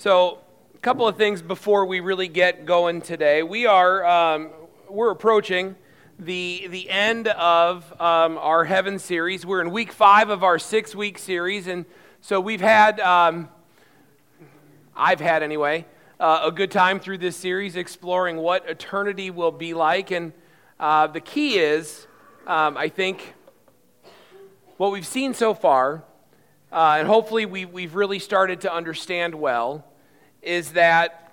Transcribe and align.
So, 0.00 0.38
a 0.76 0.78
couple 0.78 1.08
of 1.08 1.16
things 1.16 1.42
before 1.42 1.84
we 1.84 1.98
really 1.98 2.28
get 2.28 2.64
going 2.64 3.02
today. 3.02 3.42
We 3.42 3.66
are 3.66 4.06
um, 4.06 4.50
we're 4.88 5.10
approaching 5.10 5.74
the 6.20 6.68
the 6.70 6.88
end 6.88 7.26
of 7.26 8.00
um, 8.00 8.38
our 8.38 8.64
heaven 8.64 9.00
series. 9.00 9.44
We're 9.44 9.60
in 9.60 9.72
week 9.72 9.90
five 9.90 10.30
of 10.30 10.44
our 10.44 10.60
six 10.60 10.94
week 10.94 11.18
series, 11.18 11.66
and 11.66 11.84
so 12.20 12.40
we've 12.40 12.60
had 12.60 13.00
um, 13.00 13.48
I've 14.94 15.18
had 15.18 15.42
anyway 15.42 15.84
uh, 16.20 16.42
a 16.44 16.52
good 16.52 16.70
time 16.70 17.00
through 17.00 17.18
this 17.18 17.36
series 17.36 17.74
exploring 17.74 18.36
what 18.36 18.70
eternity 18.70 19.32
will 19.32 19.50
be 19.50 19.74
like, 19.74 20.12
and 20.12 20.32
uh, 20.78 21.08
the 21.08 21.20
key 21.20 21.58
is 21.58 22.06
um, 22.46 22.76
I 22.76 22.88
think 22.88 23.34
what 24.76 24.92
we've 24.92 25.04
seen 25.04 25.34
so 25.34 25.54
far. 25.54 26.04
Uh, 26.70 26.96
and 26.98 27.08
hopefully 27.08 27.46
we, 27.46 27.64
we've 27.64 27.94
really 27.94 28.18
started 28.18 28.60
to 28.60 28.72
understand 28.72 29.34
well, 29.34 29.86
is 30.42 30.72
that 30.72 31.32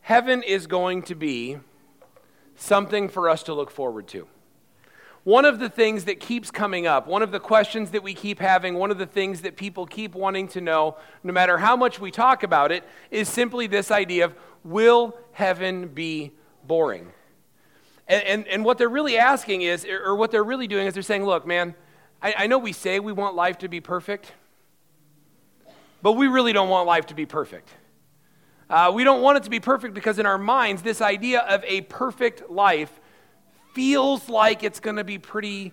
heaven 0.00 0.42
is 0.42 0.66
going 0.66 1.02
to 1.02 1.14
be 1.14 1.58
something 2.56 3.08
for 3.08 3.28
us 3.28 3.42
to 3.44 3.54
look 3.54 3.70
forward 3.70 4.06
to. 4.08 4.26
One 5.24 5.44
of 5.44 5.58
the 5.58 5.68
things 5.68 6.04
that 6.06 6.18
keeps 6.18 6.50
coming 6.50 6.86
up, 6.86 7.06
one 7.06 7.22
of 7.22 7.30
the 7.30 7.40
questions 7.40 7.90
that 7.90 8.02
we 8.02 8.14
keep 8.14 8.38
having, 8.38 8.74
one 8.74 8.90
of 8.90 8.98
the 8.98 9.06
things 9.06 9.42
that 9.42 9.56
people 9.56 9.84
keep 9.84 10.14
wanting 10.14 10.48
to 10.48 10.60
know, 10.60 10.96
no 11.22 11.32
matter 11.32 11.58
how 11.58 11.76
much 11.76 12.00
we 12.00 12.10
talk 12.10 12.42
about 12.42 12.72
it, 12.72 12.84
is 13.10 13.28
simply 13.28 13.66
this 13.66 13.90
idea 13.90 14.24
of 14.24 14.34
will 14.64 15.16
heaven 15.32 15.88
be 15.88 16.32
boring? 16.66 17.12
And, 18.08 18.24
and, 18.24 18.48
and 18.48 18.64
what 18.64 18.78
they're 18.78 18.88
really 18.88 19.18
asking 19.18 19.62
is, 19.62 19.84
or 19.84 20.16
what 20.16 20.30
they're 20.30 20.42
really 20.42 20.66
doing 20.66 20.86
is 20.86 20.94
they're 20.94 21.02
saying, 21.02 21.24
look, 21.24 21.46
man, 21.46 21.74
I, 22.22 22.34
I 22.38 22.46
know 22.46 22.58
we 22.58 22.72
say 22.72 22.98
we 22.98 23.12
want 23.12 23.36
life 23.36 23.58
to 23.58 23.68
be 23.68 23.80
perfect, 23.80 24.32
but 26.02 26.12
we 26.12 26.28
really 26.28 26.54
don't 26.54 26.70
want 26.70 26.86
life 26.86 27.06
to 27.06 27.14
be 27.14 27.26
perfect. 27.26 27.68
Uh, 28.70 28.92
we 28.94 29.02
don't 29.02 29.20
want 29.20 29.36
it 29.36 29.42
to 29.42 29.50
be 29.50 29.58
perfect 29.58 29.94
because 29.94 30.20
in 30.20 30.26
our 30.26 30.38
minds, 30.38 30.80
this 30.82 31.00
idea 31.00 31.40
of 31.40 31.64
a 31.64 31.80
perfect 31.82 32.48
life 32.48 33.00
feels 33.74 34.28
like 34.28 34.62
it's 34.62 34.78
going 34.78 34.94
to 34.94 35.02
be 35.02 35.18
pretty 35.18 35.72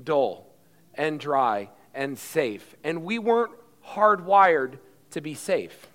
dull 0.00 0.46
and 0.94 1.18
dry 1.18 1.68
and 1.92 2.16
safe. 2.16 2.76
And 2.84 3.02
we 3.02 3.18
weren't 3.18 3.50
hardwired 3.84 4.78
to 5.10 5.20
be 5.20 5.34
safe. 5.34 5.88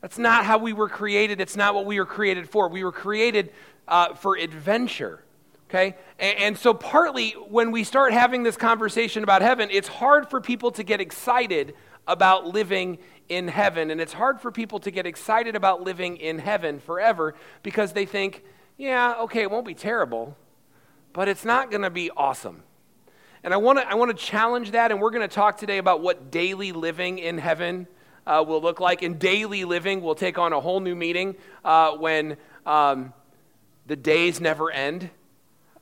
That's 0.00 0.18
not 0.18 0.44
how 0.44 0.58
we 0.58 0.72
were 0.72 0.88
created. 0.88 1.40
It's 1.40 1.56
not 1.56 1.76
what 1.76 1.86
we 1.86 2.00
were 2.00 2.06
created 2.06 2.48
for. 2.48 2.68
We 2.68 2.82
were 2.82 2.92
created 2.92 3.52
uh, 3.86 4.14
for 4.14 4.36
adventure. 4.36 5.22
Okay? 5.68 5.96
And, 6.18 6.38
and, 6.38 6.58
so, 6.58 6.74
partly 6.74 7.30
when 7.48 7.70
we 7.70 7.84
start 7.84 8.12
having 8.12 8.42
this 8.42 8.56
conversation 8.56 9.22
about 9.22 9.42
heaven, 9.42 9.68
it's 9.70 9.88
hard 9.88 10.28
for 10.28 10.40
people 10.40 10.70
to 10.72 10.82
get 10.82 11.00
excited 11.00 11.74
about 12.06 12.46
living 12.46 12.98
in 13.28 13.48
heaven. 13.48 13.90
And 13.90 14.00
it's 14.00 14.12
hard 14.12 14.40
for 14.40 14.52
people 14.52 14.78
to 14.80 14.90
get 14.90 15.06
excited 15.06 15.56
about 15.56 15.82
living 15.82 16.16
in 16.18 16.38
heaven 16.38 16.80
forever 16.80 17.34
because 17.62 17.92
they 17.92 18.06
think, 18.06 18.44
yeah, 18.76 19.14
okay, 19.20 19.42
it 19.42 19.50
won't 19.50 19.66
be 19.66 19.74
terrible, 19.74 20.36
but 21.12 21.28
it's 21.28 21.44
not 21.44 21.70
going 21.70 21.82
to 21.82 21.90
be 21.90 22.10
awesome. 22.10 22.62
And 23.42 23.52
I 23.52 23.58
want 23.58 23.78
to 23.78 23.86
I 23.86 23.94
want 23.94 24.10
to 24.10 24.16
challenge 24.16 24.70
that, 24.70 24.90
and 24.90 25.00
we're 25.00 25.10
going 25.10 25.28
to 25.28 25.34
talk 25.34 25.58
today 25.58 25.78
about 25.78 26.00
what 26.00 26.30
daily 26.30 26.72
living 26.72 27.18
in 27.18 27.36
heaven 27.36 27.86
uh, 28.26 28.42
will 28.46 28.60
look 28.60 28.80
like. 28.80 29.02
And 29.02 29.18
daily 29.18 29.64
living 29.64 30.00
will 30.00 30.14
take 30.14 30.38
on 30.38 30.52
a 30.52 30.60
whole 30.60 30.80
new 30.80 30.94
meaning 30.94 31.36
uh, 31.62 31.92
when 31.92 32.38
um, 32.64 33.12
the 33.86 33.96
days 33.96 34.40
never 34.40 34.70
end. 34.70 35.10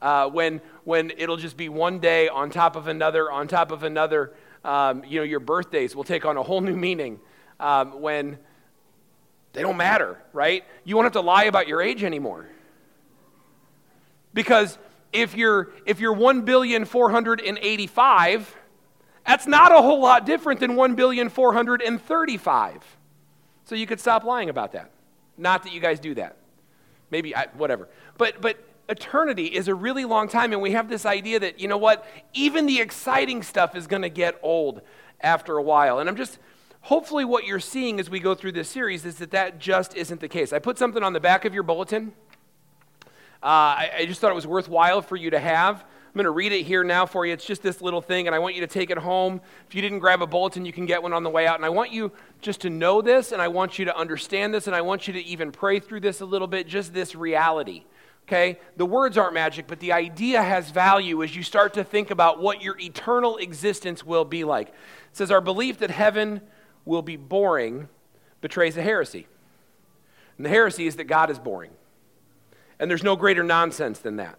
Uh, 0.02 0.28
when 0.28 0.60
when 0.84 1.12
it'll 1.16 1.36
just 1.36 1.56
be 1.56 1.68
one 1.68 2.00
day 2.00 2.28
on 2.28 2.50
top 2.50 2.76
of 2.76 2.88
another 2.88 3.30
on 3.30 3.48
top 3.48 3.70
of 3.70 3.84
another. 3.84 4.34
Um, 4.64 5.02
you 5.04 5.18
know, 5.18 5.24
your 5.24 5.40
birthdays 5.40 5.96
will 5.96 6.04
take 6.04 6.24
on 6.24 6.36
a 6.36 6.42
whole 6.42 6.60
new 6.60 6.76
meaning 6.76 7.18
um, 7.58 8.00
when 8.00 8.38
they 9.52 9.62
don't 9.62 9.76
matter, 9.76 10.18
right? 10.32 10.64
You 10.84 10.96
won't 10.96 11.06
have 11.06 11.12
to 11.12 11.20
lie 11.20 11.44
about 11.44 11.68
your 11.68 11.82
age 11.82 12.04
anymore. 12.04 12.48
Because 14.34 14.78
if 15.12 15.36
you're 15.36 15.70
if 15.86 16.00
you're 16.00 16.12
1 16.12 16.42
billion 16.42 16.84
485, 16.84 18.56
that's 19.26 19.46
not 19.46 19.72
a 19.72 19.76
whole 19.76 20.00
lot 20.00 20.26
different 20.26 20.60
than 20.60 20.74
1 20.74 20.94
billion 20.94 21.28
435. 21.28 22.96
So 23.64 23.74
you 23.74 23.86
could 23.86 24.00
stop 24.00 24.24
lying 24.24 24.48
about 24.48 24.72
that. 24.72 24.90
Not 25.36 25.62
that 25.64 25.72
you 25.72 25.80
guys 25.80 26.00
do 26.00 26.14
that. 26.14 26.36
Maybe 27.10 27.36
I, 27.36 27.46
whatever. 27.54 27.88
But 28.16 28.40
but 28.40 28.58
eternity 28.92 29.46
is 29.46 29.66
a 29.66 29.74
really 29.74 30.04
long 30.04 30.28
time 30.28 30.52
and 30.52 30.62
we 30.62 30.70
have 30.70 30.88
this 30.88 31.04
idea 31.04 31.40
that 31.40 31.58
you 31.58 31.66
know 31.66 31.78
what? 31.78 32.06
Even 32.32 32.66
the 32.66 32.80
exciting 32.80 33.42
stuff 33.42 33.74
is 33.74 33.88
going 33.88 34.02
to 34.02 34.08
get 34.08 34.38
old 34.42 34.82
after 35.20 35.56
a 35.56 35.62
while. 35.62 35.98
And 35.98 36.08
I'm 36.08 36.16
just 36.16 36.38
hopefully 36.82 37.24
what 37.24 37.44
you're 37.44 37.58
seeing 37.58 37.98
as 37.98 38.08
we 38.08 38.20
go 38.20 38.34
through 38.34 38.52
this 38.52 38.68
series 38.68 39.04
is 39.04 39.16
that 39.16 39.32
that 39.32 39.58
just 39.58 39.96
isn't 39.96 40.20
the 40.20 40.28
case. 40.28 40.52
I 40.52 40.60
put 40.60 40.78
something 40.78 41.02
on 41.02 41.12
the 41.12 41.20
back 41.20 41.44
of 41.44 41.54
your 41.54 41.64
bulletin. 41.64 42.12
Uh, 43.42 43.82
I, 43.82 43.90
I 43.98 44.06
just 44.06 44.20
thought 44.20 44.30
it 44.30 44.36
was 44.36 44.46
worthwhile 44.46 45.02
for 45.02 45.16
you 45.16 45.30
to 45.30 45.40
have. 45.40 45.80
I'm 45.80 46.18
going 46.18 46.24
to 46.24 46.30
read 46.30 46.52
it 46.52 46.64
here 46.64 46.84
now 46.84 47.06
for 47.06 47.24
you. 47.24 47.32
It's 47.32 47.46
just 47.46 47.62
this 47.62 47.80
little 47.80 48.02
thing, 48.02 48.26
and 48.26 48.36
I 48.36 48.38
want 48.38 48.54
you 48.54 48.60
to 48.60 48.66
take 48.66 48.90
it 48.90 48.98
home. 48.98 49.40
If 49.66 49.74
you 49.74 49.80
didn't 49.80 50.00
grab 50.00 50.20
a 50.20 50.26
bulletin, 50.26 50.66
you 50.66 50.72
can 50.72 50.84
get 50.84 51.02
one 51.02 51.14
on 51.14 51.22
the 51.22 51.30
way 51.30 51.46
out. 51.46 51.56
And 51.56 51.64
I 51.64 51.70
want 51.70 51.90
you 51.90 52.12
just 52.42 52.60
to 52.60 52.70
know 52.70 53.00
this, 53.00 53.32
and 53.32 53.40
I 53.40 53.48
want 53.48 53.78
you 53.78 53.86
to 53.86 53.96
understand 53.96 54.52
this, 54.52 54.66
and 54.66 54.76
I 54.76 54.82
want 54.82 55.08
you 55.08 55.14
to 55.14 55.24
even 55.24 55.50
pray 55.50 55.80
through 55.80 56.00
this 56.00 56.20
a 56.20 56.26
little 56.26 56.46
bit, 56.46 56.66
just 56.66 56.92
this 56.92 57.14
reality. 57.14 57.84
Okay? 58.28 58.58
The 58.76 58.86
words 58.86 59.18
aren't 59.18 59.34
magic, 59.34 59.66
but 59.66 59.80
the 59.80 59.92
idea 59.92 60.42
has 60.42 60.70
value 60.70 61.22
as 61.22 61.34
you 61.34 61.42
start 61.42 61.74
to 61.74 61.84
think 61.84 62.10
about 62.10 62.40
what 62.40 62.62
your 62.62 62.78
eternal 62.78 63.36
existence 63.36 64.04
will 64.04 64.24
be 64.24 64.44
like. 64.44 64.68
It 64.68 64.74
says, 65.12 65.30
Our 65.30 65.40
belief 65.40 65.78
that 65.78 65.90
heaven 65.90 66.40
will 66.84 67.02
be 67.02 67.16
boring 67.16 67.88
betrays 68.40 68.76
a 68.76 68.82
heresy. 68.82 69.26
And 70.36 70.46
the 70.46 70.50
heresy 70.50 70.86
is 70.86 70.96
that 70.96 71.04
God 71.04 71.30
is 71.30 71.38
boring. 71.38 71.72
And 72.78 72.90
there's 72.90 73.04
no 73.04 73.16
greater 73.16 73.44
nonsense 73.44 73.98
than 73.98 74.16
that. 74.16 74.38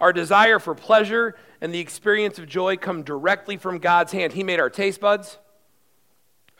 Our 0.00 0.12
desire 0.12 0.58
for 0.58 0.74
pleasure 0.74 1.36
and 1.60 1.72
the 1.72 1.78
experience 1.78 2.38
of 2.38 2.46
joy 2.46 2.76
come 2.76 3.02
directly 3.02 3.56
from 3.56 3.78
God's 3.78 4.12
hand. 4.12 4.32
He 4.32 4.42
made 4.42 4.60
our 4.60 4.70
taste 4.70 5.00
buds, 5.00 5.38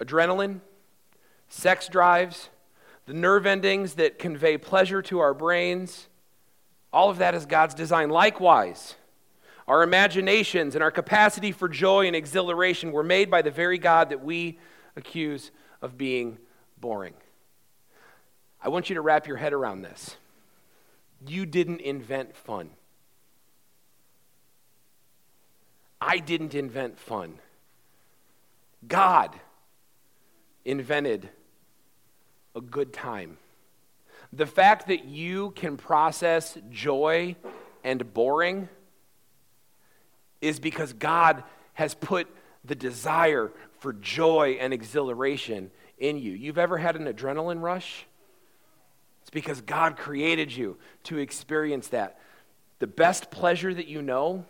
adrenaline, 0.01 0.61
sex 1.49 1.89
drives, 1.89 2.51
the 3.07 3.15
nerve 3.15 3.47
endings 3.47 3.95
that 3.95 4.19
convey 4.19 4.57
pleasure 4.57 5.03
to 5.03 5.19
our 5.19 5.35
brains. 5.35 6.09
All 6.93 7.11
of 7.11 7.19
that 7.19 7.35
is 7.35 7.47
God's 7.47 7.75
design. 7.75 8.09
Likewise, 8.09 8.95
our 9.67 9.83
imaginations 9.83 10.75
and 10.75 10.83
our 10.83 10.91
capacity 10.91 11.53
for 11.53 11.69
joy 11.69 12.07
and 12.07 12.17
exhilaration 12.17 12.93
were 12.93 13.03
made 13.03 13.31
by 13.31 13.43
the 13.43 13.51
very 13.51 13.79
God 13.79 14.11
that 14.11 14.23
we 14.23 14.59
accuse 14.97 15.51
of 15.83 15.99
being 15.99 16.39
boring. 16.81 17.15
I 18.63 18.69
want 18.69 18.89
you 18.89 18.95
to 18.95 19.01
wrap 19.01 19.27
your 19.27 19.37
head 19.37 19.53
around 19.53 19.83
this. 19.83 20.17
You 21.27 21.47
didn't 21.47 21.81
invent 21.81 22.37
fun. 22.37 22.71
I 26.01 26.19
didn't 26.19 26.55
invent 26.55 26.99
fun. 26.99 27.39
God 28.87 29.39
invented 30.65 31.31
a 32.55 32.61
good 32.61 32.93
time. 32.93 33.39
The 34.33 34.47
fact 34.47 34.89
that 34.89 35.05
you 35.05 35.53
can 35.53 35.77
process 35.77 36.57
joy 36.71 37.37
and 37.83 38.13
boring 38.13 38.69
is 40.41 40.59
because 40.59 40.93
God 40.93 41.45
has 41.75 41.95
put 41.95 42.27
the 42.65 42.75
desire 42.75 43.53
for 43.79 43.93
joy 43.93 44.57
and 44.61 44.73
exhilaration 44.73 45.71
in 45.99 46.19
you. 46.19 46.33
You've 46.33 46.59
ever 46.59 46.79
had 46.79 46.97
an 46.97 47.07
adrenaline 47.07 47.61
rush? 47.61 48.07
It's 49.23 49.31
because 49.31 49.61
God 49.61 49.97
created 49.97 50.55
you 50.55 50.77
to 51.05 51.19
experience 51.19 51.89
that. 51.89 52.19
The 52.79 52.87
best 52.87 53.31
pleasure 53.31 53.73
that 53.73 53.87
you 53.87 54.03
know, 54.03 54.45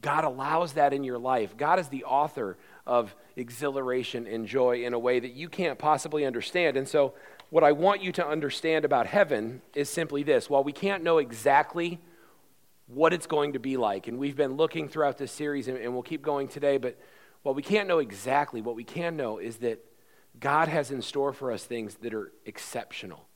God 0.00 0.24
allows 0.24 0.74
that 0.74 0.92
in 0.92 1.04
your 1.04 1.18
life. 1.18 1.56
God 1.56 1.78
is 1.78 1.88
the 1.88 2.04
author 2.04 2.56
of 2.86 3.14
exhilaration 3.36 4.26
and 4.26 4.46
joy 4.46 4.84
in 4.84 4.94
a 4.94 4.98
way 4.98 5.20
that 5.20 5.32
you 5.32 5.48
can't 5.48 5.78
possibly 5.78 6.24
understand. 6.24 6.76
And 6.76 6.88
so, 6.88 7.14
what 7.50 7.64
I 7.64 7.72
want 7.72 8.02
you 8.02 8.12
to 8.12 8.26
understand 8.26 8.84
about 8.84 9.08
heaven 9.08 9.60
is 9.74 9.90
simply 9.90 10.22
this 10.22 10.48
while 10.48 10.62
we 10.62 10.72
can't 10.72 11.02
know 11.02 11.18
exactly 11.18 11.98
what 12.86 13.12
it's 13.12 13.26
going 13.26 13.52
to 13.52 13.58
be 13.58 13.76
like. 13.76 14.08
And 14.08 14.18
we've 14.18 14.36
been 14.36 14.54
looking 14.54 14.88
throughout 14.88 15.18
this 15.18 15.32
series, 15.32 15.68
and, 15.68 15.76
and 15.78 15.92
we'll 15.92 16.02
keep 16.02 16.22
going 16.22 16.48
today. 16.48 16.76
But 16.76 16.98
while 17.42 17.54
we 17.54 17.62
can't 17.62 17.88
know 17.88 17.98
exactly, 17.98 18.60
what 18.60 18.76
we 18.76 18.84
can 18.84 19.16
know 19.16 19.38
is 19.38 19.56
that 19.58 19.84
God 20.38 20.68
has 20.68 20.90
in 20.90 21.02
store 21.02 21.32
for 21.32 21.52
us 21.52 21.64
things 21.64 21.96
that 21.96 22.14
are 22.14 22.32
exceptional, 22.46 23.26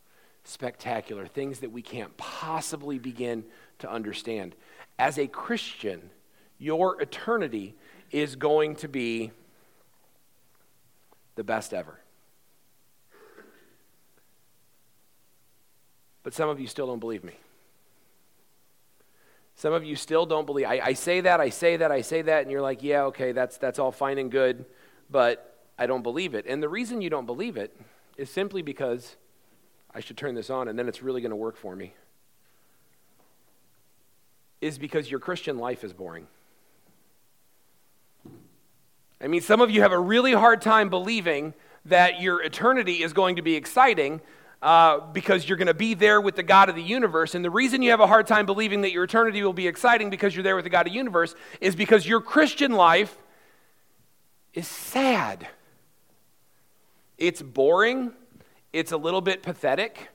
spectacular, 0.44 1.26
things 1.26 1.60
that 1.60 1.72
we 1.72 1.82
can't 1.82 2.16
possibly 2.16 2.98
begin 2.98 3.44
to 3.80 3.90
understand. 3.90 4.54
As 4.98 5.18
a 5.18 5.26
Christian, 5.26 6.10
your 6.58 7.00
eternity 7.00 7.74
is 8.10 8.36
going 8.36 8.76
to 8.76 8.88
be 8.88 9.32
the 11.34 11.44
best 11.44 11.74
ever. 11.74 11.98
But 16.22 16.32
some 16.32 16.48
of 16.48 16.58
you 16.58 16.66
still 16.66 16.86
don't 16.86 17.00
believe 17.00 17.22
me. 17.24 17.34
Some 19.56 19.72
of 19.72 19.84
you 19.84 19.94
still 19.94 20.26
don't 20.26 20.46
believe. 20.46 20.66
I, 20.66 20.80
I, 20.82 20.92
say 20.94 21.20
that, 21.20 21.40
I 21.40 21.50
say 21.50 21.76
that, 21.76 21.92
I 21.92 22.00
say 22.00 22.22
that, 22.22 22.42
and 22.42 22.50
you're 22.50 22.62
like, 22.62 22.82
yeah, 22.82 23.04
okay, 23.04 23.32
that's, 23.32 23.56
that's 23.58 23.78
all 23.78 23.92
fine 23.92 24.18
and 24.18 24.30
good. 24.30 24.64
but 25.10 25.50
I 25.78 25.86
don't 25.86 26.02
believe 26.02 26.34
it. 26.34 26.46
And 26.46 26.62
the 26.62 26.68
reason 26.68 27.00
you 27.00 27.10
don't 27.10 27.26
believe 27.26 27.56
it 27.56 27.76
is 28.16 28.30
simply 28.30 28.62
because 28.62 29.16
I 29.92 30.00
should 30.00 30.16
turn 30.16 30.34
this 30.34 30.50
on 30.50 30.68
and 30.68 30.78
then 30.78 30.88
it's 30.88 31.02
really 31.02 31.20
going 31.20 31.30
to 31.30 31.36
work 31.36 31.56
for 31.56 31.74
me. 31.76 31.94
Is 34.60 34.78
because 34.78 35.10
your 35.10 35.20
Christian 35.20 35.58
life 35.58 35.84
is 35.84 35.92
boring. 35.92 36.26
I 39.24 39.26
mean, 39.26 39.40
some 39.40 39.62
of 39.62 39.70
you 39.70 39.80
have 39.80 39.92
a 39.92 39.98
really 39.98 40.34
hard 40.34 40.60
time 40.60 40.90
believing 40.90 41.54
that 41.86 42.20
your 42.20 42.42
eternity 42.42 43.02
is 43.02 43.14
going 43.14 43.36
to 43.36 43.42
be 43.42 43.54
exciting 43.54 44.20
uh, 44.60 45.00
because 45.00 45.48
you're 45.48 45.56
going 45.56 45.66
to 45.66 45.72
be 45.72 45.94
there 45.94 46.20
with 46.20 46.36
the 46.36 46.42
God 46.42 46.68
of 46.68 46.74
the 46.74 46.82
universe. 46.82 47.34
And 47.34 47.42
the 47.42 47.50
reason 47.50 47.80
you 47.80 47.90
have 47.90 48.00
a 48.00 48.06
hard 48.06 48.26
time 48.26 48.44
believing 48.44 48.82
that 48.82 48.92
your 48.92 49.04
eternity 49.04 49.42
will 49.42 49.54
be 49.54 49.66
exciting 49.66 50.10
because 50.10 50.36
you're 50.36 50.42
there 50.42 50.56
with 50.56 50.64
the 50.64 50.70
God 50.70 50.86
of 50.86 50.92
the 50.92 50.98
universe 50.98 51.34
is 51.62 51.74
because 51.74 52.06
your 52.06 52.20
Christian 52.20 52.72
life 52.72 53.16
is 54.52 54.68
sad. 54.68 55.48
It's 57.16 57.40
boring, 57.40 58.12
it's 58.74 58.92
a 58.92 58.98
little 58.98 59.22
bit 59.22 59.42
pathetic. 59.42 60.10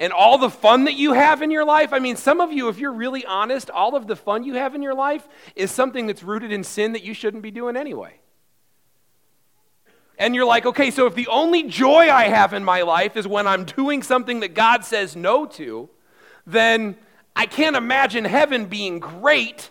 And 0.00 0.14
all 0.14 0.38
the 0.38 0.48
fun 0.48 0.84
that 0.84 0.94
you 0.94 1.12
have 1.12 1.42
in 1.42 1.50
your 1.50 1.66
life, 1.66 1.92
I 1.92 1.98
mean, 1.98 2.16
some 2.16 2.40
of 2.40 2.50
you, 2.50 2.68
if 2.68 2.78
you're 2.78 2.92
really 2.92 3.26
honest, 3.26 3.68
all 3.68 3.94
of 3.94 4.06
the 4.06 4.16
fun 4.16 4.44
you 4.44 4.54
have 4.54 4.74
in 4.74 4.80
your 4.80 4.94
life 4.94 5.28
is 5.54 5.70
something 5.70 6.06
that's 6.06 6.22
rooted 6.22 6.50
in 6.50 6.64
sin 6.64 6.92
that 6.94 7.04
you 7.04 7.12
shouldn't 7.12 7.42
be 7.42 7.50
doing 7.50 7.76
anyway. 7.76 8.14
And 10.18 10.34
you're 10.34 10.46
like, 10.46 10.64
okay, 10.64 10.90
so 10.90 11.04
if 11.04 11.14
the 11.14 11.28
only 11.28 11.64
joy 11.64 12.10
I 12.10 12.24
have 12.28 12.54
in 12.54 12.64
my 12.64 12.80
life 12.80 13.14
is 13.14 13.28
when 13.28 13.46
I'm 13.46 13.64
doing 13.64 14.02
something 14.02 14.40
that 14.40 14.54
God 14.54 14.86
says 14.86 15.16
no 15.16 15.44
to, 15.46 15.90
then 16.46 16.96
I 17.36 17.44
can't 17.44 17.76
imagine 17.76 18.24
heaven 18.24 18.66
being 18.66 19.00
great 19.00 19.68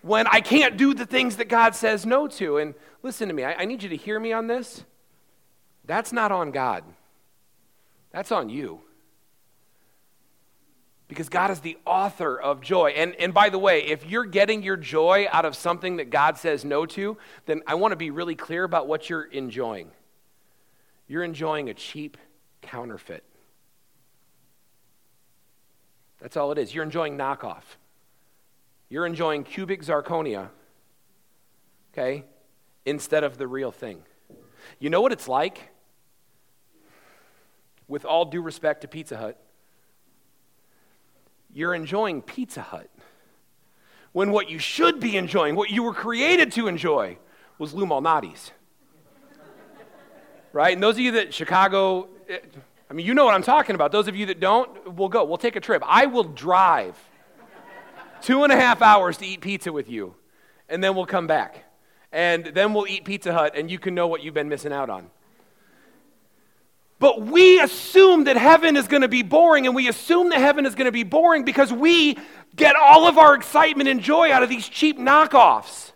when 0.00 0.26
I 0.26 0.40
can't 0.40 0.78
do 0.78 0.94
the 0.94 1.06
things 1.06 1.36
that 1.36 1.48
God 1.48 1.74
says 1.74 2.06
no 2.06 2.28
to. 2.28 2.56
And 2.56 2.74
listen 3.02 3.28
to 3.28 3.34
me, 3.34 3.44
I, 3.44 3.54
I 3.54 3.64
need 3.66 3.82
you 3.82 3.90
to 3.90 3.96
hear 3.96 4.18
me 4.18 4.32
on 4.32 4.46
this. 4.46 4.84
That's 5.84 6.14
not 6.14 6.32
on 6.32 6.50
God, 6.50 6.84
that's 8.10 8.32
on 8.32 8.48
you. 8.48 8.80
Because 11.12 11.28
God 11.28 11.50
is 11.50 11.60
the 11.60 11.76
author 11.84 12.40
of 12.40 12.62
joy. 12.62 12.92
And, 12.96 13.14
and 13.16 13.34
by 13.34 13.50
the 13.50 13.58
way, 13.58 13.82
if 13.82 14.06
you're 14.06 14.24
getting 14.24 14.62
your 14.62 14.78
joy 14.78 15.26
out 15.30 15.44
of 15.44 15.54
something 15.54 15.96
that 15.96 16.08
God 16.08 16.38
says 16.38 16.64
no 16.64 16.86
to, 16.86 17.18
then 17.44 17.60
I 17.66 17.74
want 17.74 17.92
to 17.92 17.96
be 17.96 18.10
really 18.10 18.34
clear 18.34 18.64
about 18.64 18.88
what 18.88 19.10
you're 19.10 19.24
enjoying. 19.24 19.90
You're 21.06 21.22
enjoying 21.22 21.68
a 21.68 21.74
cheap 21.74 22.16
counterfeit. 22.62 23.24
That's 26.18 26.34
all 26.34 26.50
it 26.50 26.56
is. 26.56 26.74
You're 26.74 26.84
enjoying 26.84 27.18
knockoff. 27.18 27.64
You're 28.88 29.04
enjoying 29.04 29.44
cubic 29.44 29.82
zirconia, 29.82 30.48
okay, 31.92 32.24
instead 32.86 33.22
of 33.22 33.36
the 33.36 33.46
real 33.46 33.70
thing. 33.70 34.00
You 34.78 34.88
know 34.88 35.02
what 35.02 35.12
it's 35.12 35.28
like? 35.28 35.68
With 37.86 38.06
all 38.06 38.24
due 38.24 38.40
respect 38.40 38.80
to 38.80 38.88
Pizza 38.88 39.18
Hut, 39.18 39.41
you're 41.52 41.74
enjoying 41.74 42.22
Pizza 42.22 42.62
Hut. 42.62 42.88
When 44.12 44.30
what 44.30 44.50
you 44.50 44.58
should 44.58 45.00
be 45.00 45.16
enjoying, 45.16 45.54
what 45.54 45.70
you 45.70 45.82
were 45.82 45.94
created 45.94 46.52
to 46.52 46.68
enjoy, 46.68 47.18
was 47.58 47.72
Lou 47.72 47.86
Malnati's. 47.86 48.52
right? 50.52 50.74
And 50.74 50.82
those 50.82 50.96
of 50.96 51.00
you 51.00 51.12
that 51.12 51.32
Chicago, 51.32 52.08
eh, 52.28 52.38
I 52.90 52.94
mean, 52.94 53.06
you 53.06 53.14
know 53.14 53.24
what 53.24 53.34
I'm 53.34 53.42
talking 53.42 53.74
about. 53.74 53.92
Those 53.92 54.08
of 54.08 54.16
you 54.16 54.26
that 54.26 54.40
don't, 54.40 54.94
we'll 54.96 55.08
go. 55.08 55.24
We'll 55.24 55.38
take 55.38 55.56
a 55.56 55.60
trip. 55.60 55.82
I 55.86 56.06
will 56.06 56.24
drive 56.24 56.98
two 58.20 58.44
and 58.44 58.52
a 58.52 58.56
half 58.56 58.82
hours 58.82 59.16
to 59.18 59.26
eat 59.26 59.40
pizza 59.40 59.72
with 59.72 59.88
you, 59.88 60.14
and 60.68 60.84
then 60.84 60.94
we'll 60.94 61.06
come 61.06 61.26
back. 61.26 61.64
And 62.12 62.44
then 62.44 62.74
we'll 62.74 62.86
eat 62.86 63.04
Pizza 63.04 63.32
Hut, 63.32 63.54
and 63.56 63.70
you 63.70 63.78
can 63.78 63.94
know 63.94 64.06
what 64.06 64.22
you've 64.22 64.34
been 64.34 64.50
missing 64.50 64.72
out 64.72 64.90
on. 64.90 65.10
But 67.02 67.22
we 67.22 67.58
assume 67.58 68.24
that 68.24 68.36
heaven 68.36 68.76
is 68.76 68.86
going 68.86 69.02
to 69.02 69.08
be 69.08 69.24
boring, 69.24 69.66
and 69.66 69.74
we 69.74 69.88
assume 69.88 70.28
that 70.28 70.38
heaven 70.38 70.66
is 70.66 70.76
going 70.76 70.84
to 70.84 70.92
be 70.92 71.02
boring 71.02 71.44
because 71.44 71.72
we 71.72 72.16
get 72.54 72.76
all 72.76 73.08
of 73.08 73.18
our 73.18 73.34
excitement 73.34 73.88
and 73.88 74.00
joy 74.00 74.30
out 74.30 74.44
of 74.44 74.48
these 74.48 74.68
cheap 74.68 75.00
knockoffs 75.00 75.90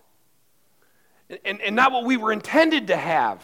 and, 1.44 1.60
and 1.60 1.76
not 1.76 1.92
what 1.92 2.04
we 2.04 2.16
were 2.16 2.32
intended 2.32 2.88
to 2.88 2.96
have. 2.96 3.40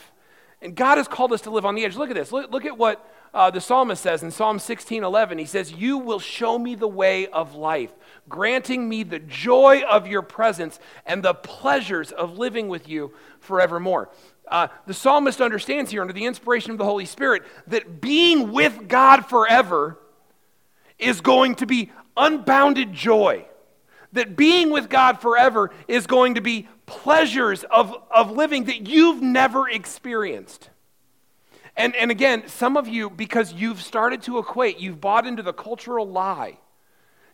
And 0.61 0.75
God 0.75 0.99
has 0.99 1.07
called 1.07 1.33
us 1.33 1.43
to 1.43 1.51
live 1.51 1.65
on 1.65 1.77
the 1.77 1.85
edge. 1.85 1.95
Look 1.95 2.11
at 2.11 2.17
this. 2.17 2.33
Look, 2.33 2.51
look 2.51 2.65
at 2.65 2.77
what 2.77 3.09
uh, 3.33 3.53
the 3.53 3.61
psalmist 3.61 4.03
says 4.03 4.25
in 4.25 4.33
Psalm 4.33 4.59
16 4.59 5.05
11. 5.05 5.39
He 5.39 5.45
says, 5.45 5.71
You 5.71 5.99
will 5.99 6.19
show 6.19 6.59
me 6.59 6.75
the 6.75 6.89
way 6.89 7.29
of 7.29 7.55
life, 7.55 7.93
granting 8.29 8.89
me 8.89 9.05
the 9.05 9.21
joy 9.21 9.83
of 9.89 10.09
your 10.09 10.23
presence 10.23 10.81
and 11.07 11.23
the 11.23 11.35
pleasures 11.35 12.11
of 12.11 12.39
living 12.39 12.67
with 12.67 12.89
you 12.89 13.13
forevermore. 13.39 14.11
Uh, 14.53 14.69
the 14.87 14.93
psalmist 14.93 15.41
understands 15.41 15.91
here, 15.91 16.03
under 16.03 16.13
the 16.13 16.27
inspiration 16.27 16.73
of 16.73 16.79
the 16.79 16.85
Holy 16.85 17.07
Spirit, 17.07 17.43
that 17.69 18.03
being 18.03 18.53
with 18.53 18.87
God 18.87 19.23
forever 19.23 19.99
is 20.99 21.23
going 21.23 21.55
to 21.55 21.67
be 21.67 21.91
unbounded 22.19 22.93
joy. 22.93 23.47
That 24.13 24.37
being 24.37 24.71
with 24.71 24.91
God 24.91 25.23
forever 25.23 25.71
is 25.89 26.07
going 26.07 26.35
to 26.35 26.43
be 26.43 26.69
pleasures 26.85 27.65
of, 27.65 27.97
of 28.11 28.31
living 28.31 28.65
that 28.65 28.87
you've 28.87 29.23
never 29.23 29.71
experienced. 29.71 30.69
And, 31.75 31.97
and 31.97 32.11
again, 32.11 32.47
some 32.47 32.77
of 32.77 32.87
you, 32.87 33.09
because 33.09 33.55
you've 33.55 33.81
started 33.81 34.21
to 34.25 34.37
equate, 34.37 34.79
you've 34.79 35.01
bought 35.01 35.27
into 35.27 35.43
the 35.43 35.55
cultural 35.55 36.07
lie. 36.07 36.59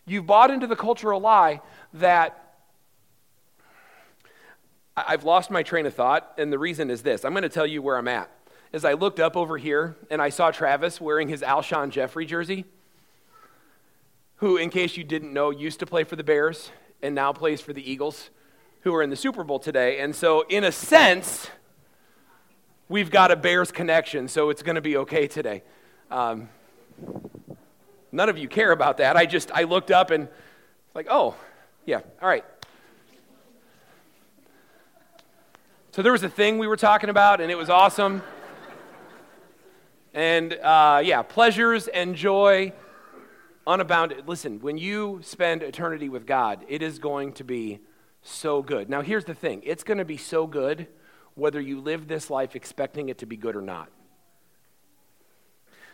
You've 0.05 0.25
bought 0.25 0.51
into 0.51 0.67
the 0.67 0.77
cultural 0.77 1.19
lie 1.19 1.59
that 1.95 2.48
I've 5.07 5.23
lost 5.23 5.51
my 5.51 5.63
train 5.63 5.85
of 5.85 5.93
thought, 5.93 6.33
and 6.37 6.51
the 6.51 6.59
reason 6.59 6.89
is 6.89 7.01
this. 7.01 7.23
I'm 7.25 7.33
going 7.33 7.43
to 7.43 7.49
tell 7.49 7.67
you 7.67 7.81
where 7.81 7.97
I'm 7.97 8.07
at. 8.07 8.29
As 8.71 8.85
I 8.85 8.93
looked 8.93 9.19
up 9.19 9.35
over 9.35 9.57
here 9.57 9.95
and 10.11 10.21
I 10.21 10.29
saw 10.29 10.51
Travis 10.51 11.01
wearing 11.01 11.27
his 11.27 11.41
Alshon 11.41 11.89
Jeffery 11.89 12.25
jersey, 12.25 12.65
who, 14.37 14.57
in 14.57 14.69
case 14.69 14.95
you 14.95 15.03
didn't 15.03 15.33
know, 15.33 15.49
used 15.49 15.79
to 15.79 15.85
play 15.85 16.03
for 16.03 16.15
the 16.15 16.23
Bears 16.23 16.71
and 17.01 17.15
now 17.15 17.33
plays 17.33 17.61
for 17.61 17.73
the 17.73 17.91
Eagles, 17.91 18.29
who 18.81 18.93
are 18.95 19.01
in 19.01 19.09
the 19.09 19.15
Super 19.15 19.43
Bowl 19.43 19.59
today. 19.59 19.99
And 19.99 20.15
so, 20.15 20.41
in 20.49 20.63
a 20.63 20.71
sense, 20.71 21.49
we've 22.87 23.11
got 23.11 23.31
a 23.31 23.35
Bears 23.35 23.71
connection, 23.71 24.27
so 24.27 24.49
it's 24.49 24.63
going 24.63 24.75
to 24.75 24.81
be 24.81 24.97
okay 24.97 25.27
today. 25.27 25.63
Um, 26.09 26.49
none 28.11 28.29
of 28.29 28.37
you 28.37 28.47
care 28.47 28.71
about 28.71 28.97
that. 28.97 29.17
I 29.17 29.25
just, 29.25 29.51
I 29.51 29.63
looked 29.63 29.91
up 29.91 30.11
and, 30.11 30.27
like, 30.93 31.07
oh, 31.09 31.35
yeah, 31.85 32.01
all 32.21 32.29
right. 32.29 32.45
So 35.91 36.03
there 36.03 36.11
was 36.11 36.21
a 36.21 36.29
thing 36.29 36.59
we 36.59 36.67
were 36.67 36.77
talking 36.77 37.09
about, 37.09 37.41
and 37.41 37.49
it 37.49 37.57
was 37.57 37.67
awesome. 37.67 38.21
and 40.13 40.53
uh, 40.53 41.01
yeah, 41.03 41.23
pleasures 41.23 41.87
and 41.87 42.15
joy 42.15 42.73
unabounded. 43.65 44.27
Listen, 44.27 44.59
when 44.59 44.77
you 44.77 45.19
spend 45.23 45.63
eternity 45.63 46.07
with 46.07 46.27
God, 46.27 46.63
it 46.67 46.83
is 46.83 46.99
going 46.99 47.33
to 47.33 47.43
be 47.43 47.79
so 48.21 48.61
good. 48.61 48.87
Now, 48.87 49.01
here's 49.01 49.25
the 49.25 49.33
thing 49.33 49.63
it's 49.65 49.83
going 49.83 49.97
to 49.97 50.05
be 50.05 50.17
so 50.17 50.45
good 50.45 50.87
whether 51.33 51.59
you 51.59 51.81
live 51.81 52.07
this 52.07 52.29
life 52.29 52.55
expecting 52.55 53.09
it 53.09 53.17
to 53.19 53.25
be 53.25 53.35
good 53.35 53.55
or 53.55 53.61
not. 53.61 53.89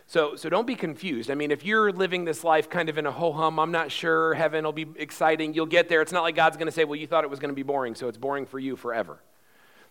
So, 0.06 0.36
so 0.36 0.50
don't 0.50 0.66
be 0.66 0.74
confused. 0.74 1.30
I 1.30 1.34
mean, 1.34 1.50
if 1.50 1.64
you're 1.64 1.90
living 1.90 2.26
this 2.26 2.44
life 2.44 2.68
kind 2.68 2.90
of 2.90 2.98
in 2.98 3.06
a 3.06 3.12
ho 3.12 3.32
hum, 3.32 3.58
I'm 3.58 3.72
not 3.72 3.90
sure, 3.90 4.34
heaven 4.34 4.62
will 4.62 4.72
be 4.72 4.86
exciting, 4.96 5.54
you'll 5.54 5.64
get 5.64 5.88
there. 5.88 6.02
It's 6.02 6.12
not 6.12 6.22
like 6.22 6.36
God's 6.36 6.58
going 6.58 6.66
to 6.66 6.72
say, 6.72 6.84
well, 6.84 6.96
you 6.96 7.06
thought 7.06 7.24
it 7.24 7.30
was 7.30 7.40
going 7.40 7.48
to 7.48 7.56
be 7.56 7.62
boring, 7.62 7.94
so 7.94 8.08
it's 8.08 8.18
boring 8.18 8.44
for 8.44 8.58
you 8.58 8.76
forever. 8.76 9.20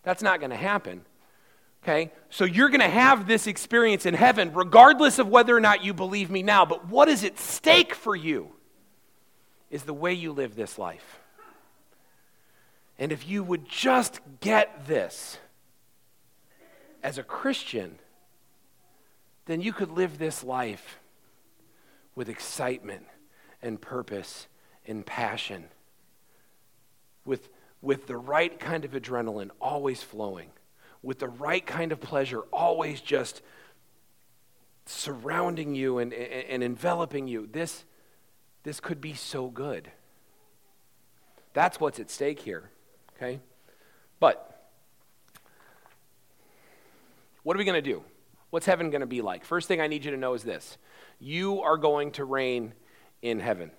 That's 0.06 0.24
not 0.24 0.40
going 0.40 0.52
to 0.52 0.56
happen. 0.56 1.02
Okay? 1.84 2.14
So 2.30 2.46
you're 2.46 2.70
going 2.70 2.80
to 2.80 2.88
have 2.88 3.28
this 3.28 3.48
experience 3.48 4.06
in 4.06 4.14
heaven, 4.14 4.54
regardless 4.54 5.20
of 5.20 5.28
whether 5.28 5.56
or 5.56 5.60
not 5.60 5.84
you 5.84 5.94
believe 5.94 6.30
me 6.30 6.42
now. 6.42 6.64
But 6.66 6.88
what 6.88 7.10
is 7.10 7.24
at 7.24 7.38
stake 7.38 7.94
for 7.94 8.16
you 8.16 8.54
is 9.70 9.84
the 9.84 9.94
way 9.94 10.14
you 10.14 10.32
live 10.32 10.56
this 10.56 10.78
life. 10.78 11.20
And 12.98 13.12
if 13.12 13.28
you 13.28 13.44
would 13.44 13.68
just 13.68 14.22
get 14.40 14.88
this 14.88 15.38
as 17.04 17.18
a 17.18 17.24
Christian, 17.24 18.00
then 19.48 19.60
you 19.60 19.74
could 19.74 19.92
live 19.92 20.18
this 20.18 20.44
life 20.44 21.00
with 22.16 22.30
excitement 22.30 23.06
and 23.62 23.82
purpose 23.82 24.48
and 24.88 25.06
passion, 25.06 25.66
with 27.26 27.50
with 27.86 28.08
the 28.08 28.18
right 28.18 28.60
kind 28.60 28.84
of 28.84 28.94
adrenaline 28.94 29.52
always 29.62 30.02
flowing, 30.02 30.50
with 31.04 31.20
the 31.20 31.28
right 31.28 31.64
kind 31.64 31.92
of 31.92 32.02
pleasure 32.02 32.40
always 32.52 33.00
just 33.00 33.44
surrounding 34.88 35.76
you 35.76 36.00
and, 36.00 36.12
and, 36.12 36.50
and 36.50 36.64
enveloping 36.64 37.28
you, 37.28 37.48
this, 37.52 37.86
this 38.64 38.80
could 38.80 39.00
be 39.00 39.14
so 39.14 39.50
good. 39.50 39.92
That's 41.54 41.80
what's 41.80 42.00
at 42.00 42.10
stake 42.10 42.40
here, 42.40 42.72
okay? 43.16 43.40
But 44.20 44.68
what 47.44 47.56
are 47.56 47.60
we 47.60 47.66
going 47.66 47.76
to 47.76 47.88
do? 47.88 48.04
What's 48.50 48.66
heaven 48.66 48.90
going 48.90 49.02
to 49.02 49.08
be 49.08 49.22
like? 49.22 49.46
First 49.46 49.68
thing 49.68 49.80
I 49.80 49.86
need 49.86 50.06
you 50.06 50.12
to 50.12 50.18
know 50.18 50.34
is 50.34 50.42
this 50.42 50.80
you 51.20 51.62
are 51.62 51.78
going 51.78 52.14
to 52.14 52.26
reign 52.26 52.74
in 53.22 53.40
heaven. 53.40 53.70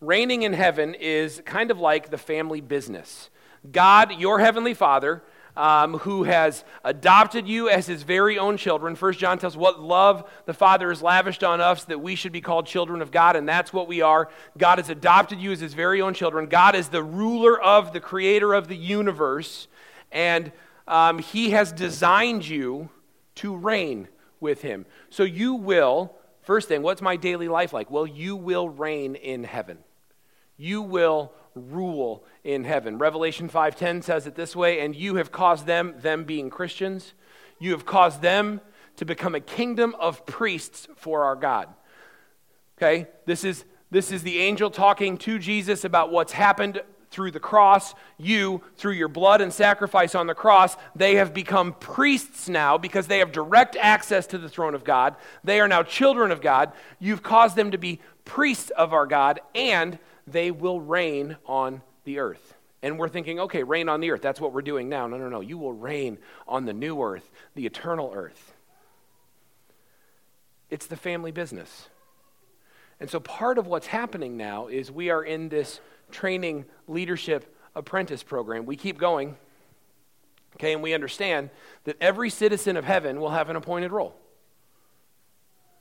Reigning 0.00 0.42
in 0.42 0.52
heaven 0.52 0.94
is 0.94 1.42
kind 1.44 1.70
of 1.70 1.80
like 1.80 2.10
the 2.10 2.18
family 2.18 2.60
business. 2.60 3.30
God, 3.70 4.12
your 4.12 4.38
heavenly 4.38 4.74
Father, 4.74 5.24
um, 5.56 5.98
who 5.98 6.22
has 6.22 6.64
adopted 6.84 7.48
you 7.48 7.68
as 7.68 7.88
his 7.88 8.04
very 8.04 8.38
own 8.38 8.56
children. 8.56 8.94
First 8.94 9.18
John 9.18 9.38
tells 9.38 9.56
what 9.56 9.80
love 9.80 10.30
the 10.46 10.54
Father 10.54 10.90
has 10.90 11.02
lavished 11.02 11.42
on 11.42 11.60
us 11.60 11.82
that 11.84 12.00
we 12.00 12.14
should 12.14 12.30
be 12.30 12.40
called 12.40 12.64
children 12.64 13.02
of 13.02 13.10
God, 13.10 13.34
and 13.34 13.48
that's 13.48 13.72
what 13.72 13.88
we 13.88 14.00
are. 14.00 14.28
God 14.56 14.78
has 14.78 14.88
adopted 14.88 15.40
you 15.40 15.50
as 15.50 15.58
his 15.58 15.74
very 15.74 16.00
own 16.00 16.14
children. 16.14 16.46
God 16.46 16.76
is 16.76 16.90
the 16.90 17.02
ruler 17.02 17.60
of 17.60 17.92
the 17.92 17.98
creator 17.98 18.54
of 18.54 18.68
the 18.68 18.76
universe, 18.76 19.66
and 20.12 20.52
um, 20.86 21.18
he 21.18 21.50
has 21.50 21.72
designed 21.72 22.46
you 22.46 22.88
to 23.34 23.56
reign 23.56 24.06
with 24.38 24.62
him. 24.62 24.86
So 25.10 25.24
you 25.24 25.54
will, 25.54 26.14
first 26.42 26.68
thing, 26.68 26.82
what's 26.82 27.02
my 27.02 27.16
daily 27.16 27.48
life 27.48 27.72
like? 27.72 27.90
Well, 27.90 28.06
you 28.06 28.36
will 28.36 28.68
reign 28.68 29.16
in 29.16 29.42
heaven. 29.42 29.78
You 30.58 30.82
will 30.82 31.32
rule 31.54 32.24
in 32.44 32.64
heaven. 32.64 32.98
Revelation 32.98 33.48
5:10 33.48 34.02
says 34.02 34.26
it 34.26 34.34
this 34.34 34.54
way, 34.54 34.80
and 34.80 34.94
you 34.94 35.14
have 35.14 35.32
caused 35.32 35.66
them, 35.66 35.94
them 35.98 36.24
being 36.24 36.50
Christians, 36.50 37.14
you 37.58 37.72
have 37.72 37.86
caused 37.86 38.20
them 38.20 38.60
to 38.96 39.04
become 39.04 39.34
a 39.34 39.40
kingdom 39.40 39.94
of 39.98 40.26
priests 40.26 40.88
for 40.96 41.24
our 41.24 41.36
God. 41.36 41.68
Okay? 42.76 43.08
This 43.24 43.44
is 43.44 43.64
this 43.90 44.12
is 44.12 44.22
the 44.22 44.38
angel 44.40 44.70
talking 44.70 45.16
to 45.18 45.38
Jesus 45.38 45.84
about 45.84 46.12
what's 46.12 46.32
happened 46.32 46.82
through 47.10 47.30
the 47.30 47.40
cross. 47.40 47.94
You, 48.18 48.62
through 48.76 48.92
your 48.92 49.08
blood 49.08 49.40
and 49.40 49.50
sacrifice 49.50 50.14
on 50.14 50.26
the 50.26 50.34
cross, 50.34 50.76
they 50.94 51.14
have 51.14 51.32
become 51.32 51.72
priests 51.72 52.50
now 52.50 52.76
because 52.76 53.06
they 53.06 53.20
have 53.20 53.32
direct 53.32 53.76
access 53.76 54.26
to 54.26 54.38
the 54.38 54.48
throne 54.48 54.74
of 54.74 54.84
God. 54.84 55.16
They 55.42 55.58
are 55.58 55.68
now 55.68 55.82
children 55.82 56.30
of 56.30 56.42
God. 56.42 56.72
You've 56.98 57.22
caused 57.22 57.56
them 57.56 57.70
to 57.70 57.78
be 57.78 58.00
priests 58.26 58.68
of 58.70 58.92
our 58.92 59.06
God, 59.06 59.40
and 59.54 59.98
they 60.32 60.50
will 60.50 60.80
reign 60.80 61.36
on 61.46 61.82
the 62.04 62.18
earth. 62.18 62.54
And 62.82 62.98
we're 62.98 63.08
thinking, 63.08 63.40
okay, 63.40 63.64
reign 63.64 63.88
on 63.88 64.00
the 64.00 64.10
earth. 64.10 64.22
That's 64.22 64.40
what 64.40 64.52
we're 64.52 64.62
doing 64.62 64.88
now. 64.88 65.06
No, 65.06 65.16
no, 65.16 65.28
no. 65.28 65.40
You 65.40 65.58
will 65.58 65.72
reign 65.72 66.18
on 66.46 66.64
the 66.64 66.72
new 66.72 67.02
earth, 67.02 67.28
the 67.54 67.66
eternal 67.66 68.12
earth. 68.14 68.54
It's 70.70 70.86
the 70.86 70.96
family 70.96 71.32
business. 71.32 71.88
And 73.00 73.10
so 73.10 73.20
part 73.20 73.58
of 73.58 73.66
what's 73.66 73.86
happening 73.86 74.36
now 74.36 74.68
is 74.68 74.90
we 74.90 75.10
are 75.10 75.22
in 75.22 75.48
this 75.48 75.80
training 76.10 76.66
leadership 76.86 77.54
apprentice 77.74 78.22
program. 78.22 78.66
We 78.66 78.76
keep 78.76 78.98
going, 78.98 79.36
okay, 80.56 80.72
and 80.72 80.82
we 80.82 80.94
understand 80.94 81.50
that 81.84 81.96
every 82.00 82.30
citizen 82.30 82.76
of 82.76 82.84
heaven 82.84 83.20
will 83.20 83.30
have 83.30 83.50
an 83.50 83.56
appointed 83.56 83.92
role. 83.92 84.14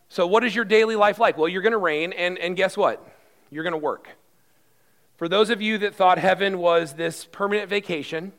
So, 0.10 0.26
what 0.26 0.44
is 0.44 0.56
your 0.56 0.66
daily 0.66 0.96
life 0.96 1.20
like? 1.20 1.38
Well, 1.38 1.50
you're 1.50 1.62
going 1.62 1.74
to 1.74 1.78
reign, 1.78 2.14
and, 2.14 2.38
and 2.38 2.56
guess 2.56 2.78
what? 2.78 3.06
You're 3.50 3.64
going 3.64 3.74
to 3.74 3.78
work. 3.78 4.08
For 5.18 5.28
those 5.28 5.50
of 5.50 5.64
you 5.64 5.80
that 5.80 5.96
thought 5.96 6.20
heaven 6.20 6.60
was 6.60 6.94
this 6.94 7.26
permanent 7.26 7.70
vacation 7.70 8.34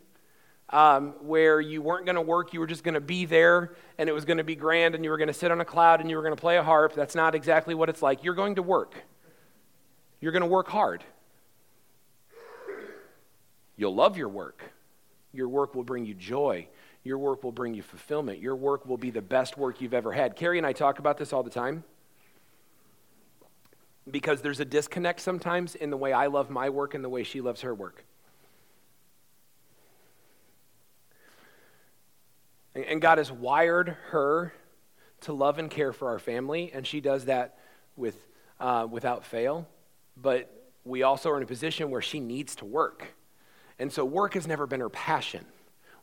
um, 0.71 1.15
where 1.21 1.61
you 1.61 1.83
weren't 1.83 2.07
going 2.07 2.15
to 2.15 2.23
work, 2.23 2.53
you 2.53 2.61
were 2.61 2.69
just 2.69 2.85
going 2.85 2.95
to 2.95 3.01
be 3.01 3.25
there 3.25 3.75
and 3.99 4.09
it 4.09 4.13
was 4.13 4.25
going 4.25 4.39
to 4.39 4.45
be 4.45 4.55
grand 4.55 4.95
and 4.95 5.03
you 5.03 5.11
were 5.11 5.19
going 5.19 5.29
to 5.29 5.35
sit 5.35 5.51
on 5.51 5.61
a 5.61 5.65
cloud 5.65 6.01
and 6.01 6.09
you 6.09 6.17
were 6.17 6.23
going 6.23 6.35
to 6.37 6.41
play 6.41 6.57
a 6.57 6.63
harp, 6.63 6.95
that's 6.95 7.17
not 7.17 7.35
exactly 7.35 7.75
what 7.75 7.89
it's 7.89 8.01
like. 8.01 8.23
You're 8.23 8.35
going 8.35 8.55
to 8.55 8.63
work. 8.63 8.95
You're 10.21 10.31
going 10.31 10.43
to 10.43 10.49
work 10.49 10.69
hard. 10.69 11.03
You'll 13.77 13.95
love 13.95 14.17
your 14.17 14.29
work. 14.29 14.63
Your 15.33 15.49
work 15.49 15.75
will 15.75 15.85
bring 15.85 16.07
you 16.07 16.15
joy. 16.15 16.69
Your 17.03 17.19
work 17.19 17.43
will 17.43 17.53
bring 17.53 17.75
you 17.75 17.83
fulfillment. 17.83 18.39
Your 18.39 18.55
work 18.55 18.87
will 18.87 18.97
be 18.97 19.11
the 19.11 19.23
best 19.23 19.59
work 19.59 19.81
you've 19.81 19.95
ever 19.95 20.13
had. 20.13 20.37
Carrie 20.37 20.59
and 20.59 20.67
I 20.67 20.75
talk 20.75 21.01
about 21.01 21.19
this 21.19 21.33
all 21.33 21.43
the 21.43 21.51
time 21.51 21.83
because 24.11 24.43
there's 24.43 24.61
a 24.61 24.65
disconnect 24.65 25.21
sometimes 25.21 25.75
in 25.75 25.91
the 25.91 25.97
way 25.97 26.13
I 26.13 26.27
love 26.27 26.51
my 26.51 26.69
work 26.71 26.95
and 26.95 27.05
the 27.05 27.09
way 27.09 27.23
she 27.23 27.41
loves 27.41 27.63
her 27.63 27.75
work. 27.75 28.05
And 32.75 33.01
God 33.01 33.19
has 33.19 33.33
wired 33.33 33.97
her 34.11 34.53
to 35.23 35.33
love 35.33 35.59
and 35.59 35.71
care 35.71 35.93
for 35.93 36.09
our 36.09 36.19
family, 36.19 36.71
and 36.73 36.87
she 36.87 37.01
does 37.01 37.25
that 37.25 37.59
with, 37.97 38.17
uh, 38.61 38.87
without 38.89 39.25
fail. 39.25 39.67
But 40.17 40.53
we 40.85 41.03
also 41.03 41.31
are 41.31 41.37
in 41.37 41.43
a 41.43 41.47
position 41.47 41.91
where 41.91 42.03
she 42.03 42.21
needs 42.21 42.55
to 42.57 42.65
work. 42.65 43.15
And 43.79 43.93
so 43.93 44.05
work 44.05 44.35
has 44.35 44.47
never 44.47 44.67
been 44.67 44.81
her 44.81 44.89
passion. 44.89 45.45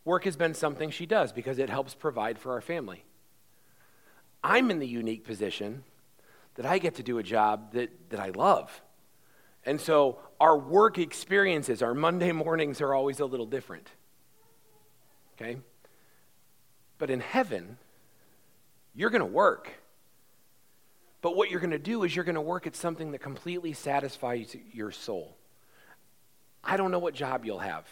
Work 0.03 0.25
has 0.25 0.35
been 0.35 0.53
something 0.53 0.91
she 0.91 1.05
does 1.05 1.31
because 1.31 1.59
it 1.59 1.69
helps 1.69 1.95
provide 1.95 2.37
for 2.37 2.51
our 2.51 2.61
family. 2.61 3.03
I'm 4.43 4.69
in 4.69 4.79
the 4.79 4.87
unique 4.87 5.23
position 5.23 5.83
that 6.55 6.65
I 6.65 6.77
get 6.77 6.95
to 6.95 7.03
do 7.03 7.17
a 7.17 7.23
job 7.23 7.73
that, 7.73 8.09
that 8.09 8.19
I 8.19 8.29
love. 8.29 8.81
And 9.65 9.79
so 9.79 10.19
our 10.39 10.57
work 10.57 10.97
experiences, 10.97 11.81
our 11.81 11.93
Monday 11.93 12.31
mornings 12.31 12.81
are 12.81 12.93
always 12.93 13.19
a 13.19 13.25
little 13.25 13.45
different. 13.45 13.89
Okay? 15.35 15.57
But 16.97 17.09
in 17.09 17.19
heaven, 17.19 17.77
you're 18.93 19.09
going 19.09 19.21
to 19.21 19.25
work. 19.25 19.71
But 21.21 21.35
what 21.35 21.49
you're 21.49 21.59
going 21.59 21.71
to 21.71 21.79
do 21.79 22.03
is 22.03 22.15
you're 22.15 22.25
going 22.25 22.35
to 22.35 22.41
work 22.41 22.67
at 22.67 22.75
something 22.75 23.11
that 23.11 23.19
completely 23.19 23.73
satisfies 23.73 24.55
your 24.71 24.91
soul. 24.91 25.35
I 26.63 26.77
don't 26.77 26.91
know 26.91 26.99
what 26.99 27.13
job 27.13 27.45
you'll 27.45 27.59
have. 27.59 27.85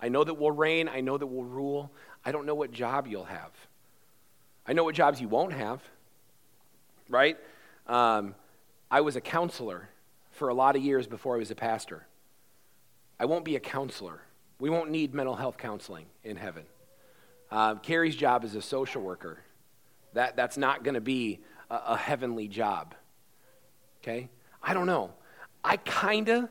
I 0.00 0.08
know 0.08 0.24
that 0.24 0.34
we'll 0.34 0.50
reign. 0.50 0.88
I 0.88 1.00
know 1.00 1.16
that 1.16 1.26
we'll 1.26 1.44
rule. 1.44 1.90
I 2.24 2.32
don't 2.32 2.44
know 2.44 2.54
what 2.54 2.72
job 2.72 3.06
you'll 3.06 3.24
have. 3.24 3.52
I 4.66 4.72
know 4.72 4.84
what 4.84 4.94
jobs 4.94 5.20
you 5.20 5.28
won't 5.28 5.52
have, 5.52 5.80
right? 7.08 7.36
Um, 7.86 8.34
I 8.90 9.00
was 9.00 9.16
a 9.16 9.20
counselor 9.20 9.88
for 10.30 10.48
a 10.48 10.54
lot 10.54 10.76
of 10.76 10.82
years 10.82 11.06
before 11.06 11.36
I 11.36 11.38
was 11.38 11.50
a 11.50 11.54
pastor. 11.54 12.06
I 13.18 13.24
won't 13.26 13.44
be 13.44 13.56
a 13.56 13.60
counselor. 13.60 14.20
We 14.58 14.70
won't 14.70 14.90
need 14.90 15.14
mental 15.14 15.34
health 15.34 15.58
counseling 15.58 16.06
in 16.24 16.36
heaven. 16.36 16.64
Uh, 17.50 17.76
Carrie's 17.76 18.16
job 18.16 18.44
is 18.44 18.54
a 18.54 18.62
social 18.62 19.02
worker. 19.02 19.38
That, 20.14 20.36
that's 20.36 20.56
not 20.56 20.84
going 20.84 20.94
to 20.94 21.00
be 21.00 21.40
a, 21.70 21.80
a 21.88 21.96
heavenly 21.96 22.48
job. 22.48 22.94
Okay? 24.02 24.28
I 24.62 24.74
don't 24.74 24.86
know. 24.86 25.12
I 25.64 25.76
kind 25.76 26.28
of 26.28 26.48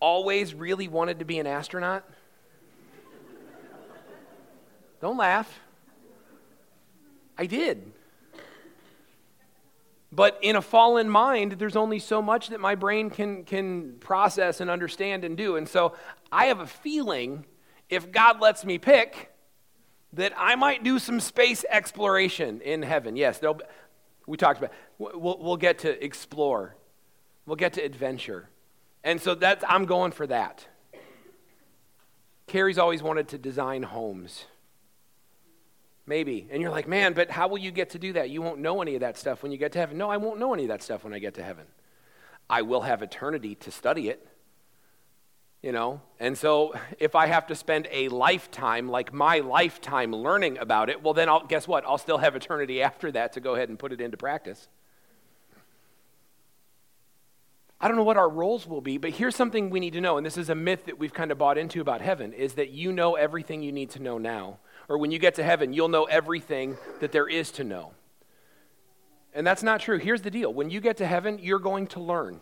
always 0.00 0.54
really 0.54 0.88
wanted 0.88 1.20
to 1.20 1.24
be 1.24 1.38
an 1.38 1.46
astronaut. 1.46 2.04
don't 5.00 5.16
laugh. 5.16 5.60
I 7.38 7.46
did. 7.46 7.91
But 10.14 10.38
in 10.42 10.56
a 10.56 10.62
fallen 10.62 11.08
mind, 11.08 11.52
there's 11.52 11.76
only 11.76 11.98
so 11.98 12.20
much 12.20 12.48
that 12.48 12.60
my 12.60 12.74
brain 12.74 13.08
can, 13.08 13.44
can 13.44 13.94
process 13.98 14.60
and 14.60 14.68
understand 14.68 15.24
and 15.24 15.38
do. 15.38 15.56
And 15.56 15.66
so 15.66 15.94
I 16.30 16.46
have 16.46 16.60
a 16.60 16.66
feeling 16.66 17.46
if 17.88 18.12
God 18.12 18.40
lets 18.40 18.64
me 18.64 18.78
pick, 18.78 19.30
that 20.14 20.32
I 20.36 20.54
might 20.54 20.84
do 20.84 20.98
some 20.98 21.20
space 21.20 21.64
exploration 21.68 22.60
in 22.60 22.82
heaven. 22.82 23.16
Yes, 23.16 23.38
be, 23.38 23.48
we 24.26 24.36
talked 24.36 24.58
about 24.58 24.72
we'll, 24.98 25.38
we'll 25.40 25.56
get 25.56 25.80
to 25.80 26.04
explore, 26.04 26.76
we'll 27.46 27.56
get 27.56 27.74
to 27.74 27.82
adventure. 27.82 28.48
And 29.04 29.20
so 29.20 29.34
that's, 29.34 29.64
I'm 29.66 29.86
going 29.86 30.12
for 30.12 30.26
that. 30.26 30.66
Carrie's 32.46 32.78
always 32.78 33.02
wanted 33.02 33.28
to 33.28 33.38
design 33.38 33.82
homes. 33.82 34.44
Maybe. 36.06 36.48
And 36.50 36.60
you're 36.60 36.70
like, 36.70 36.88
man, 36.88 37.12
but 37.12 37.30
how 37.30 37.48
will 37.48 37.58
you 37.58 37.70
get 37.70 37.90
to 37.90 37.98
do 37.98 38.12
that? 38.14 38.30
You 38.30 38.42
won't 38.42 38.60
know 38.60 38.82
any 38.82 38.94
of 38.94 39.00
that 39.00 39.16
stuff 39.16 39.42
when 39.42 39.52
you 39.52 39.58
get 39.58 39.72
to 39.72 39.78
heaven. 39.78 39.96
No, 39.98 40.10
I 40.10 40.16
won't 40.16 40.38
know 40.38 40.52
any 40.52 40.64
of 40.64 40.68
that 40.68 40.82
stuff 40.82 41.04
when 41.04 41.14
I 41.14 41.18
get 41.18 41.34
to 41.34 41.42
heaven. 41.42 41.66
I 42.50 42.62
will 42.62 42.82
have 42.82 43.02
eternity 43.02 43.54
to 43.56 43.70
study 43.70 44.08
it. 44.08 44.26
You 45.62 45.70
know? 45.70 46.00
And 46.18 46.36
so 46.36 46.74
if 46.98 47.14
I 47.14 47.26
have 47.26 47.46
to 47.46 47.54
spend 47.54 47.86
a 47.92 48.08
lifetime, 48.08 48.88
like 48.88 49.12
my 49.12 49.38
lifetime, 49.38 50.12
learning 50.12 50.58
about 50.58 50.90
it, 50.90 51.04
well, 51.04 51.14
then 51.14 51.28
I'll, 51.28 51.46
guess 51.46 51.68
what? 51.68 51.84
I'll 51.86 51.98
still 51.98 52.18
have 52.18 52.34
eternity 52.34 52.82
after 52.82 53.12
that 53.12 53.34
to 53.34 53.40
go 53.40 53.54
ahead 53.54 53.68
and 53.68 53.78
put 53.78 53.92
it 53.92 54.00
into 54.00 54.16
practice. 54.16 54.66
I 57.80 57.88
don't 57.88 57.96
know 57.96 58.04
what 58.04 58.16
our 58.16 58.28
roles 58.28 58.66
will 58.66 58.80
be, 58.80 58.98
but 58.98 59.10
here's 59.10 59.34
something 59.34 59.70
we 59.70 59.80
need 59.80 59.92
to 59.94 60.00
know, 60.00 60.16
and 60.16 60.24
this 60.24 60.36
is 60.36 60.48
a 60.48 60.54
myth 60.54 60.86
that 60.86 60.98
we've 60.98 61.12
kind 61.12 61.32
of 61.32 61.38
bought 61.38 61.58
into 61.58 61.80
about 61.80 62.00
heaven, 62.00 62.32
is 62.32 62.54
that 62.54 62.70
you 62.70 62.92
know 62.92 63.14
everything 63.16 63.62
you 63.62 63.72
need 63.72 63.90
to 63.90 64.02
know 64.02 64.18
now 64.18 64.58
or 64.92 64.98
when 64.98 65.10
you 65.10 65.18
get 65.18 65.36
to 65.36 65.42
heaven, 65.42 65.72
you'll 65.72 65.88
know 65.88 66.04
everything 66.04 66.76
that 67.00 67.12
there 67.12 67.26
is 67.26 67.50
to 67.52 67.64
know. 67.64 67.92
And 69.32 69.46
that's 69.46 69.62
not 69.62 69.80
true. 69.80 69.96
Here's 69.96 70.20
the 70.20 70.30
deal 70.30 70.52
when 70.52 70.68
you 70.68 70.82
get 70.82 70.98
to 70.98 71.06
heaven, 71.06 71.38
you're 71.40 71.58
going 71.58 71.86
to 71.88 72.00
learn. 72.00 72.40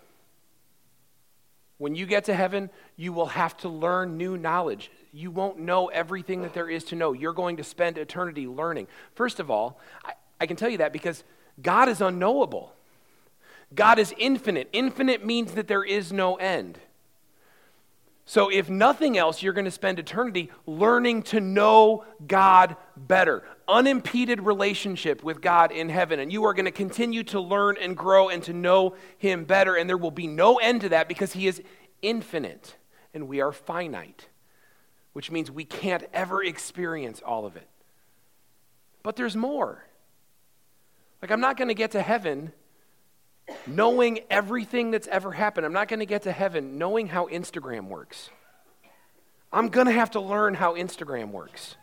When 1.79 1.95
you 1.95 2.07
get 2.07 2.25
to 2.25 2.35
heaven, 2.35 2.69
you 2.97 3.13
will 3.13 3.27
have 3.27 3.57
to 3.59 3.69
learn 3.69 4.17
new 4.17 4.37
knowledge. 4.37 4.91
You 5.13 5.31
won't 5.31 5.61
know 5.61 5.87
everything 5.91 6.43
that 6.43 6.53
there 6.53 6.69
is 6.69 6.83
to 6.87 6.97
know. 6.97 7.13
You're 7.13 7.33
going 7.35 7.57
to 7.59 7.63
spend 7.63 7.99
eternity 7.99 8.49
learning. 8.49 8.89
First 9.15 9.39
of 9.39 9.49
all, 9.49 9.79
I, 10.05 10.15
I 10.41 10.47
can 10.47 10.57
tell 10.57 10.69
you 10.69 10.79
that 10.79 10.93
because 10.93 11.23
God 11.63 11.89
is 11.89 12.01
unknowable. 12.01 12.75
God 13.77 14.01
is 14.01 14.13
infinite. 14.19 14.69
Infinite 14.73 15.25
means 15.25 15.53
that 15.53 15.69
there 15.69 15.85
is 15.85 16.13
no 16.13 16.35
end. 16.35 16.81
So, 18.31 18.49
if 18.49 18.71
nothing 18.71 19.19
else, 19.19 19.43
you're 19.43 19.53
going 19.53 19.65
to 19.65 19.73
spend 19.73 19.99
eternity 19.99 20.53
learning 20.65 21.25
to 21.25 21.41
know 21.41 22.05
God 22.29 22.77
better. 22.97 23.43
Unimpeded 23.67 24.41
relationship 24.43 25.25
with 25.25 25.41
God 25.41 25.73
in 25.73 25.89
heaven. 25.89 26.21
And 26.21 26.33
you 26.33 26.45
are 26.45 26.55
going 26.55 26.67
to 26.67 26.71
continue 26.71 27.25
to 27.25 27.41
learn 27.41 27.77
and 27.81 27.97
grow 27.97 28.29
and 28.29 28.41
to 28.45 28.53
know 28.53 28.95
Him 29.19 29.47
better. 29.47 29.75
And 29.75 29.91
there 29.91 29.97
will 29.97 30.13
be 30.13 30.29
no 30.29 30.59
end 30.59 30.83
to 30.83 30.91
that 30.91 31.09
because 31.09 31.33
He 31.33 31.49
is 31.49 31.61
infinite 32.03 32.77
and 33.13 33.27
we 33.27 33.41
are 33.41 33.51
finite. 33.51 34.29
which 35.13 35.33
means 35.33 35.51
we 35.51 35.65
can't 35.65 36.05
ever 36.13 36.41
experience 36.41 37.21
all 37.27 37.47
of 37.47 37.57
it. 37.57 37.67
But 39.03 39.17
there's 39.17 39.35
more. 39.35 39.85
Like, 41.21 41.33
I'm 41.33 41.41
not 41.41 41.57
going 41.57 41.67
to 41.67 41.75
get 41.75 41.91
to 41.91 42.01
heaven 42.01 42.53
knowing 43.67 44.21
everything 44.31 44.91
that's 44.91 45.09
ever 45.09 45.33
happened. 45.33 45.67
I'm 45.67 45.73
not 45.73 45.89
going 45.89 46.01
to 46.01 46.07
get 46.07 46.23
to 46.23 46.33
heaven 46.33 46.79
knowing 46.79 47.07
how 47.07 47.27
Instagram 47.27 47.89
works. 47.89 48.31
I'm 49.53 49.69
going 49.69 49.87
to 49.87 49.93
have 49.93 50.13
to 50.13 50.21
learn 50.21 50.55
how 50.55 50.75
Instagram 50.75 51.31
works. 51.31 51.77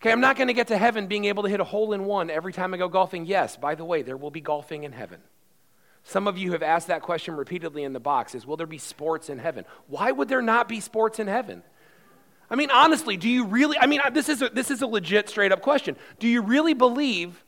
Okay, 0.00 0.12
I'm 0.12 0.20
not 0.20 0.36
going 0.36 0.48
to 0.48 0.54
get 0.54 0.68
to 0.68 0.76
heaven 0.76 1.06
being 1.06 1.24
able 1.24 1.44
to 1.44 1.48
hit 1.48 1.60
a 1.60 1.64
hole 1.64 1.92
in 1.94 2.04
one 2.04 2.28
every 2.28 2.52
time 2.52 2.74
I 2.74 2.76
go 2.76 2.88
golfing. 2.88 3.24
Yes, 3.24 3.56
by 3.56 3.74
the 3.74 3.84
way, 3.84 4.02
there 4.02 4.16
will 4.16 4.30
be 4.30 4.42
golfing 4.42 4.84
in 4.84 4.92
heaven. 4.92 5.20
Some 6.02 6.28
of 6.28 6.36
you 6.36 6.52
have 6.52 6.62
asked 6.62 6.88
that 6.88 7.00
question 7.00 7.36
repeatedly 7.36 7.82
in 7.82 7.94
the 7.94 8.00
box 8.00 8.34
is 8.34 8.46
will 8.46 8.58
there 8.58 8.66
be 8.66 8.78
sports 8.78 9.30
in 9.30 9.38
heaven? 9.38 9.64
Why 9.86 10.12
would 10.12 10.28
there 10.28 10.42
not 10.42 10.68
be 10.68 10.80
sports 10.80 11.18
in 11.18 11.26
heaven? 11.26 11.62
I 12.50 12.56
mean, 12.56 12.70
honestly, 12.70 13.16
do 13.16 13.28
you 13.28 13.46
really? 13.46 13.78
I 13.78 13.86
mean, 13.86 14.00
this 14.12 14.28
is 14.28 14.42
a, 14.42 14.50
this 14.50 14.70
is 14.70 14.82
a 14.82 14.86
legit, 14.86 15.30
straight 15.30 15.52
up 15.52 15.62
question. 15.62 15.96
Do 16.18 16.28
you 16.28 16.42
really 16.42 16.74
believe 16.74 17.42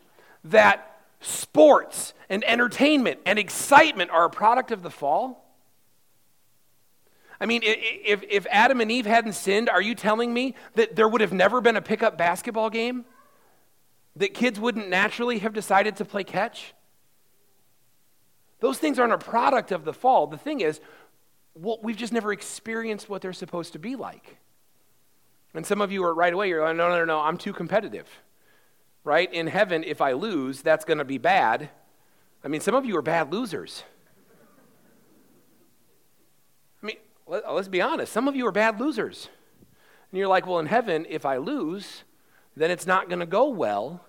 that 0.44 0.95
sports 1.20 2.14
and 2.28 2.44
entertainment 2.44 3.20
and 3.26 3.38
excitement 3.38 4.10
are 4.10 4.24
a 4.24 4.30
product 4.30 4.70
of 4.70 4.82
the 4.82 4.90
fall? 4.90 5.44
I 7.40 7.46
mean, 7.46 7.60
if, 7.64 8.22
if 8.28 8.46
Adam 8.50 8.80
and 8.80 8.90
Eve 8.90 9.06
hadn't 9.06 9.34
sinned, 9.34 9.68
are 9.68 9.82
you 9.82 9.94
telling 9.94 10.32
me 10.32 10.54
that 10.74 10.96
there 10.96 11.08
would 11.08 11.20
have 11.20 11.32
never 11.32 11.60
been 11.60 11.76
a 11.76 11.82
pickup 11.82 12.16
basketball 12.16 12.70
game? 12.70 13.04
That 14.16 14.32
kids 14.32 14.58
wouldn't 14.58 14.88
naturally 14.88 15.40
have 15.40 15.52
decided 15.52 15.96
to 15.96 16.06
play 16.06 16.24
catch? 16.24 16.72
Those 18.60 18.78
things 18.78 18.98
aren't 18.98 19.12
a 19.12 19.18
product 19.18 19.70
of 19.70 19.84
the 19.84 19.92
fall. 19.92 20.26
The 20.26 20.38
thing 20.38 20.60
is, 20.60 20.80
well, 21.54 21.78
we've 21.82 21.96
just 21.96 22.12
never 22.12 22.32
experienced 22.32 23.10
what 23.10 23.20
they're 23.20 23.34
supposed 23.34 23.74
to 23.74 23.78
be 23.78 23.96
like. 23.96 24.38
And 25.52 25.66
some 25.66 25.80
of 25.80 25.92
you 25.92 26.04
are 26.04 26.14
right 26.14 26.32
away, 26.32 26.48
you're 26.48 26.62
like, 26.62 26.76
no, 26.76 26.88
no, 26.88 26.98
no, 26.98 27.04
no, 27.04 27.20
I'm 27.20 27.36
too 27.36 27.52
competitive. 27.52 28.06
Right? 29.06 29.32
In 29.32 29.46
heaven, 29.46 29.84
if 29.84 30.00
I 30.00 30.14
lose, 30.14 30.62
that's 30.62 30.84
going 30.84 30.98
to 30.98 31.04
be 31.04 31.16
bad. 31.16 31.70
I 32.42 32.48
mean, 32.48 32.60
some 32.60 32.74
of 32.74 32.84
you 32.84 32.96
are 32.96 33.02
bad 33.02 33.32
losers. 33.32 33.84
I 36.82 36.86
mean, 36.86 36.96
let, 37.24 37.44
us 37.44 37.68
be 37.68 37.80
honest. 37.80 38.12
Some 38.12 38.26
of 38.26 38.34
you 38.34 38.44
are 38.48 38.52
bad 38.52 38.80
losers. 38.80 39.28
And 40.10 40.18
you're 40.18 40.26
like, 40.26 40.44
well, 40.44 40.58
in 40.58 40.66
heaven, 40.66 41.06
if 41.08 41.24
I 41.24 41.36
lose, 41.36 42.02
then 42.56 42.72
it's 42.72 42.84
not 42.84 43.08
going 43.08 43.20
to 43.20 43.26
go 43.26 43.48
well. 43.48 44.04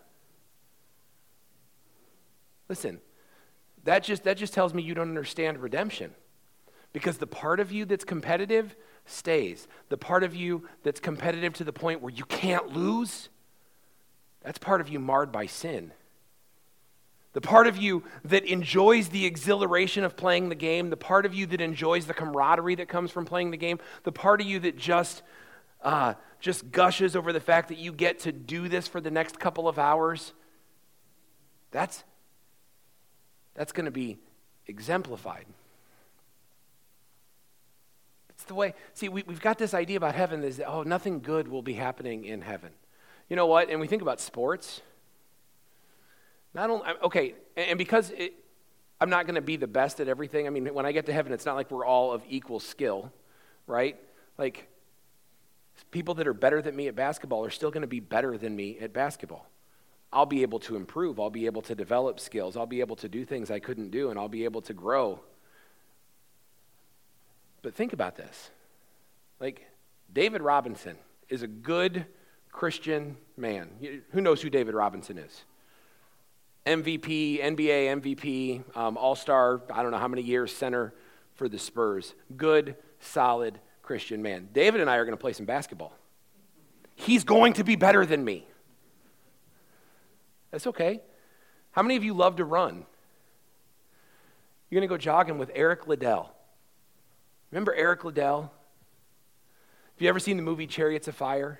Listen, 2.67 2.99
that 3.83 4.03
just, 4.03 4.23
that 4.23 4.37
just 4.37 4.51
tells 4.51 4.73
me 4.73 4.81
you 4.81 4.95
don't 4.95 5.09
understand 5.09 5.59
redemption. 5.59 6.15
Because 6.91 7.19
the 7.19 7.27
part 7.27 7.59
of 7.59 7.71
you 7.71 7.85
that's 7.85 8.03
competitive 8.03 8.75
stays. 9.05 9.67
The 9.89 9.97
part 9.97 10.23
of 10.23 10.35
you 10.35 10.67
that's 10.81 10.99
competitive 10.99 11.53
to 11.53 11.63
the 11.63 11.71
point 11.71 12.01
where 12.01 12.11
you 12.11 12.25
can't 12.25 12.75
lose, 12.75 13.29
that's 14.47 14.59
part 14.59 14.79
of 14.79 14.87
you 14.87 14.97
marred 14.97 15.29
by 15.29 15.45
sin. 15.45 15.91
The 17.33 17.41
part 17.41 17.67
of 17.67 17.75
you 17.75 18.03
that 18.23 18.45
enjoys 18.45 19.09
the 19.09 19.25
exhilaration 19.25 20.05
of 20.05 20.15
playing 20.15 20.47
the 20.47 20.55
game, 20.55 20.89
the 20.89 20.95
part 20.95 21.25
of 21.25 21.33
you 21.33 21.47
that 21.47 21.59
enjoys 21.59 22.05
the 22.05 22.13
camaraderie 22.13 22.75
that 22.75 22.87
comes 22.87 23.11
from 23.11 23.25
playing 23.25 23.51
the 23.51 23.57
game, 23.57 23.77
the 24.03 24.13
part 24.13 24.39
of 24.39 24.47
you 24.47 24.59
that 24.61 24.77
just, 24.77 25.21
uh, 25.83 26.13
just 26.39 26.71
gushes 26.71 27.13
over 27.13 27.33
the 27.33 27.41
fact 27.41 27.67
that 27.67 27.77
you 27.77 27.91
get 27.91 28.19
to 28.19 28.31
do 28.31 28.69
this 28.69 28.87
for 28.87 29.01
the 29.01 29.11
next 29.11 29.37
couple 29.37 29.67
of 29.67 29.77
hours, 29.77 30.31
that's, 31.71 32.05
that's 33.53 33.73
going 33.73 33.83
to 33.83 33.91
be 33.91 34.17
exemplified 34.65 35.45
It's 38.37 38.45
the 38.45 38.53
way, 38.53 38.75
see, 38.93 39.09
we, 39.09 39.23
we've 39.23 39.41
got 39.41 39.57
this 39.57 39.73
idea 39.73 39.97
about 39.97 40.13
heaven 40.13 40.43
is 40.43 40.55
that, 40.55 40.67
oh, 40.67 40.83
nothing 40.83 41.19
good 41.21 41.47
will 41.47 41.63
be 41.63 41.73
happening 41.73 42.23
in 42.23 42.41
heaven. 42.41 42.69
You 43.29 43.35
know 43.35 43.45
what? 43.45 43.69
And 43.69 43.79
we 43.79 43.87
think 43.87 44.01
about 44.01 44.19
sports. 44.19 44.81
Not 46.53 46.69
only, 46.69 46.85
okay, 47.03 47.35
and 47.55 47.77
because 47.77 48.11
it, 48.11 48.33
I'm 48.99 49.09
not 49.09 49.25
going 49.25 49.35
to 49.35 49.41
be 49.41 49.57
the 49.57 49.67
best 49.67 49.99
at 49.99 50.07
everything. 50.07 50.47
I 50.47 50.49
mean, 50.49 50.73
when 50.73 50.85
I 50.85 50.91
get 50.91 51.05
to 51.07 51.13
heaven, 51.13 51.31
it's 51.33 51.45
not 51.45 51.55
like 51.55 51.69
we're 51.69 51.85
all 51.85 52.13
of 52.13 52.23
equal 52.27 52.59
skill, 52.59 53.11
right? 53.67 53.95
Like, 54.37 54.67
people 55.91 56.15
that 56.15 56.27
are 56.27 56.33
better 56.33 56.61
than 56.61 56.75
me 56.75 56.87
at 56.87 56.95
basketball 56.95 57.45
are 57.45 57.49
still 57.49 57.69
going 57.69 57.81
to 57.81 57.87
be 57.87 57.99
better 57.99 58.37
than 58.37 58.55
me 58.55 58.79
at 58.79 58.93
basketball. 58.93 59.47
I'll 60.11 60.25
be 60.25 60.41
able 60.41 60.59
to 60.61 60.75
improve. 60.75 61.19
I'll 61.19 61.29
be 61.29 61.45
able 61.45 61.61
to 61.63 61.75
develop 61.75 62.19
skills. 62.19 62.55
I'll 62.57 62.65
be 62.65 62.79
able 62.79 62.95
to 62.97 63.09
do 63.09 63.25
things 63.25 63.51
I 63.51 63.59
couldn't 63.59 63.91
do, 63.91 64.09
and 64.09 64.17
I'll 64.17 64.29
be 64.29 64.45
able 64.45 64.61
to 64.61 64.73
grow 64.73 65.19
but 67.67 67.75
think 67.75 67.91
about 67.91 68.15
this. 68.15 68.49
Like, 69.41 69.67
David 70.13 70.41
Robinson 70.41 70.95
is 71.27 71.41
a 71.41 71.47
good 71.47 72.05
Christian 72.57 73.17
man. 73.37 73.69
Who 74.13 74.19
knows 74.19 74.41
who 74.41 74.49
David 74.49 74.73
Robinson 74.73 75.19
is? 75.19 75.45
MVP, 76.65 77.39
NBA 77.39 78.01
MVP, 78.01 78.75
um, 78.75 78.97
All 78.97 79.13
Star, 79.13 79.61
I 79.71 79.83
don't 79.83 79.91
know 79.91 79.99
how 79.99 80.07
many 80.07 80.23
years, 80.23 80.51
center 80.51 80.95
for 81.35 81.47
the 81.47 81.59
Spurs. 81.59 82.15
Good, 82.35 82.75
solid 82.99 83.59
Christian 83.83 84.23
man. 84.23 84.49
David 84.53 84.81
and 84.81 84.89
I 84.89 84.95
are 84.95 85.05
going 85.05 85.15
to 85.15 85.21
play 85.21 85.33
some 85.33 85.45
basketball. 85.45 85.93
He's 86.95 87.23
going 87.23 87.53
to 87.53 87.63
be 87.63 87.75
better 87.75 88.07
than 88.07 88.25
me. 88.25 88.47
That's 90.49 90.65
okay. 90.65 91.01
How 91.73 91.83
many 91.83 91.95
of 91.95 92.03
you 92.03 92.15
love 92.15 92.37
to 92.37 92.43
run? 92.43 92.87
You're 94.71 94.81
going 94.81 94.89
to 94.89 94.91
go 94.91 94.97
jogging 94.97 95.37
with 95.37 95.51
Eric 95.53 95.87
Liddell. 95.87 96.33
Remember 97.51 97.75
Eric 97.75 98.03
Liddell? 98.03 98.41
Have 98.41 100.01
you 100.01 100.09
ever 100.09 100.19
seen 100.19 100.37
the 100.37 100.43
movie 100.43 100.65
Chariots 100.65 101.07
of 101.07 101.13
Fire? 101.13 101.59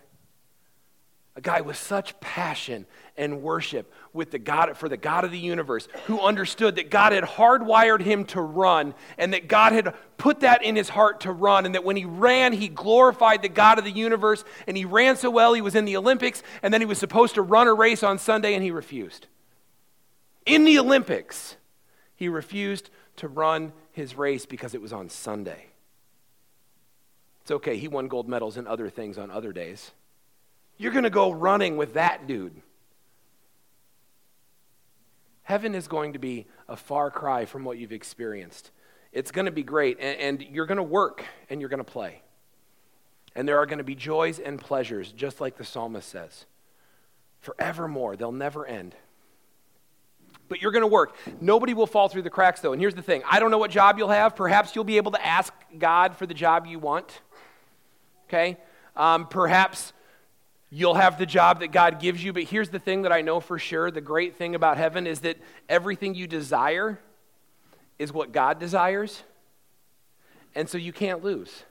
A 1.38 1.42
guy 1.42 1.62
with 1.62 1.78
such 1.78 2.20
passion 2.20 2.88
and 3.16 3.44
worship 3.44 3.94
with 4.12 4.32
the 4.32 4.40
God, 4.40 4.76
for 4.76 4.90
the 4.90 4.98
God 4.98 5.24
of 5.24 5.30
the 5.30 5.38
universe, 5.38 5.88
who 6.08 6.20
understood 6.20 6.78
that 6.78 6.90
God 6.90 7.14
had 7.14 7.24
hardwired 7.24 8.02
him 8.02 8.26
to 8.26 8.42
run, 8.42 8.96
and 9.20 9.34
that 9.34 9.48
God 9.48 9.72
had 9.72 9.94
put 10.18 10.40
that 10.40 10.64
in 10.64 10.76
his 10.76 10.90
heart 10.90 11.22
to 11.22 11.32
run, 11.32 11.68
and 11.68 11.76
that 11.76 11.84
when 11.84 11.96
he 11.96 12.06
ran, 12.06 12.54
he 12.54 12.68
glorified 12.68 13.44
the 13.44 13.50
God 13.50 13.78
of 13.78 13.86
the 13.86 13.92
universe, 13.92 14.44
and 14.66 14.76
he 14.76 14.84
ran 14.84 15.16
so 15.16 15.30
well, 15.30 15.54
he 15.54 15.62
was 15.62 15.76
in 15.76 15.86
the 15.86 15.96
Olympics, 15.96 16.42
and 16.64 16.74
then 16.74 16.82
he 16.82 16.88
was 16.88 16.98
supposed 16.98 17.36
to 17.36 17.44
run 17.44 17.68
a 17.68 17.74
race 17.74 18.02
on 18.02 18.18
Sunday, 18.18 18.56
and 18.56 18.64
he 18.64 18.72
refused. 18.72 19.28
In 20.48 20.66
the 20.66 20.80
Olympics, 20.80 21.56
he 22.16 22.30
refused 22.30 22.90
to 23.18 23.28
run 23.28 23.74
his 23.92 24.18
race 24.18 24.48
because 24.48 24.74
it 24.74 24.82
was 24.82 24.92
on 24.92 25.08
Sunday. 25.08 25.68
It's 27.44 27.52
okay, 27.52 27.78
he 27.78 27.88
won 27.88 28.08
gold 28.08 28.28
medals 28.28 28.58
in 28.58 28.66
other 28.66 28.90
things 28.90 29.20
on 29.20 29.30
other 29.30 29.54
days. 29.54 29.92
You're 30.78 30.92
going 30.92 31.04
to 31.04 31.10
go 31.10 31.32
running 31.32 31.78
with 31.78 31.94
that 31.94 32.28
dude. 32.28 32.62
Heaven 35.44 35.76
is 35.76 35.88
going 35.88 36.14
to 36.14 36.20
be 36.20 36.46
a 36.68 36.76
far 36.76 37.10
cry 37.10 37.46
from 37.46 37.64
what 37.64 37.78
you've 37.78 37.94
experienced. 37.94 38.72
It's 39.14 39.32
going 39.32 39.46
to 39.46 39.52
be 39.52 39.64
great, 39.64 39.98
and, 40.00 40.20
and 40.20 40.42
you're 40.52 40.66
going 40.66 40.78
to 40.78 40.84
work 40.84 41.24
and 41.50 41.62
you're 41.62 41.70
going 41.70 41.84
to 41.84 41.84
play. 41.84 42.22
And 43.36 43.48
there 43.48 43.58
are 43.58 43.66
going 43.66 43.78
to 43.78 43.84
be 43.84 43.96
joys 43.96 44.40
and 44.40 44.60
pleasures, 44.60 45.12
just 45.12 45.40
like 45.40 45.58
the 45.58 45.64
psalmist 45.64 46.10
says. 46.10 46.46
Forevermore, 47.40 48.16
they'll 48.16 48.32
never 48.32 48.66
end. 48.66 48.96
But 50.50 50.62
you're 50.62 50.72
going 50.72 50.82
to 50.82 50.88
work. 50.88 51.16
Nobody 51.40 51.74
will 51.74 51.88
fall 51.88 52.10
through 52.10 52.24
the 52.24 52.30
cracks, 52.30 52.62
though. 52.62 52.74
And 52.74 52.82
here's 52.82 52.96
the 52.96 53.02
thing 53.02 53.22
I 53.30 53.40
don't 53.40 53.52
know 53.52 53.58
what 53.58 53.72
job 53.72 53.98
you'll 53.98 54.10
have. 54.10 54.36
Perhaps 54.36 54.76
you'll 54.76 54.84
be 54.84 54.98
able 54.98 55.12
to 55.12 55.26
ask 55.26 55.54
God 55.78 56.16
for 56.16 56.26
the 56.26 56.34
job 56.34 56.66
you 56.66 56.80
want 56.80 57.22
okay? 58.28 58.58
Um, 58.96 59.28
perhaps 59.28 59.94
you'll 60.70 60.96
have 60.96 61.18
the 61.18 61.26
job 61.26 61.62
that 61.62 61.72
God 61.72 62.00
gives 62.00 62.24
you, 62.24 62.34
but 62.34 62.44
here's 62.44 62.70
the 62.70 62.80
thing 62.80 63.04
that 63.04 63.12
I 63.12 63.22
know 63.22 63.40
for 63.40 63.58
sure 63.58 63.90
the 63.92 64.02
great 64.02 64.36
thing 64.36 64.56
about 64.56 64.78
heaven 64.78 65.08
is 65.08 65.22
that 65.22 65.38
everything 65.70 66.16
you 66.16 66.28
desire 66.28 67.00
is 67.98 68.12
what 68.12 68.32
God 68.32 68.60
desires, 68.60 69.24
and 70.56 70.70
so 70.70 70.78
you 70.78 70.94
can't 70.94 71.24
lose. 71.24 71.64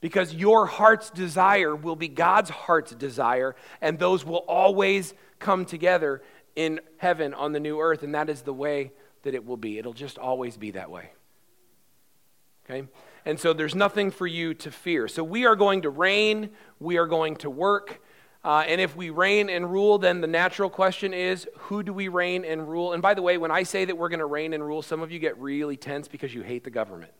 Because 0.00 0.34
your 0.34 0.66
heart's 0.66 1.10
desire 1.10 1.76
will 1.76 1.96
be 1.96 2.08
God's 2.08 2.50
heart's 2.50 2.92
desire, 2.92 3.54
and 3.80 3.98
those 3.98 4.24
will 4.24 4.44
always 4.48 5.12
come 5.38 5.64
together 5.64 6.22
in 6.56 6.80
heaven 6.98 7.34
on 7.34 7.52
the 7.52 7.60
new 7.60 7.80
earth, 7.80 8.02
and 8.02 8.14
that 8.14 8.28
is 8.28 8.42
the 8.42 8.52
way 8.52 8.92
that 9.22 9.34
it 9.34 9.44
will 9.44 9.56
be. 9.56 9.78
It'll 9.78 9.92
just 9.92 10.18
always 10.18 10.56
be 10.56 10.72
that 10.72 10.90
way. 10.90 11.10
Okay? 12.64 12.86
And 13.30 13.38
so 13.38 13.52
there's 13.52 13.76
nothing 13.76 14.10
for 14.10 14.26
you 14.26 14.54
to 14.54 14.72
fear. 14.72 15.06
So 15.06 15.22
we 15.22 15.46
are 15.46 15.54
going 15.54 15.82
to 15.82 15.88
reign, 15.88 16.50
we 16.80 16.96
are 16.96 17.06
going 17.06 17.36
to 17.36 17.48
work. 17.48 18.02
Uh, 18.42 18.64
and 18.66 18.80
if 18.80 18.96
we 18.96 19.10
reign 19.10 19.48
and 19.48 19.70
rule, 19.70 19.98
then 19.98 20.20
the 20.20 20.26
natural 20.26 20.68
question 20.68 21.14
is 21.14 21.46
who 21.56 21.84
do 21.84 21.92
we 21.92 22.08
reign 22.08 22.44
and 22.44 22.68
rule? 22.68 22.92
And 22.92 23.00
by 23.00 23.14
the 23.14 23.22
way, 23.22 23.38
when 23.38 23.52
I 23.52 23.62
say 23.62 23.84
that 23.84 23.96
we're 23.96 24.08
going 24.08 24.18
to 24.18 24.26
reign 24.26 24.52
and 24.52 24.66
rule, 24.66 24.82
some 24.82 25.00
of 25.00 25.12
you 25.12 25.20
get 25.20 25.38
really 25.38 25.76
tense 25.76 26.08
because 26.08 26.34
you 26.34 26.42
hate 26.42 26.64
the 26.64 26.70
government. 26.70 27.12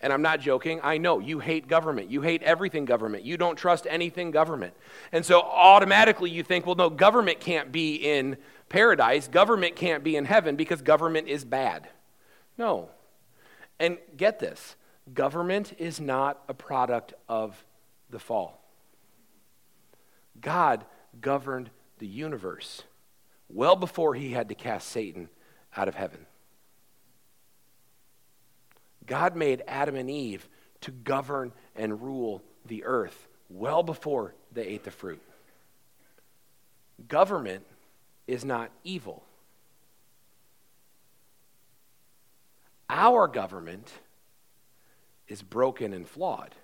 And 0.00 0.12
I'm 0.12 0.22
not 0.22 0.40
joking. 0.40 0.80
I 0.82 0.98
know 0.98 1.20
you 1.20 1.38
hate 1.38 1.68
government. 1.68 2.10
You 2.10 2.22
hate 2.22 2.42
everything 2.42 2.84
government. 2.84 3.22
You 3.22 3.36
don't 3.36 3.54
trust 3.54 3.86
anything 3.88 4.32
government. 4.32 4.74
And 5.12 5.24
so 5.24 5.40
automatically 5.40 6.30
you 6.30 6.42
think, 6.42 6.66
well, 6.66 6.74
no, 6.74 6.90
government 6.90 7.38
can't 7.38 7.70
be 7.70 7.94
in 7.94 8.38
paradise. 8.68 9.28
Government 9.28 9.76
can't 9.76 10.02
be 10.02 10.16
in 10.16 10.24
heaven 10.24 10.56
because 10.56 10.82
government 10.82 11.28
is 11.28 11.44
bad. 11.44 11.88
No, 12.58 12.88
and 13.78 13.96
get 14.16 14.40
this 14.40 14.74
Government 15.14 15.72
is 15.78 16.00
not 16.00 16.42
a 16.48 16.54
product 16.54 17.14
of 17.28 17.64
the 18.10 18.18
fall. 18.18 18.62
God 20.40 20.84
governed 21.20 21.70
the 21.98 22.06
universe 22.06 22.82
well 23.48 23.76
before 23.76 24.14
he 24.14 24.30
had 24.30 24.48
to 24.48 24.54
cast 24.54 24.88
Satan 24.88 25.28
out 25.76 25.88
of 25.88 25.94
heaven. 25.94 26.26
God 29.06 29.34
made 29.34 29.62
Adam 29.66 29.96
and 29.96 30.10
Eve 30.10 30.48
to 30.82 30.90
govern 30.90 31.52
and 31.74 32.00
rule 32.00 32.42
the 32.66 32.84
earth 32.84 33.26
well 33.48 33.82
before 33.82 34.34
they 34.52 34.64
ate 34.64 34.84
the 34.84 34.90
fruit. 34.90 35.20
Government 37.08 37.64
is 38.26 38.44
not 38.44 38.70
evil. 38.84 39.24
Our 42.88 43.26
government 43.26 43.90
is 45.30 45.42
broken 45.42 45.94
and 45.94 46.06
flawed. 46.06 46.54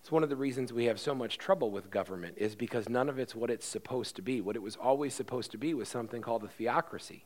It's 0.00 0.12
one 0.12 0.22
of 0.22 0.28
the 0.28 0.36
reasons 0.36 0.72
we 0.72 0.84
have 0.84 1.00
so 1.00 1.14
much 1.14 1.38
trouble 1.38 1.70
with 1.70 1.90
government 1.90 2.34
is 2.36 2.54
because 2.54 2.88
none 2.88 3.08
of 3.08 3.18
it's 3.18 3.34
what 3.34 3.50
it's 3.50 3.66
supposed 3.66 4.16
to 4.16 4.22
be. 4.22 4.40
What 4.40 4.56
it 4.56 4.62
was 4.62 4.76
always 4.76 5.14
supposed 5.14 5.52
to 5.52 5.58
be 5.58 5.74
was 5.74 5.88
something 5.88 6.22
called 6.22 6.44
a 6.44 6.48
theocracy 6.48 7.24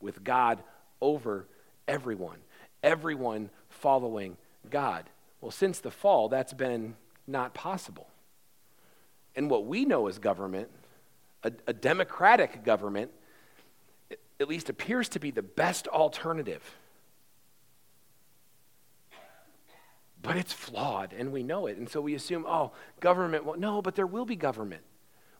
with 0.00 0.24
God 0.24 0.62
over 1.00 1.46
everyone, 1.86 2.38
everyone 2.82 3.50
following 3.68 4.36
God. 4.70 5.10
Well, 5.40 5.50
since 5.50 5.80
the 5.80 5.90
fall, 5.90 6.28
that's 6.28 6.52
been 6.52 6.96
not 7.26 7.52
possible. 7.52 8.08
And 9.34 9.50
what 9.50 9.66
we 9.66 9.84
know 9.84 10.06
as 10.06 10.18
government, 10.18 10.68
a, 11.42 11.52
a 11.66 11.72
democratic 11.72 12.64
government, 12.64 13.10
at 14.40 14.48
least 14.48 14.70
appears 14.70 15.08
to 15.10 15.18
be 15.18 15.30
the 15.30 15.42
best 15.42 15.88
alternative. 15.88 16.62
But 20.22 20.36
it's 20.36 20.52
flawed, 20.52 21.12
and 21.12 21.32
we 21.32 21.42
know 21.42 21.66
it. 21.66 21.76
And 21.76 21.88
so 21.88 22.00
we 22.00 22.14
assume, 22.14 22.46
oh, 22.46 22.72
government. 23.00 23.44
Well, 23.44 23.58
no, 23.58 23.82
but 23.82 23.96
there 23.96 24.06
will 24.06 24.24
be 24.24 24.36
government. 24.36 24.82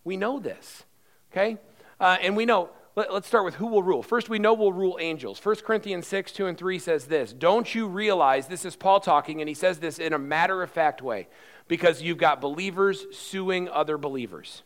We 0.05 0.17
know 0.17 0.41
this, 0.41 0.85
okay? 1.33 1.59
Uh, 2.01 2.19
and 2.21 2.37
we 2.37 2.45
know 2.45 2.71
let, 2.95 3.11
us 3.11 3.27
start 3.27 3.45
with 3.45 3.55
who 3.55 3.67
will 3.67 3.83
rule. 3.83 4.03
First, 4.03 4.29
we 4.29 4.39
know 4.39 4.53
will 4.53 4.73
rule 4.73 4.99
angels. 5.01 5.43
1 5.43 5.57
Corinthians 5.57 6.07
6, 6.07 6.33
2 6.33 6.47
and 6.47 6.59
3 6.59 6.79
says 6.79 7.07
this 7.07 7.33
Don't 7.33 7.75
you 7.75 7.87
realize, 7.87 8.49
this 8.49 8.65
is 8.65 8.77
Paul 8.77 9.01
talking, 9.01 9.41
and 9.41 9.49
he 9.49 9.55
says 9.55 9.79
this 9.79 9.99
in 9.99 10.13
a 10.13 10.19
matter 10.19 10.63
of 10.63 10.71
fact 10.71 11.01
way, 11.01 11.29
because 11.69 12.03
you've 12.03 12.19
got 12.19 12.41
believers 12.41 13.07
suing 13.13 13.69
other 13.69 13.97
believers. 13.97 14.63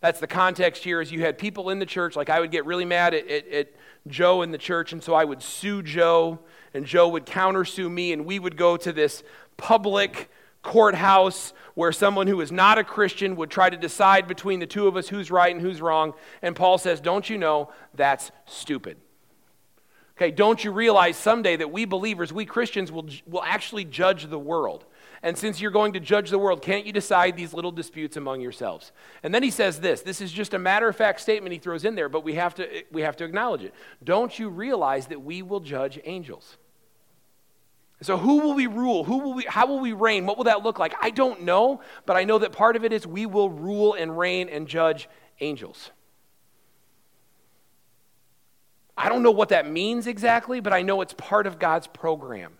That's 0.00 0.20
the 0.20 0.26
context 0.26 0.82
here 0.82 1.00
is 1.00 1.12
you 1.12 1.20
had 1.20 1.36
people 1.36 1.70
in 1.70 1.78
the 1.78 1.86
church, 1.86 2.16
like 2.16 2.30
I 2.30 2.40
would 2.40 2.50
get 2.50 2.64
really 2.64 2.86
mad 2.86 3.12
at, 3.12 3.28
at, 3.28 3.48
at 3.48 3.68
Joe 4.06 4.42
in 4.42 4.50
the 4.50 4.58
church, 4.58 4.92
and 4.92 5.02
so 5.02 5.14
I 5.14 5.24
would 5.24 5.42
sue 5.42 5.82
Joe, 5.82 6.38
and 6.72 6.86
Joe 6.86 7.08
would 7.08 7.26
countersue 7.26 7.90
me, 7.90 8.12
and 8.12 8.24
we 8.24 8.38
would 8.38 8.56
go 8.56 8.76
to 8.78 8.92
this 8.92 9.22
public 9.58 10.30
courthouse 10.62 11.52
where 11.74 11.92
someone 11.92 12.26
who 12.26 12.40
is 12.40 12.50
not 12.50 12.78
a 12.78 12.84
Christian 12.84 13.36
would 13.36 13.50
try 13.50 13.68
to 13.68 13.76
decide 13.76 14.26
between 14.26 14.60
the 14.60 14.66
two 14.66 14.86
of 14.86 14.96
us 14.96 15.08
who's 15.08 15.30
right 15.30 15.54
and 15.54 15.60
who's 15.60 15.80
wrong. 15.80 16.14
And 16.42 16.56
Paul 16.56 16.78
says, 16.78 17.00
Don't 17.00 17.28
you 17.28 17.38
know 17.38 17.70
that's 17.94 18.30
stupid? 18.46 18.96
Okay, 20.16 20.30
don't 20.30 20.62
you 20.62 20.70
realize 20.70 21.16
someday 21.16 21.56
that 21.56 21.72
we 21.72 21.86
believers, 21.86 22.30
we 22.30 22.44
Christians, 22.44 22.92
will, 22.92 23.08
will 23.26 23.42
actually 23.42 23.86
judge 23.86 24.28
the 24.28 24.38
world? 24.38 24.84
And 25.22 25.36
since 25.36 25.60
you're 25.60 25.70
going 25.70 25.92
to 25.92 26.00
judge 26.00 26.30
the 26.30 26.38
world, 26.38 26.62
can't 26.62 26.86
you 26.86 26.92
decide 26.92 27.36
these 27.36 27.52
little 27.52 27.72
disputes 27.72 28.16
among 28.16 28.40
yourselves? 28.40 28.90
And 29.22 29.34
then 29.34 29.42
he 29.42 29.50
says 29.50 29.80
this 29.80 30.00
this 30.00 30.20
is 30.20 30.32
just 30.32 30.54
a 30.54 30.58
matter 30.58 30.88
of 30.88 30.96
fact 30.96 31.20
statement 31.20 31.52
he 31.52 31.58
throws 31.58 31.84
in 31.84 31.94
there, 31.94 32.08
but 32.08 32.24
we 32.24 32.34
have 32.34 32.54
to, 32.54 32.84
we 32.90 33.02
have 33.02 33.16
to 33.16 33.24
acknowledge 33.24 33.62
it. 33.62 33.74
Don't 34.02 34.38
you 34.38 34.48
realize 34.48 35.08
that 35.08 35.20
we 35.20 35.42
will 35.42 35.60
judge 35.60 36.00
angels? 36.04 36.56
So, 38.02 38.16
who 38.16 38.40
will 38.40 38.54
we 38.54 38.66
rule? 38.66 39.04
Who 39.04 39.18
will 39.18 39.34
we, 39.34 39.44
how 39.44 39.66
will 39.66 39.78
we 39.78 39.92
reign? 39.92 40.24
What 40.24 40.38
will 40.38 40.44
that 40.44 40.62
look 40.62 40.78
like? 40.78 40.94
I 41.02 41.10
don't 41.10 41.42
know, 41.42 41.82
but 42.06 42.16
I 42.16 42.24
know 42.24 42.38
that 42.38 42.52
part 42.52 42.76
of 42.76 42.84
it 42.84 42.92
is 42.92 43.06
we 43.06 43.26
will 43.26 43.50
rule 43.50 43.92
and 43.92 44.16
reign 44.16 44.48
and 44.48 44.66
judge 44.66 45.06
angels. 45.40 45.90
I 48.96 49.10
don't 49.10 49.22
know 49.22 49.30
what 49.30 49.50
that 49.50 49.70
means 49.70 50.06
exactly, 50.06 50.60
but 50.60 50.72
I 50.72 50.80
know 50.80 51.02
it's 51.02 51.14
part 51.14 51.46
of 51.46 51.58
God's 51.58 51.86
program 51.86 52.54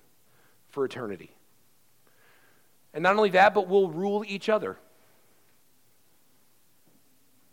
for 0.68 0.85
eternity. 0.85 1.35
And 2.92 3.03
not 3.03 3.16
only 3.16 3.31
that, 3.31 3.55
but 3.55 3.68
we'll 3.68 3.90
rule 3.90 4.24
each 4.26 4.48
other. 4.48 4.76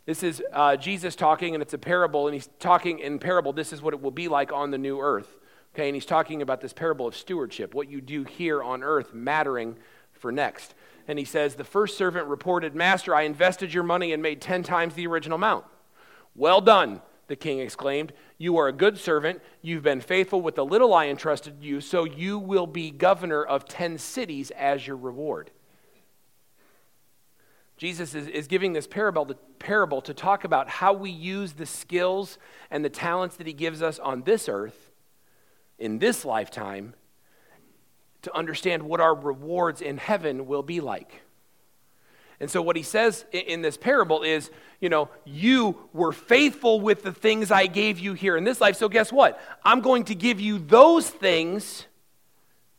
This 0.06 0.22
is 0.22 0.42
uh, 0.52 0.76
Jesus 0.76 1.14
talking, 1.14 1.54
and 1.54 1.62
it's 1.62 1.74
a 1.74 1.78
parable, 1.78 2.26
and 2.26 2.34
he's 2.34 2.48
talking 2.58 2.98
in 2.98 3.18
parable. 3.18 3.52
This 3.52 3.72
is 3.72 3.82
what 3.82 3.92
it 3.92 4.00
will 4.00 4.10
be 4.10 4.26
like 4.26 4.52
on 4.52 4.70
the 4.70 4.78
new 4.78 4.98
earth. 4.98 5.36
Okay, 5.74 5.86
and 5.86 5.94
he's 5.94 6.06
talking 6.06 6.40
about 6.40 6.60
this 6.60 6.72
parable 6.72 7.06
of 7.06 7.14
stewardship, 7.14 7.74
what 7.74 7.90
you 7.90 8.00
do 8.00 8.24
here 8.24 8.62
on 8.62 8.82
earth 8.82 9.12
mattering 9.12 9.76
for 10.12 10.32
next. 10.32 10.74
And 11.06 11.18
he 11.18 11.24
says, 11.24 11.54
The 11.54 11.64
first 11.64 11.98
servant 11.98 12.26
reported, 12.26 12.74
Master, 12.74 13.14
I 13.14 13.22
invested 13.22 13.72
your 13.72 13.82
money 13.82 14.12
and 14.12 14.22
made 14.22 14.40
ten 14.40 14.62
times 14.62 14.94
the 14.94 15.06
original 15.06 15.36
amount. 15.36 15.66
Well 16.34 16.60
done, 16.60 17.02
the 17.28 17.36
king 17.36 17.60
exclaimed. 17.60 18.12
You 18.36 18.56
are 18.56 18.68
a 18.68 18.72
good 18.72 18.98
servant. 18.98 19.40
You've 19.62 19.82
been 19.82 20.00
faithful 20.00 20.40
with 20.40 20.56
the 20.56 20.64
little 20.64 20.92
I 20.92 21.06
entrusted 21.06 21.62
you, 21.62 21.80
so 21.80 22.04
you 22.04 22.38
will 22.38 22.66
be 22.66 22.90
governor 22.90 23.44
of 23.44 23.66
ten 23.66 23.98
cities 23.98 24.50
as 24.50 24.86
your 24.86 24.96
reward. 24.96 25.50
Jesus 27.76 28.12
is, 28.14 28.26
is 28.26 28.48
giving 28.48 28.72
this 28.72 28.88
parable, 28.88 29.24
the 29.24 29.36
parable 29.60 30.02
to 30.02 30.12
talk 30.12 30.42
about 30.42 30.68
how 30.68 30.92
we 30.92 31.10
use 31.10 31.52
the 31.52 31.66
skills 31.66 32.36
and 32.70 32.84
the 32.84 32.90
talents 32.90 33.36
that 33.36 33.46
he 33.46 33.52
gives 33.52 33.82
us 33.82 34.00
on 34.00 34.22
this 34.22 34.48
earth 34.48 34.90
in 35.78 36.00
this 36.00 36.24
lifetime 36.24 36.94
to 38.22 38.36
understand 38.36 38.82
what 38.82 39.00
our 39.00 39.14
rewards 39.14 39.80
in 39.80 39.96
heaven 39.96 40.46
will 40.46 40.64
be 40.64 40.80
like. 40.80 41.22
And 42.40 42.50
so, 42.50 42.62
what 42.62 42.76
he 42.76 42.82
says 42.82 43.24
in 43.32 43.62
this 43.62 43.76
parable 43.76 44.22
is, 44.22 44.50
you 44.80 44.88
know, 44.88 45.08
you 45.24 45.76
were 45.92 46.12
faithful 46.12 46.80
with 46.80 47.02
the 47.02 47.12
things 47.12 47.50
I 47.50 47.66
gave 47.66 47.98
you 47.98 48.14
here 48.14 48.36
in 48.36 48.44
this 48.44 48.60
life. 48.60 48.76
So, 48.76 48.88
guess 48.88 49.12
what? 49.12 49.40
I'm 49.64 49.80
going 49.80 50.04
to 50.04 50.14
give 50.14 50.40
you 50.40 50.58
those 50.58 51.10
things 51.10 51.86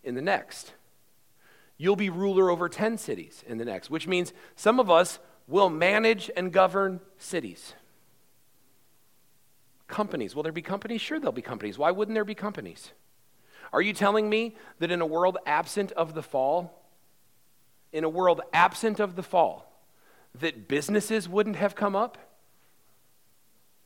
in 0.03 0.15
the 0.15 0.21
next. 0.21 0.73
You'll 1.77 1.97
be 1.97 2.09
ruler 2.09 2.49
over 2.49 2.69
10 2.69 2.97
cities 2.97 3.43
in 3.47 3.57
the 3.57 3.65
next, 3.65 3.89
which 3.89 4.07
means 4.07 4.33
some 4.55 4.79
of 4.79 4.89
us 4.89 5.19
will 5.47 5.69
manage 5.69 6.29
and 6.35 6.53
govern 6.53 7.01
cities. 7.17 7.73
Companies. 9.87 10.35
Will 10.35 10.43
there 10.43 10.51
be 10.51 10.61
companies? 10.61 11.01
Sure, 11.01 11.19
there'll 11.19 11.31
be 11.31 11.41
companies. 11.41 11.77
Why 11.77 11.91
wouldn't 11.91 12.15
there 12.15 12.25
be 12.25 12.35
companies? 12.35 12.91
Are 13.73 13.81
you 13.81 13.93
telling 13.93 14.29
me 14.29 14.55
that 14.79 14.91
in 14.91 15.01
a 15.01 15.05
world 15.05 15.37
absent 15.45 15.91
of 15.93 16.13
the 16.13 16.23
fall, 16.23 16.78
in 17.91 18.03
a 18.03 18.09
world 18.09 18.41
absent 18.53 18.99
of 18.99 19.15
the 19.15 19.23
fall, 19.23 19.71
that 20.35 20.67
businesses 20.67 21.27
wouldn't 21.27 21.55
have 21.55 21.75
come 21.75 21.95
up? 21.95 22.17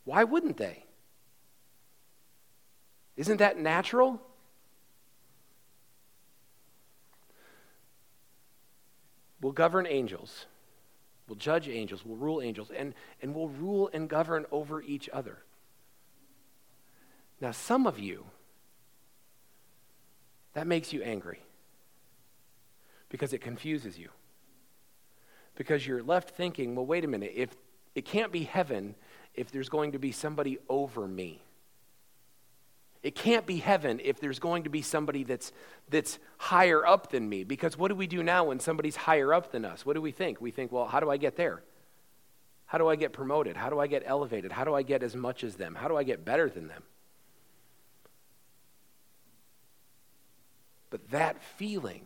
Why 0.03 0.23
wouldn't 0.23 0.57
they? 0.57 0.83
Isn't 3.15 3.37
that 3.37 3.57
natural? 3.57 4.21
We'll 9.41 9.51
govern 9.51 9.85
angels. 9.85 10.45
We'll 11.27 11.35
judge 11.35 11.67
angels. 11.67 12.05
We'll 12.05 12.17
rule 12.17 12.41
angels. 12.41 12.71
And, 12.75 12.93
and 13.21 13.35
we'll 13.35 13.49
rule 13.49 13.89
and 13.93 14.09
govern 14.09 14.45
over 14.51 14.81
each 14.81 15.09
other. 15.13 15.37
Now, 17.39 17.51
some 17.51 17.87
of 17.87 17.99
you, 17.99 18.25
that 20.53 20.67
makes 20.67 20.93
you 20.93 21.01
angry 21.01 21.39
because 23.13 23.31
it 23.31 23.41
confuses 23.41 23.99
you. 23.99 24.09
Because 25.53 25.85
you're 25.85 26.01
left 26.01 26.31
thinking, 26.31 26.73
well, 26.73 26.87
wait 26.87 27.05
a 27.05 27.07
minute, 27.07 27.33
if 27.35 27.55
it 27.93 28.05
can't 28.05 28.31
be 28.31 28.41
heaven 28.41 28.95
if 29.35 29.51
there's 29.51 29.69
going 29.69 29.91
to 29.91 29.99
be 29.99 30.11
somebody 30.11 30.57
over 30.67 31.07
me. 31.07 31.39
It 33.03 33.13
can't 33.13 33.45
be 33.45 33.57
heaven 33.57 34.01
if 34.03 34.19
there's 34.19 34.39
going 34.39 34.63
to 34.63 34.71
be 34.71 34.81
somebody 34.81 35.23
that's, 35.23 35.51
that's 35.91 36.17
higher 36.39 36.83
up 36.87 37.11
than 37.11 37.29
me. 37.29 37.43
Because 37.43 37.77
what 37.77 37.89
do 37.89 37.95
we 37.95 38.07
do 38.07 38.23
now 38.23 38.45
when 38.45 38.59
somebody's 38.59 38.95
higher 38.95 39.31
up 39.31 39.51
than 39.51 39.63
us? 39.63 39.85
What 39.85 39.93
do 39.93 40.01
we 40.01 40.11
think? 40.11 40.41
We 40.41 40.49
think, 40.49 40.71
well, 40.71 40.87
how 40.87 40.99
do 40.99 41.11
I 41.11 41.17
get 41.17 41.35
there? 41.35 41.61
How 42.65 42.79
do 42.79 42.87
I 42.87 42.95
get 42.95 43.13
promoted? 43.13 43.55
How 43.55 43.69
do 43.69 43.79
I 43.79 43.85
get 43.85 44.01
elevated? 44.07 44.51
How 44.51 44.63
do 44.63 44.73
I 44.73 44.81
get 44.81 45.03
as 45.03 45.15
much 45.15 45.43
as 45.43 45.53
them? 45.53 45.75
How 45.75 45.87
do 45.87 45.95
I 45.95 46.01
get 46.01 46.25
better 46.25 46.49
than 46.49 46.67
them? 46.67 46.81
But 50.89 51.11
that 51.11 51.43
feeling, 51.43 52.05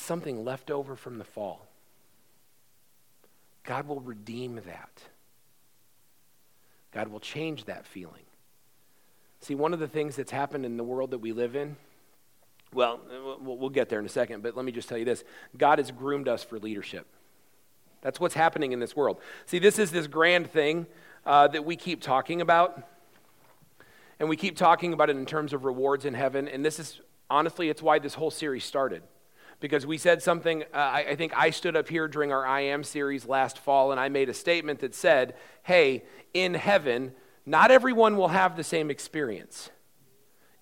it's 0.00 0.06
something 0.06 0.46
left 0.46 0.70
over 0.70 0.96
from 0.96 1.18
the 1.18 1.24
fall. 1.24 1.66
God 3.64 3.86
will 3.86 4.00
redeem 4.00 4.54
that. 4.66 5.02
God 6.90 7.08
will 7.08 7.20
change 7.20 7.66
that 7.66 7.86
feeling. 7.86 8.24
See, 9.42 9.54
one 9.54 9.74
of 9.74 9.78
the 9.78 9.86
things 9.86 10.16
that's 10.16 10.30
happened 10.30 10.64
in 10.64 10.78
the 10.78 10.84
world 10.84 11.10
that 11.10 11.18
we 11.18 11.32
live 11.32 11.54
in, 11.54 11.76
well, 12.72 12.98
we'll 13.42 13.68
get 13.68 13.90
there 13.90 13.98
in 13.98 14.06
a 14.06 14.08
second, 14.08 14.42
but 14.42 14.56
let 14.56 14.64
me 14.64 14.72
just 14.72 14.88
tell 14.88 14.96
you 14.96 15.04
this 15.04 15.22
God 15.54 15.78
has 15.78 15.90
groomed 15.90 16.28
us 16.28 16.42
for 16.42 16.58
leadership. 16.58 17.06
That's 18.00 18.18
what's 18.18 18.34
happening 18.34 18.72
in 18.72 18.80
this 18.80 18.96
world. 18.96 19.18
See, 19.44 19.58
this 19.58 19.78
is 19.78 19.90
this 19.90 20.06
grand 20.06 20.50
thing 20.50 20.86
uh, 21.26 21.48
that 21.48 21.66
we 21.66 21.76
keep 21.76 22.00
talking 22.00 22.40
about. 22.40 22.82
And 24.18 24.30
we 24.30 24.36
keep 24.36 24.56
talking 24.56 24.94
about 24.94 25.10
it 25.10 25.16
in 25.16 25.26
terms 25.26 25.52
of 25.52 25.66
rewards 25.66 26.06
in 26.06 26.14
heaven. 26.14 26.48
And 26.48 26.64
this 26.64 26.78
is, 26.78 27.00
honestly, 27.28 27.68
it's 27.68 27.82
why 27.82 27.98
this 27.98 28.14
whole 28.14 28.30
series 28.30 28.64
started. 28.64 29.02
Because 29.60 29.86
we 29.86 29.98
said 29.98 30.22
something, 30.22 30.62
uh, 30.74 30.76
I, 30.76 30.98
I 31.10 31.16
think 31.16 31.32
I 31.36 31.50
stood 31.50 31.76
up 31.76 31.88
here 31.88 32.08
during 32.08 32.32
our 32.32 32.46
I 32.46 32.62
Am 32.62 32.82
series 32.82 33.26
last 33.26 33.58
fall, 33.58 33.92
and 33.92 34.00
I 34.00 34.08
made 34.08 34.28
a 34.28 34.34
statement 34.34 34.80
that 34.80 34.94
said, 34.94 35.34
hey, 35.62 36.04
in 36.32 36.54
heaven, 36.54 37.12
not 37.44 37.70
everyone 37.70 38.16
will 38.16 38.28
have 38.28 38.56
the 38.56 38.64
same 38.64 38.90
experience. 38.90 39.70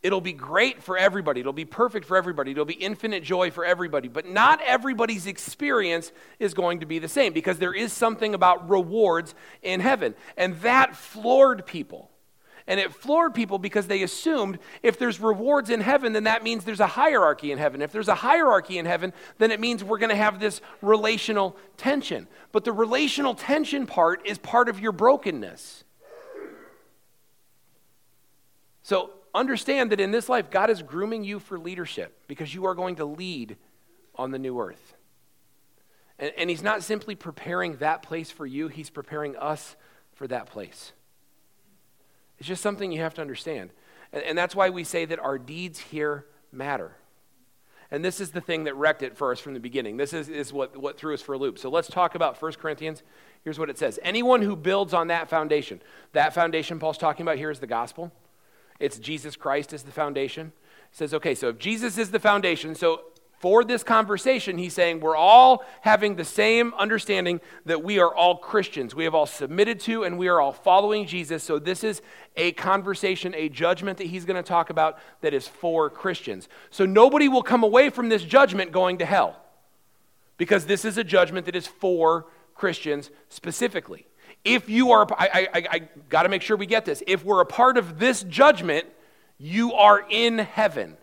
It'll 0.01 0.21
be 0.21 0.33
great 0.33 0.81
for 0.83 0.97
everybody. 0.97 1.41
It'll 1.41 1.53
be 1.53 1.65
perfect 1.65 2.07
for 2.07 2.17
everybody. 2.17 2.53
It'll 2.53 2.65
be 2.65 2.75
infinite 2.75 3.25
joy 3.25 3.51
for 3.51 3.65
everybody. 3.65 4.07
But 4.07 4.27
not 4.27 4.61
everybody's 4.65 5.27
experience 5.27 6.13
is 6.39 6.55
going 6.55 6.81
to 6.81 6.87
be 6.87 7.01
the 7.01 7.09
same 7.09 7.33
because 7.33 7.59
there 7.59 7.75
is 7.75 7.93
something 7.93 8.33
about 8.33 8.71
rewards 8.71 9.35
in 9.61 9.81
heaven. 9.81 10.15
And 10.37 10.57
that 10.61 10.95
floored 10.95 11.67
people. 11.67 12.08
And 12.69 12.79
it 12.79 12.93
floored 12.95 13.35
people 13.35 13.59
because 13.59 13.87
they 13.87 14.03
assumed 14.03 14.59
if 14.83 14.99
there's 14.99 15.19
rewards 15.19 15.71
in 15.71 15.81
heaven, 15.81 16.13
then 16.13 16.25
that 16.25 16.45
means 16.45 16.67
there's 16.67 16.81
a 16.81 16.87
hierarchy 16.87 17.51
in 17.51 17.57
heaven. 17.57 17.81
If 17.81 17.93
there's 17.93 18.09
a 18.09 18.15
hierarchy 18.15 18.77
in 18.77 18.85
heaven, 18.85 19.15
then 19.39 19.51
it 19.51 19.59
means 19.59 19.83
we're 19.83 19.99
going 19.99 20.11
to 20.11 20.17
have 20.17 20.39
this 20.39 20.61
relational 20.83 21.57
tension. 21.79 22.29
But 22.53 22.65
the 22.65 22.73
relational 22.73 23.35
tension 23.35 23.87
part 23.87 24.27
is 24.27 24.37
part 24.37 24.69
of 24.69 24.81
your 24.81 24.93
brokenness. 24.93 25.83
So 28.83 29.13
understand 29.35 29.91
that 29.93 30.01
in 30.01 30.11
this 30.11 30.29
life, 30.29 30.51
God 30.51 30.69
is 30.69 30.83
grooming 30.83 31.25
you 31.25 31.39
for 31.39 31.59
leadership 31.59 32.21
because 32.29 32.55
you 32.55 32.67
are 32.67 32.75
going 32.75 32.97
to 32.97 33.07
lead 33.07 33.57
on 34.15 34.31
the 34.31 34.39
new 34.39 34.61
earth. 34.61 34.95
And, 36.19 36.33
and, 36.37 36.51
He's 36.51 36.63
not 36.63 36.83
simply 36.83 37.15
preparing 37.15 37.77
that 37.77 38.03
place 38.03 38.31
for 38.31 38.45
you, 38.45 38.69
He's 38.69 38.91
preparing 38.91 39.37
us 39.37 39.77
for 40.15 40.27
that 40.27 40.47
place. 40.47 40.93
It's 42.39 42.49
just 42.49 42.63
something 42.63 42.93
you 42.93 43.01
have 43.01 43.15
to 43.15 43.21
understand. 43.21 43.71
And, 44.13 44.23
and 44.23 44.39
that's 44.39 44.55
why 44.55 44.71
we 44.71 44.85
say 44.85 45.05
that 45.05 45.19
our 45.19 45.39
deeds 45.39 45.79
here 45.79 46.27
matter. 46.53 46.97
And 47.91 48.05
this 48.05 48.21
is 48.21 48.31
the 48.31 48.41
thing 48.41 48.65
that 48.65 48.75
wrecked 48.75 49.03
it 49.03 49.17
for 49.17 49.33
us 49.33 49.41
from 49.41 49.55
the 49.55 49.61
beginning. 49.61 49.97
This 49.97 50.13
is, 50.13 50.29
is 50.29 50.53
what, 50.53 50.77
what 50.77 50.99
threw 50.99 51.15
us 51.15 51.23
for 51.23 51.33
a 51.35 51.39
loop. 51.39 51.59
So 51.59 51.71
let's 51.71 51.89
talk 51.89 52.15
about 52.15 52.41
1 52.41 52.53
Corinthians. 52.55 53.03
Here's 53.43 53.59
what 53.59 53.71
it 53.71 53.79
says 53.79 53.99
Anyone 54.03 54.43
who 54.43 54.57
builds 54.57 54.93
on 54.93 55.09
that 55.09 55.31
foundation, 55.31 55.81
that 56.13 56.35
foundation 56.35 56.79
Paul's 56.79 56.99
talking 56.99 57.25
about 57.25 57.39
here 57.39 57.51
is 57.51 57.61
the 57.61 57.67
gospel. 57.67 58.13
It's 58.79 58.99
Jesus 58.99 59.37
Christ 59.37 59.73
as 59.73 59.83
the 59.83 59.91
foundation. 59.91 60.53
Says, 60.91 61.13
okay, 61.13 61.35
so 61.35 61.49
if 61.49 61.59
Jesus 61.59 61.99
is 61.99 62.11
the 62.11 62.21
foundation, 62.21 62.75
so 62.75 63.03
for 63.41 63.65
this 63.65 63.83
conversation, 63.83 64.59
he's 64.59 64.75
saying 64.75 65.01
we're 65.01 65.17
all 65.17 65.65
having 65.81 66.17
the 66.17 66.25
same 66.25 66.75
understanding 66.75 67.41
that 67.65 67.83
we 67.83 67.99
are 67.99 68.15
all 68.15 68.37
Christians. 68.37 68.95
We 68.95 69.05
have 69.05 69.15
all 69.15 69.27
submitted 69.27 69.81
to 69.81 70.05
and 70.05 70.19
we 70.19 70.29
are 70.29 70.41
all 70.41 70.53
following 70.53 71.07
Jesus. 71.07 71.43
So, 71.43 71.59
this 71.59 71.85
is 71.85 72.03
a 72.37 72.53
conversation, 72.53 73.35
a 73.35 73.49
judgment 73.49 73.99
that 73.99 74.09
he's 74.09 74.25
going 74.25 74.37
to 74.37 74.49
talk 74.49 74.71
about 74.71 74.99
that 75.21 75.35
is 75.35 75.47
for 75.47 75.91
Christians. 75.91 76.49
So, 76.71 76.87
nobody 76.87 77.29
will 77.29 77.43
come 77.43 77.63
away 77.63 77.91
from 77.91 78.09
this 78.09 78.25
judgment 78.25 78.73
going 78.73 78.99
to 78.99 79.05
hell 79.05 79.37
because 80.37 80.67
this 80.67 80.85
is 80.85 80.99
a 80.99 81.05
judgment 81.05 81.47
that 81.47 81.57
is 81.57 81.67
for 81.67 82.27
Christians 82.55 83.11
specifically 83.29 84.07
if 84.45 84.69
you 84.69 84.93
are, 84.93 85.07
I, 85.13 85.49
I, 85.53 85.65
I 85.71 85.79
got 86.09 86.23
to 86.23 86.29
make 86.29 86.43
sure 86.43 86.57
we 86.57 86.67
get 86.67 86.85
this. 86.85 87.03
If 87.07 87.25
we're 87.25 87.41
a 87.41 87.47
part 87.47 87.77
of 87.77 87.99
this 87.99 88.23
judgment, 88.25 88.87
you 89.39 89.75
are 89.75 90.05
in 90.09 90.39
heaven. 90.39 90.97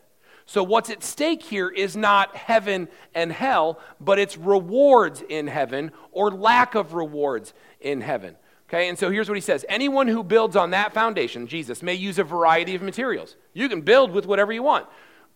So, 0.48 0.62
what's 0.62 0.92
at 0.92 1.04
stake 1.04 1.42
here 1.42 1.70
is 1.70 1.96
not 1.96 2.36
heaven 2.36 2.88
and 3.16 3.32
hell, 3.32 3.80
but 4.00 4.20
it's 4.20 4.38
rewards 4.38 5.24
in 5.28 5.48
heaven 5.48 5.92
or 6.12 6.30
lack 6.30 6.76
of 6.76 6.94
rewards 6.94 7.54
in 7.82 8.02
heaven. 8.02 8.36
Okay, 8.70 8.90
and 8.90 8.98
so 8.98 9.10
here's 9.10 9.28
what 9.30 9.38
he 9.38 9.42
says 9.42 9.66
Anyone 9.70 10.08
who 10.08 10.24
builds 10.24 10.56
on 10.56 10.72
that 10.72 10.94
foundation, 10.94 11.48
Jesus, 11.48 11.82
may 11.82 11.94
use 11.94 12.20
a 12.20 12.24
variety 12.24 12.76
of 12.76 12.82
materials. 12.82 13.36
You 13.54 13.70
can 13.70 13.82
build 13.82 14.12
with 14.12 14.26
whatever 14.26 14.52
you 14.52 14.64
want 14.64 14.88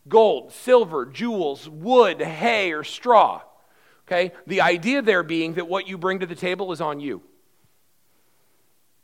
gold, 0.07 0.51
silver, 0.51 1.05
jewels, 1.05 1.67
wood, 1.67 2.21
hay, 2.21 2.71
or 2.71 2.83
straw. 2.83 3.41
Okay, 4.07 4.31
the 4.47 4.61
idea 4.61 5.01
there 5.01 5.23
being 5.23 5.55
that 5.55 5.67
what 5.67 5.87
you 5.87 5.97
bring 5.97 6.19
to 6.19 6.25
the 6.25 6.35
table 6.35 6.71
is 6.71 6.81
on 6.81 6.99
you. 6.99 7.21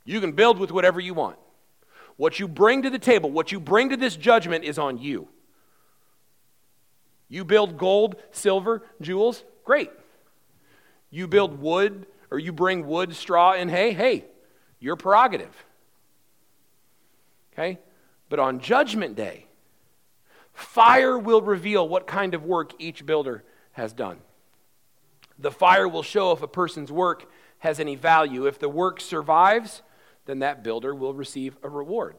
You 0.03 0.19
can 0.19 0.33
build 0.33 0.59
with 0.59 0.71
whatever 0.71 0.99
you 0.99 1.13
want. 1.13 1.37
What 2.17 2.39
you 2.39 2.47
bring 2.47 2.83
to 2.83 2.89
the 2.89 2.99
table, 2.99 3.29
what 3.31 3.51
you 3.51 3.59
bring 3.59 3.89
to 3.89 3.97
this 3.97 4.15
judgment 4.15 4.63
is 4.63 4.79
on 4.79 4.97
you. 4.99 5.27
You 7.29 7.43
build 7.43 7.77
gold, 7.77 8.15
silver, 8.31 8.83
jewels, 9.01 9.43
great. 9.63 9.91
You 11.09 11.27
build 11.27 11.59
wood 11.59 12.05
or 12.31 12.39
you 12.39 12.51
bring 12.51 12.87
wood, 12.87 13.15
straw, 13.15 13.53
and 13.53 13.69
hay, 13.69 13.93
hey, 13.93 14.25
your 14.79 14.95
prerogative. 14.95 15.65
Okay? 17.53 17.79
But 18.29 18.39
on 18.39 18.59
Judgment 18.59 19.15
Day, 19.15 19.45
fire 20.53 21.17
will 21.17 21.41
reveal 21.41 21.87
what 21.87 22.07
kind 22.07 22.33
of 22.33 22.43
work 22.43 22.73
each 22.79 23.05
builder 23.05 23.43
has 23.73 23.93
done. 23.93 24.19
The 25.37 25.51
fire 25.51 25.87
will 25.87 26.03
show 26.03 26.31
if 26.31 26.41
a 26.41 26.47
person's 26.47 26.91
work 26.91 27.29
has 27.59 27.79
any 27.79 27.95
value. 27.95 28.45
If 28.45 28.59
the 28.59 28.69
work 28.69 29.01
survives, 29.01 29.81
then 30.25 30.39
that 30.39 30.63
builder 30.63 30.93
will 30.93 31.13
receive 31.13 31.57
a 31.63 31.69
reward. 31.69 32.15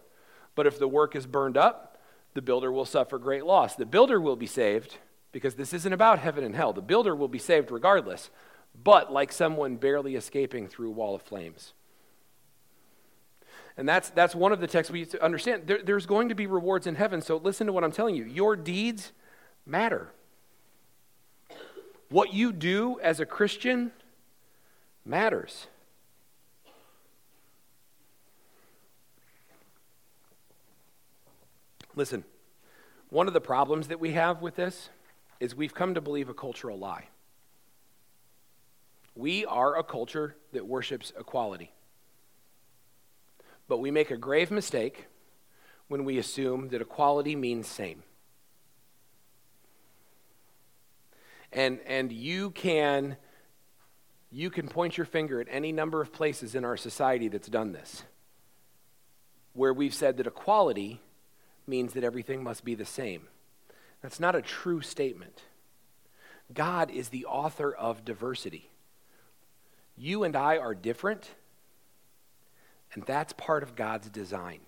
But 0.55 0.67
if 0.67 0.79
the 0.79 0.89
work 0.89 1.17
is 1.17 1.27
burned 1.27 1.57
up, 1.57 1.96
the 2.37 2.43
builder 2.43 2.71
will 2.71 2.85
suffer 2.85 3.19
great 3.19 3.47
loss. 3.47 3.75
The 3.75 3.87
builder 3.87 4.21
will 4.21 4.37
be 4.37 4.47
saved 4.47 4.99
because 5.33 5.55
this 5.55 5.73
isn't 5.73 5.93
about 5.93 6.19
heaven 6.19 6.45
and 6.45 6.55
hell. 6.55 6.75
The 6.75 6.83
builder 6.83 7.17
will 7.17 7.29
be 7.29 7.39
saved 7.39 7.71
regardless, 7.71 8.29
but 8.85 9.11
like 9.11 9.33
someone 9.33 9.77
barely 9.77 10.17
escaping 10.17 10.69
through 10.69 10.91
a 10.91 10.93
wall 10.93 11.15
of 11.15 11.23
flames. 11.23 11.73
And 13.79 13.89
that's, 13.89 14.11
that's 14.11 14.35
one 14.35 14.53
of 14.53 14.61
the 14.61 14.67
texts 14.67 14.93
we 14.93 14.99
used 14.99 15.13
to 15.13 15.25
understand. 15.25 15.67
There, 15.67 15.81
there's 15.83 16.05
going 16.05 16.29
to 16.29 16.35
be 16.35 16.47
rewards 16.47 16.87
in 16.87 16.95
heaven, 16.95 17.23
so 17.23 17.39
listen 17.39 17.67
to 17.69 17.73
what 17.73 17.85
I'm 17.85 17.93
telling 17.93 18.15
you. 18.15 18.25
Your 18.25 18.55
deeds 18.55 19.13
matter. 19.65 20.13
What 22.11 22.35
you 22.35 22.53
do 22.53 23.01
as 23.01 23.19
a 23.19 23.25
Christian 23.25 23.93
matters. 25.07 25.69
Listen, 31.97 32.25
one 33.09 33.27
of 33.27 33.33
the 33.33 33.41
problems 33.41 33.89
that 33.89 33.99
we 33.99 34.13
have 34.13 34.43
with 34.43 34.55
this 34.55 34.91
is 35.41 35.55
we've 35.55 35.75
come 35.75 35.95
to 35.95 36.01
believe 36.01 36.29
a 36.29 36.35
cultural 36.35 36.79
lie. 36.79 37.09
We 39.15 39.47
are 39.47 39.79
a 39.79 39.83
culture 39.83 40.37
that 40.53 40.67
worships 40.67 41.13
equality. 41.19 41.73
But 43.67 43.79
we 43.79 43.91
make 43.91 44.11
a 44.11 44.17
grave 44.17 44.51
mistake 44.51 45.07
when 45.89 46.05
we 46.05 46.19
assume 46.19 46.69
that 46.69 46.83
equality 46.83 47.35
means 47.35 47.67
same. 47.67 48.03
And, 51.53 51.81
and 51.87 52.13
you 52.13 52.51
can 52.51 53.17
you 54.33 54.51
can 54.51 54.69
point 54.69 54.99
your 54.99 55.07
finger 55.07 55.41
at 55.41 55.47
any 55.49 55.73
number 55.73 56.03
of 56.03 56.13
places 56.13 56.55
in 56.55 56.65
our 56.65 56.77
society 56.77 57.29
that's 57.29 57.49
done 57.49 57.73
this 57.73 58.03
where 59.55 59.73
we've 59.73 59.95
said 59.95 60.17
that 60.19 60.27
equality 60.27 61.01
means 61.67 61.93
that 61.93 62.05
everything 62.05 62.43
must 62.43 62.65
be 62.65 62.75
the 62.75 62.85
same. 62.85 63.29
That's 64.03 64.21
not 64.21 64.37
a 64.37 64.43
true 64.43 64.81
statement. 64.81 65.43
God 66.53 66.91
is 66.91 67.09
the 67.09 67.25
author 67.25 67.73
of 67.73 68.05
diversity. 68.05 68.71
You 69.97 70.25
and 70.25 70.37
I 70.37 70.59
are 70.59 70.75
different, 70.75 71.31
and 72.93 73.03
that's 73.05 73.33
part 73.33 73.63
of 73.63 73.75
God's 73.75 74.09
design. 74.11 74.61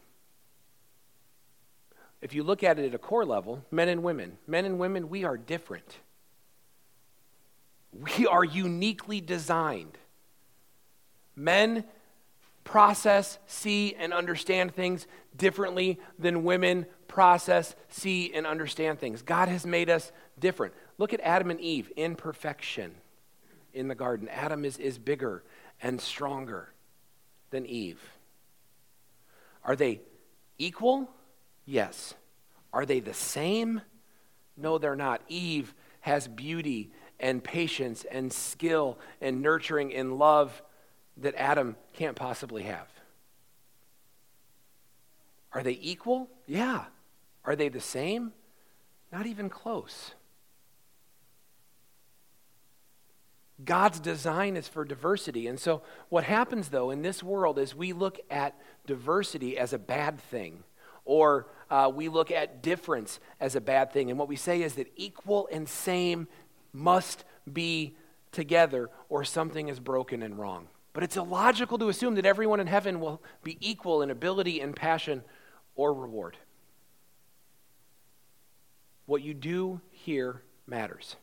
If 2.20 2.34
you 2.34 2.42
look 2.42 2.64
at 2.64 2.78
it 2.78 2.86
at 2.86 2.94
a 2.94 2.98
core 2.98 3.24
level, 3.24 3.64
men 3.70 3.88
and 3.88 4.02
women, 4.02 4.38
men 4.46 4.64
and 4.64 4.78
women, 4.78 5.08
we 5.08 5.24
are 5.24 5.36
different. 5.36 5.98
We 7.92 8.26
are 8.26 8.44
uniquely 8.44 9.20
designed. 9.20 9.96
Men 11.36 11.84
process, 12.68 13.38
see, 13.46 13.94
and 13.94 14.12
understand 14.12 14.74
things 14.74 15.06
differently 15.34 15.98
than 16.18 16.44
women 16.44 16.84
process, 17.06 17.74
see, 17.88 18.30
and 18.34 18.46
understand 18.46 18.98
things. 18.98 19.22
God 19.22 19.48
has 19.48 19.64
made 19.64 19.88
us 19.88 20.12
different. 20.38 20.74
Look 20.98 21.14
at 21.14 21.20
Adam 21.22 21.50
and 21.50 21.58
Eve 21.62 21.90
in 21.96 22.14
perfection 22.14 22.94
in 23.72 23.88
the 23.88 23.94
garden. 23.94 24.28
Adam 24.28 24.66
is, 24.66 24.76
is 24.76 24.98
bigger 24.98 25.42
and 25.80 25.98
stronger 25.98 26.68
than 27.48 27.64
Eve. 27.64 28.02
Are 29.64 29.74
they 29.74 30.02
equal? 30.58 31.08
Yes. 31.64 32.12
Are 32.70 32.84
they 32.84 33.00
the 33.00 33.14
same? 33.14 33.80
No, 34.58 34.76
they're 34.76 34.94
not. 34.94 35.22
Eve 35.28 35.74
has 36.00 36.28
beauty 36.28 36.90
and 37.18 37.42
patience 37.42 38.04
and 38.10 38.30
skill 38.30 38.98
and 39.22 39.40
nurturing 39.40 39.94
and 39.94 40.18
love 40.18 40.62
that 41.20 41.34
Adam 41.36 41.76
can't 41.92 42.16
possibly 42.16 42.64
have. 42.64 42.88
Are 45.52 45.62
they 45.62 45.78
equal? 45.80 46.28
Yeah. 46.46 46.84
Are 47.44 47.56
they 47.56 47.68
the 47.68 47.80
same? 47.80 48.32
Not 49.12 49.26
even 49.26 49.48
close. 49.48 50.12
God's 53.64 53.98
design 53.98 54.56
is 54.56 54.68
for 54.68 54.84
diversity. 54.84 55.46
And 55.48 55.58
so, 55.58 55.82
what 56.10 56.24
happens 56.24 56.68
though 56.68 56.90
in 56.90 57.02
this 57.02 57.22
world 57.22 57.58
is 57.58 57.74
we 57.74 57.92
look 57.92 58.20
at 58.30 58.54
diversity 58.86 59.58
as 59.58 59.72
a 59.72 59.78
bad 59.78 60.20
thing, 60.20 60.62
or 61.04 61.46
uh, 61.70 61.90
we 61.92 62.08
look 62.08 62.30
at 62.30 62.62
difference 62.62 63.18
as 63.40 63.56
a 63.56 63.60
bad 63.60 63.92
thing. 63.92 64.10
And 64.10 64.18
what 64.18 64.28
we 64.28 64.36
say 64.36 64.62
is 64.62 64.74
that 64.74 64.92
equal 64.94 65.48
and 65.50 65.68
same 65.68 66.28
must 66.72 67.24
be 67.52 67.96
together, 68.30 68.90
or 69.08 69.24
something 69.24 69.68
is 69.68 69.80
broken 69.80 70.22
and 70.22 70.38
wrong. 70.38 70.68
But 70.98 71.04
it's 71.04 71.16
illogical 71.16 71.78
to 71.78 71.90
assume 71.90 72.16
that 72.16 72.26
everyone 72.26 72.58
in 72.58 72.66
heaven 72.66 72.98
will 72.98 73.22
be 73.44 73.56
equal 73.60 74.02
in 74.02 74.10
ability 74.10 74.60
and 74.60 74.74
passion 74.74 75.22
or 75.76 75.94
reward. 75.94 76.36
What 79.06 79.22
you 79.22 79.32
do 79.32 79.80
here 79.92 80.42
matters. 80.66 81.14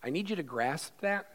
I 0.00 0.10
need 0.10 0.30
you 0.30 0.36
to 0.36 0.44
grasp 0.44 0.92
that 1.00 1.26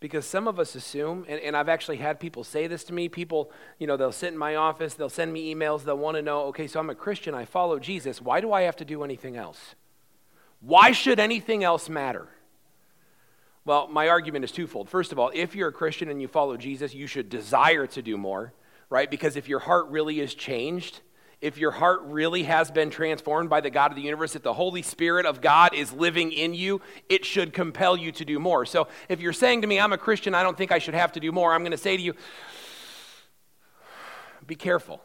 because 0.00 0.26
some 0.26 0.48
of 0.48 0.58
us 0.58 0.74
assume, 0.74 1.24
and, 1.28 1.40
and, 1.40 1.56
I've 1.56 1.68
actually 1.68 1.98
had 1.98 2.18
people 2.18 2.42
say 2.42 2.66
this 2.66 2.82
to 2.82 2.92
me. 2.92 3.08
People, 3.08 3.52
you 3.78 3.86
know, 3.86 3.96
they'll 3.96 4.10
sit 4.10 4.32
in 4.32 4.36
my 4.36 4.56
office, 4.56 4.94
they'll 4.94 5.08
send 5.08 5.32
me 5.32 5.54
emails, 5.54 5.84
they'll 5.84 5.96
want 5.96 6.16
to 6.16 6.22
know, 6.22 6.46
okay, 6.46 6.66
so 6.66 6.80
I'm 6.80 6.90
a 6.90 6.96
Christian, 6.96 7.32
I 7.32 7.44
follow 7.44 7.78
Jesus. 7.78 8.20
Why 8.20 8.40
do 8.40 8.52
I 8.52 8.62
have 8.62 8.74
to 8.78 8.84
do 8.84 9.04
anything 9.04 9.36
else? 9.36 9.76
Why 10.64 10.92
should 10.92 11.20
anything 11.20 11.62
else 11.62 11.88
matter? 11.88 12.26
Well, 13.66 13.88
my 13.88 14.08
argument 14.08 14.44
is 14.44 14.52
twofold. 14.52 14.88
First 14.88 15.12
of 15.12 15.18
all, 15.18 15.30
if 15.34 15.54
you're 15.54 15.68
a 15.68 15.72
Christian 15.72 16.08
and 16.08 16.20
you 16.20 16.28
follow 16.28 16.56
Jesus, 16.56 16.94
you 16.94 17.06
should 17.06 17.28
desire 17.28 17.86
to 17.88 18.02
do 18.02 18.16
more, 18.16 18.52
right? 18.88 19.10
Because 19.10 19.36
if 19.36 19.48
your 19.48 19.58
heart 19.58 19.88
really 19.88 20.20
is 20.20 20.34
changed, 20.34 21.00
if 21.40 21.58
your 21.58 21.70
heart 21.70 22.00
really 22.04 22.44
has 22.44 22.70
been 22.70 22.88
transformed 22.88 23.50
by 23.50 23.60
the 23.60 23.68
God 23.68 23.90
of 23.90 23.96
the 23.96 24.02
universe, 24.02 24.34
if 24.36 24.42
the 24.42 24.54
Holy 24.54 24.80
Spirit 24.80 25.26
of 25.26 25.42
God 25.42 25.74
is 25.74 25.92
living 25.92 26.32
in 26.32 26.54
you, 26.54 26.80
it 27.10 27.26
should 27.26 27.52
compel 27.52 27.96
you 27.96 28.12
to 28.12 28.24
do 28.24 28.38
more. 28.38 28.64
So 28.64 28.88
if 29.10 29.20
you're 29.20 29.34
saying 29.34 29.60
to 29.62 29.66
me, 29.66 29.78
I'm 29.78 29.92
a 29.92 29.98
Christian, 29.98 30.34
I 30.34 30.42
don't 30.42 30.56
think 30.56 30.72
I 30.72 30.78
should 30.78 30.94
have 30.94 31.12
to 31.12 31.20
do 31.20 31.32
more, 31.32 31.52
I'm 31.52 31.60
going 31.60 31.72
to 31.72 31.76
say 31.76 31.96
to 31.96 32.02
you, 32.02 32.14
be 34.46 34.54
careful. 34.54 35.02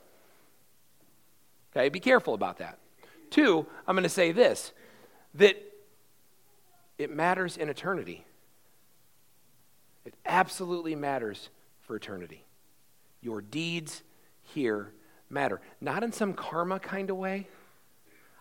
Okay, 1.75 1.89
be 1.89 1.99
careful 1.99 2.33
about 2.33 2.59
that. 2.59 2.79
Two, 3.29 3.65
I'm 3.85 3.95
going 3.95 4.03
to 4.03 4.09
say 4.09 4.31
this 4.31 4.71
that 5.39 5.57
it 6.97 7.09
matters 7.13 7.57
in 7.57 7.69
eternity. 7.69 8.25
It 10.05 10.13
absolutely 10.25 10.95
matters 10.95 11.49
for 11.81 11.95
eternity. 11.95 12.43
Your 13.21 13.41
deeds 13.41 14.03
here 14.41 14.91
matter. 15.29 15.61
Not 15.81 16.03
in 16.03 16.11
some 16.11 16.33
karma 16.33 16.79
kind 16.79 17.09
of 17.09 17.17
way. 17.17 17.47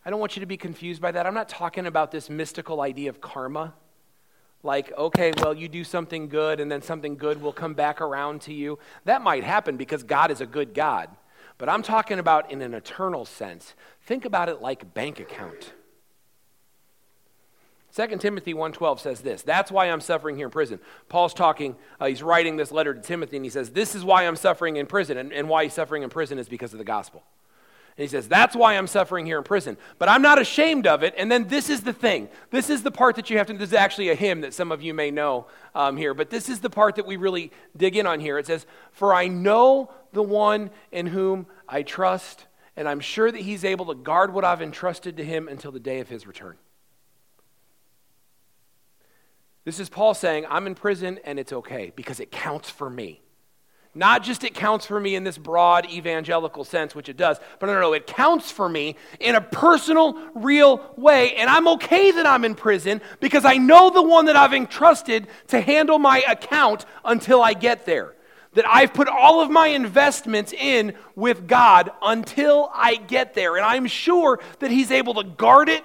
I 0.04 0.10
don't 0.10 0.20
want 0.20 0.36
you 0.36 0.40
to 0.40 0.46
be 0.46 0.56
confused 0.56 1.02
by 1.02 1.12
that. 1.12 1.26
I'm 1.26 1.34
not 1.34 1.48
talking 1.48 1.86
about 1.86 2.10
this 2.10 2.30
mystical 2.30 2.80
idea 2.80 3.10
of 3.10 3.20
karma. 3.20 3.74
Like, 4.62 4.92
okay, 4.96 5.32
well, 5.38 5.54
you 5.54 5.68
do 5.68 5.84
something 5.84 6.28
good 6.28 6.60
and 6.60 6.70
then 6.70 6.82
something 6.82 7.16
good 7.16 7.40
will 7.40 7.52
come 7.52 7.74
back 7.74 8.00
around 8.00 8.42
to 8.42 8.52
you. 8.52 8.78
That 9.04 9.22
might 9.22 9.44
happen 9.44 9.76
because 9.76 10.02
God 10.02 10.30
is 10.30 10.40
a 10.40 10.46
good 10.46 10.74
God. 10.74 11.10
But 11.58 11.68
I'm 11.68 11.82
talking 11.82 12.18
about 12.18 12.50
in 12.50 12.62
an 12.62 12.74
eternal 12.74 13.24
sense. 13.24 13.74
Think 14.06 14.24
about 14.24 14.48
it 14.48 14.60
like 14.60 14.94
bank 14.94 15.20
account. 15.20 15.72
2 17.98 18.16
Timothy 18.18 18.54
1.12 18.54 19.00
says 19.00 19.22
this. 19.22 19.42
That's 19.42 19.72
why 19.72 19.86
I'm 19.86 20.00
suffering 20.00 20.36
here 20.36 20.46
in 20.46 20.52
prison. 20.52 20.78
Paul's 21.08 21.34
talking, 21.34 21.74
uh, 21.98 22.06
he's 22.06 22.22
writing 22.22 22.56
this 22.56 22.70
letter 22.70 22.94
to 22.94 23.00
Timothy, 23.00 23.34
and 23.34 23.44
he 23.44 23.50
says, 23.50 23.70
This 23.70 23.96
is 23.96 24.04
why 24.04 24.24
I'm 24.24 24.36
suffering 24.36 24.76
in 24.76 24.86
prison. 24.86 25.16
And, 25.18 25.32
and 25.32 25.48
why 25.48 25.64
he's 25.64 25.72
suffering 25.72 26.04
in 26.04 26.08
prison 26.08 26.38
is 26.38 26.48
because 26.48 26.72
of 26.72 26.78
the 26.78 26.84
gospel. 26.84 27.24
And 27.96 28.02
he 28.02 28.08
says, 28.08 28.28
That's 28.28 28.54
why 28.54 28.74
I'm 28.74 28.86
suffering 28.86 29.26
here 29.26 29.36
in 29.36 29.42
prison. 29.42 29.76
But 29.98 30.08
I'm 30.08 30.22
not 30.22 30.40
ashamed 30.40 30.86
of 30.86 31.02
it. 31.02 31.12
And 31.18 31.28
then 31.28 31.48
this 31.48 31.68
is 31.68 31.80
the 31.80 31.92
thing. 31.92 32.28
This 32.52 32.70
is 32.70 32.84
the 32.84 32.92
part 32.92 33.16
that 33.16 33.30
you 33.30 33.38
have 33.38 33.48
to, 33.48 33.54
this 33.54 33.70
is 33.70 33.74
actually 33.74 34.10
a 34.10 34.14
hymn 34.14 34.42
that 34.42 34.54
some 34.54 34.70
of 34.70 34.80
you 34.80 34.94
may 34.94 35.10
know 35.10 35.48
um, 35.74 35.96
here. 35.96 36.14
But 36.14 36.30
this 36.30 36.48
is 36.48 36.60
the 36.60 36.70
part 36.70 36.94
that 36.96 37.06
we 37.06 37.16
really 37.16 37.50
dig 37.76 37.96
in 37.96 38.06
on 38.06 38.20
here. 38.20 38.38
It 38.38 38.46
says, 38.46 38.64
For 38.92 39.12
I 39.12 39.26
know 39.26 39.90
the 40.12 40.22
one 40.22 40.70
in 40.92 41.08
whom 41.08 41.48
I 41.68 41.82
trust, 41.82 42.46
and 42.76 42.88
I'm 42.88 43.00
sure 43.00 43.32
that 43.32 43.40
he's 43.40 43.64
able 43.64 43.86
to 43.86 43.96
guard 43.96 44.32
what 44.32 44.44
I've 44.44 44.62
entrusted 44.62 45.16
to 45.16 45.24
him 45.24 45.48
until 45.48 45.72
the 45.72 45.80
day 45.80 45.98
of 45.98 46.08
his 46.08 46.28
return. 46.28 46.58
This 49.68 49.80
is 49.80 49.90
Paul 49.90 50.14
saying, 50.14 50.46
I'm 50.48 50.66
in 50.66 50.74
prison 50.74 51.20
and 51.24 51.38
it's 51.38 51.52
okay 51.52 51.92
because 51.94 52.20
it 52.20 52.30
counts 52.30 52.70
for 52.70 52.88
me. 52.88 53.20
Not 53.94 54.22
just 54.22 54.42
it 54.42 54.54
counts 54.54 54.86
for 54.86 54.98
me 54.98 55.14
in 55.14 55.24
this 55.24 55.36
broad 55.36 55.84
evangelical 55.90 56.64
sense, 56.64 56.94
which 56.94 57.10
it 57.10 57.18
does, 57.18 57.38
but 57.58 57.66
no, 57.66 57.74
no, 57.74 57.80
no, 57.82 57.92
it 57.92 58.06
counts 58.06 58.50
for 58.50 58.66
me 58.66 58.96
in 59.20 59.34
a 59.34 59.42
personal, 59.42 60.18
real 60.34 60.80
way. 60.96 61.34
And 61.34 61.50
I'm 61.50 61.68
okay 61.68 62.12
that 62.12 62.24
I'm 62.24 62.46
in 62.46 62.54
prison 62.54 63.02
because 63.20 63.44
I 63.44 63.58
know 63.58 63.90
the 63.90 64.02
one 64.02 64.24
that 64.24 64.36
I've 64.36 64.54
entrusted 64.54 65.26
to 65.48 65.60
handle 65.60 65.98
my 65.98 66.22
account 66.26 66.86
until 67.04 67.42
I 67.42 67.52
get 67.52 67.84
there. 67.84 68.14
That 68.54 68.66
I've 68.66 68.94
put 68.94 69.06
all 69.06 69.42
of 69.42 69.50
my 69.50 69.66
investments 69.66 70.54
in 70.54 70.94
with 71.14 71.46
God 71.46 71.90
until 72.00 72.70
I 72.72 72.94
get 72.94 73.34
there. 73.34 73.56
And 73.56 73.66
I'm 73.66 73.86
sure 73.86 74.40
that 74.60 74.70
He's 74.70 74.90
able 74.90 75.12
to 75.22 75.24
guard 75.24 75.68
it 75.68 75.84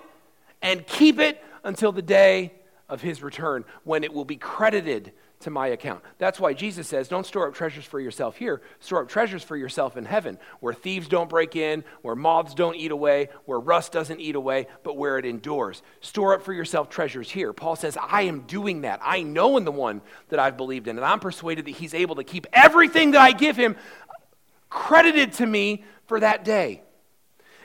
and 0.61 0.87
keep 0.87 1.19
it 1.19 1.43
until 1.65 1.91
the 1.91 2.01
day 2.01 2.53
of 2.93 3.01
his 3.01 3.23
return 3.23 3.65
when 3.83 4.03
it 4.03 4.13
will 4.13 4.23
be 4.23 4.37
credited 4.37 5.11
to 5.39 5.49
my 5.49 5.67
account. 5.67 6.03
That's 6.19 6.39
why 6.39 6.53
Jesus 6.53 6.87
says, 6.87 7.07
Don't 7.07 7.25
store 7.25 7.47
up 7.47 7.55
treasures 7.55 7.85
for 7.85 7.99
yourself 7.99 8.37
here, 8.37 8.61
store 8.79 9.01
up 9.01 9.09
treasures 9.09 9.43
for 9.43 9.57
yourself 9.57 9.97
in 9.97 10.05
heaven, 10.05 10.37
where 10.59 10.75
thieves 10.75 11.07
don't 11.07 11.27
break 11.27 11.55
in, 11.55 11.83
where 12.03 12.15
moths 12.15 12.53
don't 12.53 12.75
eat 12.75 12.91
away, 12.91 13.29
where 13.45 13.59
rust 13.59 13.91
doesn't 13.91 14.19
eat 14.19 14.35
away, 14.35 14.67
but 14.83 14.95
where 14.95 15.17
it 15.17 15.25
endures. 15.25 15.81
Store 16.01 16.35
up 16.35 16.43
for 16.43 16.53
yourself 16.53 16.87
treasures 16.87 17.31
here. 17.31 17.51
Paul 17.51 17.75
says, 17.75 17.97
I 17.99 18.23
am 18.23 18.41
doing 18.41 18.81
that. 18.81 18.99
I 19.03 19.23
know 19.23 19.57
in 19.57 19.65
the 19.65 19.71
one 19.71 20.01
that 20.29 20.39
I've 20.39 20.55
believed 20.55 20.87
in, 20.87 20.97
and 20.97 21.05
I'm 21.05 21.19
persuaded 21.19 21.65
that 21.65 21.71
he's 21.71 21.95
able 21.95 22.15
to 22.15 22.23
keep 22.23 22.45
everything 22.53 23.11
that 23.11 23.21
I 23.21 23.31
give 23.31 23.57
him 23.57 23.75
credited 24.69 25.33
to 25.33 25.47
me 25.47 25.83
for 26.05 26.19
that 26.19 26.45
day. 26.45 26.83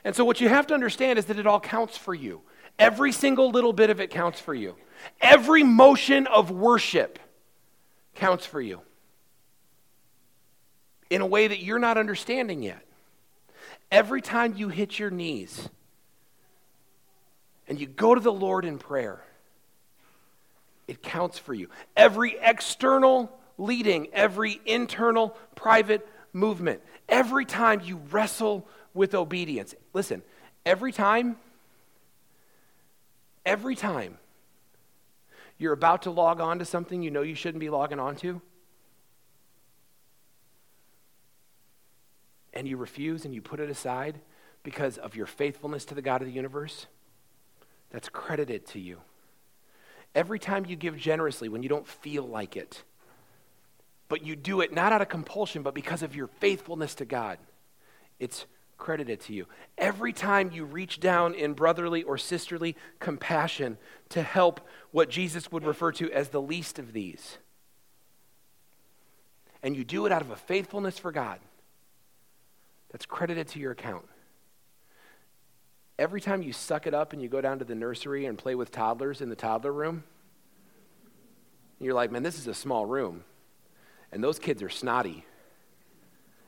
And 0.05 0.17
so, 0.17 0.25
what 0.25 0.41
you 0.41 0.49
have 0.49 0.67
to 0.69 0.75
understand 0.75 1.19
is 1.19 1.27
that 1.27 1.39
it 1.39 1.47
all 1.47 1.61
counts 1.61 1.97
for 1.97 2.15
you. 2.15 2.41
Every 2.79 3.13
single 3.13 3.51
little 3.51 3.73
bit 3.73 3.91
of 3.91 4.01
it 4.01 4.11
counts 4.11 4.41
for 4.41 4.55
you. 4.55 4.77
Every 5.21 5.63
motion 5.63 6.27
of 6.27 6.51
worship 6.51 7.19
counts 8.15 8.45
for 8.47 8.61
you 8.61 8.81
in 11.11 11.21
a 11.21 11.27
way 11.27 11.49
that 11.49 11.63
you're 11.63 11.79
not 11.79 11.97
understanding 11.97 12.63
yet. 12.63 12.83
Every 13.91 14.21
time 14.21 14.55
you 14.57 14.69
hit 14.69 14.99
your 14.99 15.11
knees 15.11 15.69
and 17.67 17.81
you 17.81 17.87
go 17.87 18.15
to 18.15 18.21
the 18.21 18.33
Lord 18.33 18.65
in 18.65 18.79
prayer, 18.79 19.23
it 20.87 21.03
counts 21.03 21.39
for 21.39 21.55
you. 21.55 21.69
Every 21.97 22.37
external 22.41 23.31
leading, 23.57 24.09
every 24.13 24.61
internal 24.67 25.37
private 25.55 26.07
movement, 26.33 26.81
every 27.09 27.45
time 27.45 27.81
you 27.85 28.01
wrestle 28.11 28.67
with 28.95 29.15
obedience. 29.15 29.75
Listen, 29.93 30.23
every 30.65 30.93
time, 30.93 31.37
every 33.45 33.75
time 33.75 34.19
you're 35.59 35.73
about 35.73 36.03
to 36.03 36.11
log 36.11 36.41
on 36.41 36.61
to 36.61 36.65
something 36.65 37.03
you 37.03 37.11
know 37.11 37.23
you 37.23 37.35
shouldn't 37.35 37.61
be 37.61 37.69
logging 37.69 37.99
on 37.99 38.17
to, 38.17 38.41
and 42.55 42.67
you 42.67 42.77
refuse 42.77 43.25
and 43.25 43.35
you 43.35 43.43
put 43.43 43.61
it 43.61 43.69
aside 43.69 44.21
because 44.63 44.99
of 44.99 45.15
your 45.15 45.27
faithfulness 45.27 45.85
to 45.87 45.95
the 45.95 46.03
God 46.03 46.23
of 46.23 46.29
the 46.29 46.35
universe, 46.35 46.87
that's 47.91 48.09
credited 48.09 48.67
to 48.69 48.81
you. 48.81 48.99
Every 50.15 50.39
time 50.39 50.67
you 50.67 50.77
give 50.77 50.97
generously 50.97 51.49
when 51.49 51.63
you 51.63 51.69
don't 51.69 51.87
feel 51.87 52.25
like 52.25 52.57
it, 52.57 52.83
but 54.09 54.25
you 54.25 54.35
do 54.37 54.61
it 54.61 54.73
not 54.73 54.93
out 54.93 55.03
of 55.03 55.09
compulsion, 55.09 55.63
but 55.63 55.75
because 55.75 56.03
of 56.03 56.17
your 56.17 56.27
faithfulness 56.27 56.95
to 56.97 57.05
God, 57.05 57.39
it's 58.19 58.47
credited 58.79 59.21
to 59.21 59.35
you. 59.35 59.47
Every 59.77 60.13
time 60.13 60.51
you 60.53 60.65
reach 60.65 61.01
down 61.01 61.35
in 61.35 61.53
brotherly 61.53 62.05
or 62.05 62.17
sisterly 62.17 62.77
compassion 63.01 63.77
to 64.11 64.23
help 64.23 64.61
what 64.93 65.11
Jesus 65.11 65.53
would 65.53 65.67
refer 65.67 65.93
to 65.93 66.11
as 66.13 66.29
the 66.29 66.41
least 66.41 66.79
of 66.79 66.93
these, 66.93 67.39
and 69.63 69.77
you 69.77 69.85
do 69.85 70.07
it 70.07 70.13
out 70.13 70.23
of 70.23 70.31
a 70.31 70.37
faithfulness 70.37 70.99
for 70.99 71.13
God, 71.13 71.41
that's 72.91 73.05
credited 73.05 73.49
to 73.49 73.59
your 73.59 73.73
account. 73.73 74.07
Every 75.99 76.21
time 76.21 76.43
you 76.43 76.53
suck 76.53 76.87
it 76.87 76.95
up 76.95 77.13
and 77.13 77.21
you 77.21 77.29
go 77.29 77.41
down 77.41 77.59
to 77.59 77.65
the 77.65 77.75
nursery 77.75 78.25
and 78.25 78.39
play 78.39 78.55
with 78.55 78.71
toddlers 78.71 79.21
in 79.21 79.29
the 79.29 79.37
toddler 79.37 79.73
room, 79.73 80.05
you're 81.81 81.95
like, 81.95 82.11
man, 82.11 82.23
this 82.23 82.39
is 82.39 82.47
a 82.47 82.55
small 82.55 82.87
room. 82.87 83.25
And 84.13 84.23
those 84.23 84.39
kids 84.39 84.63
are 84.63 84.69
snotty. 84.69 85.25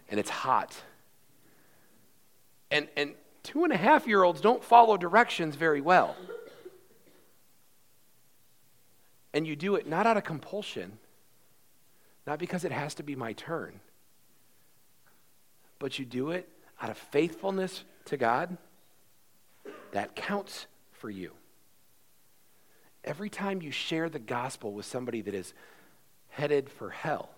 And 0.09 0.19
it's 0.19 0.31
hot 0.31 0.77
and, 2.71 2.89
and 2.97 3.15
two 3.43 3.65
and 3.65 3.73
a 3.73 3.77
half 3.77 4.07
year 4.07 4.23
olds 4.23 4.41
don't 4.41 4.63
follow 4.63 4.97
directions 4.97 5.57
very 5.57 5.81
well. 5.81 6.17
And 9.33 9.47
you 9.47 9.57
do 9.57 9.77
it 9.77 9.87
not 9.87 10.07
out 10.07 10.17
of 10.17 10.25
compulsion, 10.25 10.99
not 12.27 12.39
because 12.39 12.65
it 12.65 12.73
has 12.73 12.95
to 12.95 13.03
be 13.03 13.15
my 13.15 13.33
turn, 13.33 13.81
but 15.79 15.99
you 15.99 16.05
do 16.05 16.31
it 16.31 16.49
out 16.81 16.91
of 16.91 16.99
faithfulness 16.99 17.85
to 18.07 18.17
God 18.17 18.57
that 19.93 20.17
counts 20.17 20.67
for 20.93 21.11
you. 21.11 21.33
Every 23.05 23.31
time 23.31 23.63
you 23.63 23.71
share 23.71 24.09
the 24.09 24.19
gospel 24.19 24.73
with 24.73 24.85
somebody 24.85 25.23
that 25.23 25.35
is 25.35 25.55
headed 26.29 26.69
for 26.69 26.91
hell, 26.91 27.31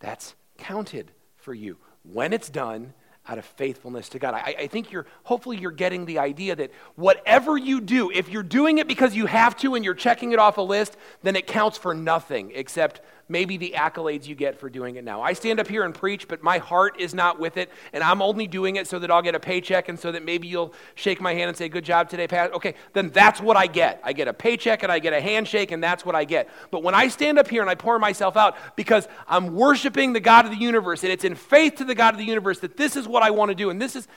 that's 0.00 0.34
counted 0.58 1.12
for 1.36 1.54
you. 1.54 1.76
When 2.02 2.32
it's 2.32 2.50
done, 2.50 2.94
out 3.28 3.38
of 3.38 3.44
faithfulness 3.44 4.08
to 4.10 4.18
God. 4.18 4.34
I, 4.34 4.54
I, 4.60 4.66
think 4.66 4.90
you're, 4.90 5.06
hopefully, 5.24 5.58
you're 5.58 5.70
getting 5.70 6.06
the 6.06 6.18
idea 6.18 6.56
that 6.56 6.72
whatever 6.96 7.56
you 7.56 7.80
do, 7.80 8.10
if 8.10 8.28
you're 8.28 8.42
doing 8.42 8.78
it 8.78 8.88
because 8.88 9.14
you 9.14 9.26
have 9.26 9.56
to 9.58 9.74
and 9.74 9.84
you're 9.84 9.94
checking 9.94 10.32
it 10.32 10.38
off 10.38 10.58
a 10.58 10.62
list, 10.62 10.96
then 11.22 11.36
it 11.36 11.46
counts 11.46 11.78
for 11.78 11.94
nothing 11.94 12.50
except 12.54 13.00
maybe 13.30 13.56
the 13.56 13.74
accolades 13.76 14.26
you 14.26 14.34
get 14.34 14.58
for 14.58 14.68
doing 14.68 14.96
it 14.96 15.04
now. 15.04 15.22
I 15.22 15.32
stand 15.32 15.60
up 15.60 15.68
here 15.68 15.84
and 15.84 15.94
preach, 15.94 16.26
but 16.26 16.42
my 16.42 16.58
heart 16.58 17.00
is 17.00 17.14
not 17.14 17.38
with 17.38 17.56
it, 17.56 17.70
and 17.92 18.02
I'm 18.02 18.20
only 18.20 18.46
doing 18.46 18.76
it 18.76 18.88
so 18.88 18.98
that 18.98 19.10
I'll 19.10 19.22
get 19.22 19.34
a 19.34 19.40
paycheck 19.40 19.88
and 19.88 19.98
so 19.98 20.12
that 20.12 20.24
maybe 20.24 20.48
you'll 20.48 20.74
shake 20.96 21.20
my 21.20 21.32
hand 21.32 21.48
and 21.48 21.56
say, 21.56 21.68
Good 21.68 21.84
job 21.84 22.10
today, 22.10 22.26
Pat. 22.26 22.52
Okay, 22.52 22.74
then 22.92 23.10
that's 23.10 23.40
what 23.40 23.56
I 23.56 23.68
get. 23.68 24.00
I 24.02 24.12
get 24.12 24.26
a 24.26 24.32
paycheck 24.32 24.82
and 24.82 24.90
I 24.90 24.98
get 24.98 25.12
a 25.12 25.20
handshake, 25.20 25.70
and 25.70 25.82
that's 25.82 26.04
what 26.04 26.14
I 26.14 26.24
get. 26.24 26.50
But 26.70 26.82
when 26.82 26.94
I 26.94 27.08
stand 27.08 27.38
up 27.38 27.48
here 27.48 27.62
and 27.62 27.70
I 27.70 27.76
pour 27.76 27.98
myself 27.98 28.36
out 28.36 28.56
because 28.76 29.06
I'm 29.28 29.54
worshiping 29.54 30.12
the 30.12 30.20
God 30.20 30.44
of 30.44 30.50
the 30.50 30.58
universe, 30.58 31.04
and 31.04 31.12
it's 31.12 31.24
in 31.24 31.36
faith 31.36 31.76
to 31.76 31.84
the 31.84 31.94
God 31.94 32.14
of 32.14 32.18
the 32.18 32.26
universe 32.26 32.58
that 32.60 32.76
this 32.76 32.96
is 32.96 33.06
what 33.06 33.22
I 33.22 33.30
want 33.30 33.50
to 33.50 33.54
do, 33.54 33.70
and 33.70 33.80
this 33.80 33.94
is, 33.94 34.08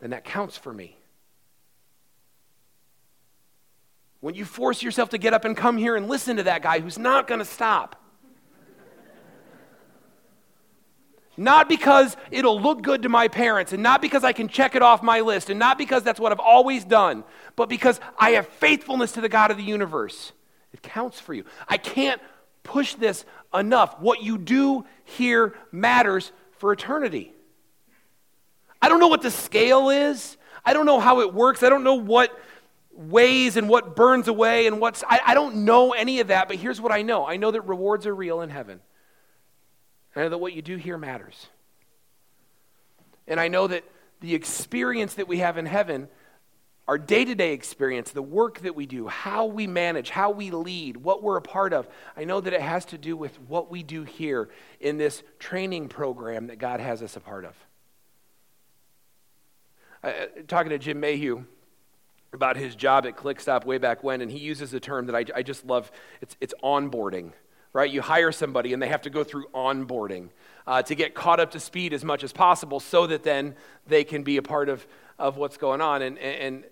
then 0.00 0.10
that 0.10 0.24
counts 0.24 0.56
for 0.56 0.72
me. 0.72 0.98
When 4.20 4.34
you 4.34 4.46
force 4.46 4.82
yourself 4.82 5.10
to 5.10 5.18
get 5.18 5.34
up 5.34 5.44
and 5.44 5.54
come 5.54 5.76
here 5.76 5.96
and 5.96 6.08
listen 6.08 6.38
to 6.38 6.44
that 6.44 6.62
guy 6.62 6.80
who's 6.80 6.98
not 6.98 7.28
going 7.28 7.40
to 7.40 7.44
stop 7.44 8.03
Not 11.36 11.68
because 11.68 12.16
it'll 12.30 12.60
look 12.60 12.82
good 12.82 13.02
to 13.02 13.08
my 13.08 13.28
parents, 13.28 13.72
and 13.72 13.82
not 13.82 14.00
because 14.00 14.22
I 14.22 14.32
can 14.32 14.48
check 14.48 14.74
it 14.74 14.82
off 14.82 15.02
my 15.02 15.20
list, 15.20 15.50
and 15.50 15.58
not 15.58 15.78
because 15.78 16.02
that's 16.02 16.20
what 16.20 16.30
I've 16.32 16.40
always 16.40 16.84
done, 16.84 17.24
but 17.56 17.68
because 17.68 18.00
I 18.18 18.32
have 18.32 18.46
faithfulness 18.46 19.12
to 19.12 19.20
the 19.20 19.28
God 19.28 19.50
of 19.50 19.56
the 19.56 19.64
universe. 19.64 20.32
It 20.72 20.82
counts 20.82 21.18
for 21.20 21.34
you. 21.34 21.44
I 21.68 21.76
can't 21.76 22.20
push 22.62 22.94
this 22.94 23.24
enough. 23.52 24.00
What 24.00 24.22
you 24.22 24.38
do 24.38 24.84
here 25.04 25.54
matters 25.72 26.32
for 26.58 26.72
eternity. 26.72 27.32
I 28.80 28.88
don't 28.88 29.00
know 29.00 29.08
what 29.08 29.22
the 29.22 29.30
scale 29.30 29.90
is, 29.90 30.36
I 30.64 30.72
don't 30.72 30.86
know 30.86 31.00
how 31.00 31.20
it 31.20 31.32
works, 31.32 31.62
I 31.62 31.68
don't 31.68 31.84
know 31.84 31.94
what 31.94 32.38
weighs 32.92 33.56
and 33.56 33.68
what 33.68 33.96
burns 33.96 34.28
away 34.28 34.66
and 34.66 34.80
what's, 34.80 35.02
I, 35.08 35.20
I 35.26 35.34
don't 35.34 35.64
know 35.64 35.92
any 35.92 36.20
of 36.20 36.28
that, 36.28 36.48
but 36.48 36.56
here's 36.56 36.80
what 36.80 36.92
I 36.92 37.02
know 37.02 37.26
I 37.26 37.36
know 37.36 37.50
that 37.50 37.62
rewards 37.62 38.06
are 38.06 38.14
real 38.14 38.40
in 38.42 38.50
heaven. 38.50 38.80
I 40.16 40.20
know 40.20 40.28
that 40.28 40.38
what 40.38 40.52
you 40.52 40.62
do 40.62 40.76
here 40.76 40.98
matters. 40.98 41.46
And 43.26 43.40
I 43.40 43.48
know 43.48 43.66
that 43.66 43.84
the 44.20 44.34
experience 44.34 45.14
that 45.14 45.28
we 45.28 45.38
have 45.38 45.58
in 45.58 45.66
heaven, 45.66 46.08
our 46.86 46.98
day 46.98 47.24
to 47.24 47.34
day 47.34 47.52
experience, 47.52 48.12
the 48.12 48.22
work 48.22 48.60
that 48.60 48.76
we 48.76 48.86
do, 48.86 49.08
how 49.08 49.46
we 49.46 49.66
manage, 49.66 50.10
how 50.10 50.30
we 50.30 50.50
lead, 50.50 50.98
what 50.98 51.22
we're 51.22 51.36
a 51.36 51.42
part 51.42 51.72
of, 51.72 51.88
I 52.16 52.24
know 52.24 52.40
that 52.40 52.52
it 52.52 52.60
has 52.60 52.84
to 52.86 52.98
do 52.98 53.16
with 53.16 53.38
what 53.42 53.70
we 53.70 53.82
do 53.82 54.04
here 54.04 54.50
in 54.80 54.98
this 54.98 55.22
training 55.38 55.88
program 55.88 56.48
that 56.48 56.58
God 56.58 56.80
has 56.80 57.02
us 57.02 57.16
a 57.16 57.20
part 57.20 57.44
of. 57.44 57.54
Uh, 60.02 60.12
talking 60.48 60.70
to 60.70 60.78
Jim 60.78 61.00
Mayhew 61.00 61.44
about 62.34 62.56
his 62.56 62.76
job 62.76 63.06
at 63.06 63.16
ClickStop 63.16 63.64
way 63.64 63.78
back 63.78 64.04
when, 64.04 64.20
and 64.20 64.30
he 64.30 64.38
uses 64.38 64.74
a 64.74 64.80
term 64.80 65.06
that 65.06 65.16
I, 65.16 65.24
I 65.34 65.42
just 65.42 65.64
love. 65.64 65.90
It's, 66.20 66.36
it's 66.40 66.52
onboarding 66.62 67.32
right? 67.74 67.90
You 67.90 68.00
hire 68.00 68.32
somebody 68.32 68.72
and 68.72 68.80
they 68.80 68.88
have 68.88 69.02
to 69.02 69.10
go 69.10 69.22
through 69.22 69.48
onboarding 69.52 70.30
uh, 70.66 70.80
to 70.84 70.94
get 70.94 71.14
caught 71.14 71.40
up 71.40 71.50
to 71.50 71.60
speed 71.60 71.92
as 71.92 72.04
much 72.04 72.24
as 72.24 72.32
possible 72.32 72.80
so 72.80 73.06
that 73.06 73.22
then 73.22 73.54
they 73.86 74.04
can 74.04 74.22
be 74.22 74.38
a 74.38 74.42
part 74.42 74.70
of, 74.70 74.86
of 75.18 75.36
what's 75.36 75.58
going 75.58 75.82
on. 75.82 76.00
And, 76.00 76.16
and 76.18 76.64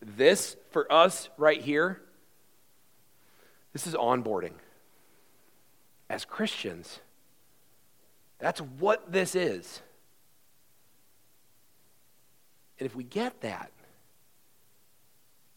this, 0.00 0.56
for 0.70 0.92
us 0.92 1.30
right 1.38 1.60
here, 1.60 2.00
this 3.72 3.86
is 3.86 3.94
onboarding. 3.94 4.52
As 6.08 6.26
Christians, 6.26 7.00
that's 8.38 8.60
what 8.60 9.10
this 9.10 9.34
is. 9.34 9.80
And 12.78 12.86
if 12.86 12.94
we 12.94 13.04
get 13.04 13.40
that, 13.40 13.70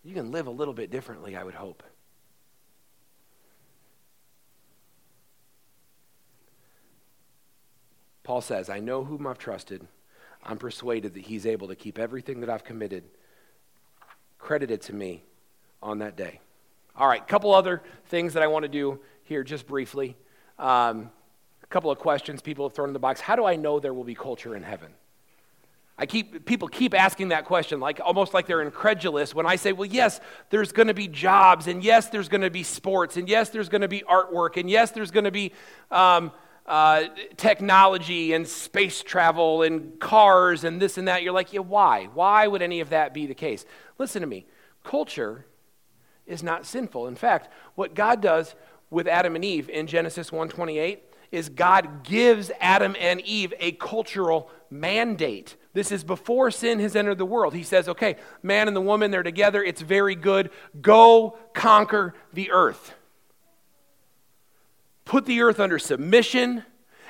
you 0.05 0.13
can 0.13 0.31
live 0.31 0.47
a 0.47 0.51
little 0.51 0.73
bit 0.73 0.89
differently, 0.89 1.35
I 1.35 1.43
would 1.43 1.55
hope. 1.55 1.83
Paul 8.25 8.41
says, 8.41 8.69
I 8.71 8.79
know 8.79 9.03
whom 9.03 9.27
I've 9.27 9.37
trusted. 9.37 9.87
I'm 10.43 10.57
persuaded 10.57 11.13
that 11.13 11.25
he's 11.25 11.45
able 11.45 11.67
to 11.67 11.75
keep 11.75 11.99
everything 11.99 12.41
that 12.41 12.49
I've 12.49 12.63
committed 12.63 13.03
credited 14.39 14.81
to 14.81 14.93
me 14.93 15.23
on 15.81 15.99
that 15.99 16.17
day. 16.17 16.39
All 16.97 17.07
right, 17.07 17.25
couple 17.25 17.53
other 17.53 17.83
things 18.07 18.33
that 18.33 18.41
I 18.41 18.47
want 18.47 18.63
to 18.63 18.69
do 18.69 18.99
here 19.25 19.43
just 19.43 19.67
briefly. 19.67 20.17
Um, 20.57 21.11
a 21.61 21.67
couple 21.67 21.91
of 21.91 21.99
questions 21.99 22.41
people 22.41 22.67
have 22.67 22.73
thrown 22.73 22.89
in 22.89 22.93
the 22.93 22.99
box. 22.99 23.21
How 23.21 23.35
do 23.35 23.45
I 23.45 23.57
know 23.57 23.79
there 23.79 23.93
will 23.93 24.03
be 24.03 24.15
culture 24.15 24.55
in 24.55 24.63
heaven? 24.63 24.91
I 25.97 26.07
keep 26.07 26.45
people 26.45 26.67
keep 26.67 26.93
asking 26.93 27.29
that 27.29 27.45
question, 27.45 27.79
like 27.79 28.01
almost 28.03 28.33
like 28.33 28.47
they're 28.47 28.61
incredulous 28.63 29.35
when 29.35 29.45
I 29.45 29.55
say, 29.55 29.71
"Well, 29.71 29.85
yes, 29.85 30.19
there's 30.49 30.71
going 30.71 30.87
to 30.87 30.93
be 30.93 31.07
jobs, 31.07 31.67
and 31.67 31.83
yes, 31.83 32.09
there's 32.09 32.27
going 32.27 32.41
to 32.41 32.49
be 32.49 32.63
sports, 32.63 33.17
and 33.17 33.29
yes, 33.29 33.49
there's 33.49 33.69
going 33.69 33.81
to 33.81 33.87
be 33.87 34.01
artwork, 34.01 34.57
and 34.57 34.69
yes, 34.69 34.91
there's 34.91 35.11
going 35.11 35.23
to 35.23 35.31
be 35.31 35.53
um, 35.91 36.31
uh, 36.65 37.05
technology 37.37 38.33
and 38.33 38.47
space 38.47 39.03
travel 39.03 39.61
and 39.61 39.99
cars 39.99 40.63
and 40.63 40.81
this 40.81 40.97
and 40.97 41.07
that. 41.07 41.23
You're 41.23 41.33
like, 41.33 41.53
yeah, 41.53 41.59
why? 41.59 42.05
Why 42.13 42.47
would 42.47 42.61
any 42.61 42.79
of 42.79 42.89
that 42.89 43.13
be 43.13 43.25
the 43.27 43.35
case? 43.35 43.65
Listen 43.97 44.21
to 44.21 44.27
me. 44.27 44.45
Culture 44.83 45.45
is 46.25 46.41
not 46.41 46.65
sinful. 46.65 47.07
In 47.07 47.15
fact, 47.15 47.51
what 47.75 47.93
God 47.93 48.21
does 48.21 48.55
with 48.89 49.07
Adam 49.07 49.35
and 49.35 49.45
Eve 49.45 49.69
in 49.69 49.87
Genesis 49.87 50.31
1:28 50.31 50.99
is 51.31 51.49
God 51.49 52.03
gives 52.03 52.51
Adam 52.59 52.95
and 52.99 53.19
Eve 53.21 53.53
a 53.59 53.73
cultural 53.73 54.49
mandate. 54.69 55.55
This 55.73 55.91
is 55.91 56.03
before 56.03 56.49
sin 56.51 56.79
has 56.79 56.95
entered 56.95 57.17
the 57.17 57.25
world. 57.25 57.53
He 57.53 57.63
says, 57.63 57.89
"Okay, 57.89 58.15
man 58.41 58.67
and 58.67 58.75
the 58.75 58.81
woman 58.81 59.11
they're 59.11 59.23
together. 59.23 59.63
It's 59.63 59.81
very 59.81 60.15
good. 60.15 60.49
Go 60.81 61.37
conquer 61.53 62.13
the 62.33 62.51
earth." 62.51 62.93
Put 65.05 65.25
the 65.25 65.41
earth 65.41 65.59
under 65.59 65.79
submission, 65.79 66.63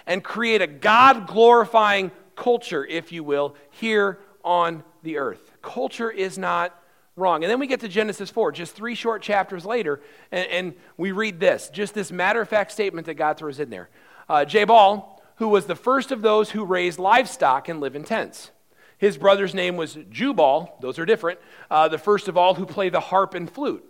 and 0.08 0.24
create 0.24 0.62
a 0.62 0.68
God 0.68 1.28
glorifying 1.28 2.12
culture, 2.36 2.86
if 2.86 3.12
you 3.12 3.24
will, 3.24 3.56
here 3.72 4.20
on 4.44 4.84
the 5.04 5.18
earth. 5.18 5.52
Culture 5.62 6.12
is 6.12 6.38
not 6.38 6.80
wrong. 7.16 7.44
And 7.44 7.50
then 7.50 7.60
we 7.60 7.68
get 7.68 7.80
to 7.80 7.88
Genesis 7.88 8.30
4, 8.30 8.52
just 8.52 8.76
three 8.76 8.96
short 8.96 9.22
chapters 9.22 9.66
later, 9.66 10.02
and, 10.32 10.48
and 10.48 10.74
we 10.98 11.12
read 11.12 11.40
this 11.40 11.70
just 11.70 11.94
this 11.94 12.12
matter 12.12 12.42
of 12.42 12.50
fact 12.50 12.72
statement 12.72 13.08
that 13.08 13.16
God 13.16 13.38
throws 13.38 13.60
in 13.60 13.70
there. 13.70 13.90
Uh, 14.28 14.46
Jabal, 14.46 15.22
who 15.38 15.48
was 15.48 15.66
the 15.66 15.76
first 15.76 16.12
of 16.12 16.22
those 16.22 16.52
who 16.52 16.66
raise 16.66 17.00
livestock 17.00 17.70
and 17.70 17.80
live 17.80 17.96
in 17.96 18.04
tents. 18.04 18.52
His 18.98 19.18
brother's 19.18 19.54
name 19.54 19.76
was 19.76 19.98
Jubal, 20.10 20.78
those 20.82 21.00
are 21.00 21.06
different, 21.06 21.40
uh, 21.70 21.88
the 21.88 21.98
first 21.98 22.28
of 22.28 22.38
all 22.38 22.56
who 22.56 22.66
play 22.66 22.90
the 22.90 23.00
harp 23.00 23.34
and 23.34 23.50
flute. 23.50 23.84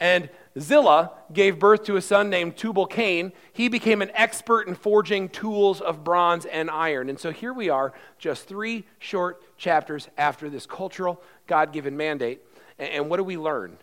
And 0.00 0.28
Zillah 0.58 1.12
gave 1.32 1.58
birth 1.58 1.84
to 1.84 1.96
a 1.96 2.02
son 2.02 2.30
named 2.30 2.56
Tubal 2.56 2.86
Cain. 2.86 3.32
He 3.52 3.68
became 3.68 4.02
an 4.02 4.10
expert 4.14 4.68
in 4.68 4.74
forging 4.74 5.28
tools 5.28 5.80
of 5.80 6.04
bronze 6.04 6.44
and 6.46 6.70
iron. 6.70 7.08
And 7.08 7.18
so 7.18 7.30
here 7.30 7.52
we 7.52 7.70
are, 7.70 7.92
just 8.18 8.46
three 8.46 8.84
short 8.98 9.40
chapters 9.56 10.08
after 10.18 10.50
this 10.50 10.66
cultural, 10.66 11.22
God 11.46 11.72
given 11.72 11.96
mandate. 11.96 12.40
And 12.78 13.08
what 13.08 13.18
do 13.18 13.24
we 13.24 13.36
learn? 13.36 13.78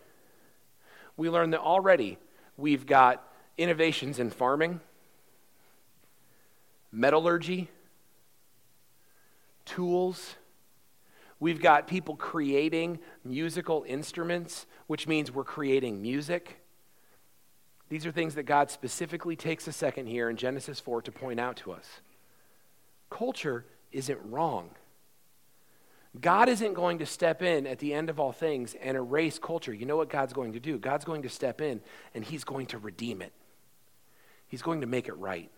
We 1.17 1.29
learn 1.29 1.51
that 1.51 1.61
already 1.61 2.17
we've 2.57 2.85
got 2.85 3.25
innovations 3.57 4.19
in 4.19 4.29
farming, 4.29 4.79
metallurgy, 6.91 7.69
tools, 9.65 10.35
We've 11.41 11.59
got 11.59 11.87
people 11.87 12.15
creating 12.15 12.99
musical 13.25 13.83
instruments, 13.87 14.67
which 14.85 15.07
means 15.07 15.31
we're 15.31 15.43
creating 15.43 15.99
music. 15.99 16.61
These 17.89 18.05
are 18.05 18.11
things 18.11 18.35
that 18.35 18.43
God 18.43 18.69
specifically 18.69 19.35
takes 19.35 19.67
a 19.67 19.71
second 19.71 20.05
here 20.05 20.29
in 20.29 20.37
Genesis 20.37 20.79
4 20.79 21.01
to 21.01 21.11
point 21.11 21.39
out 21.39 21.57
to 21.57 21.71
us. 21.71 22.01
Culture 23.09 23.65
isn't 23.91 24.19
wrong. 24.29 24.69
God 26.19 26.47
isn't 26.47 26.75
going 26.75 26.99
to 26.99 27.07
step 27.07 27.41
in 27.41 27.65
at 27.65 27.79
the 27.79 27.91
end 27.91 28.11
of 28.11 28.19
all 28.19 28.31
things 28.31 28.75
and 28.79 28.95
erase 28.95 29.39
culture. 29.39 29.73
You 29.73 29.87
know 29.87 29.97
what 29.97 30.09
God's 30.09 30.33
going 30.33 30.53
to 30.53 30.59
do? 30.59 30.77
God's 30.77 31.05
going 31.05 31.23
to 31.23 31.29
step 31.29 31.59
in 31.59 31.81
and 32.13 32.23
He's 32.23 32.43
going 32.43 32.67
to 32.67 32.77
redeem 32.77 33.19
it, 33.19 33.33
He's 34.47 34.61
going 34.61 34.81
to 34.81 34.87
make 34.87 35.07
it 35.07 35.17
right. 35.17 35.49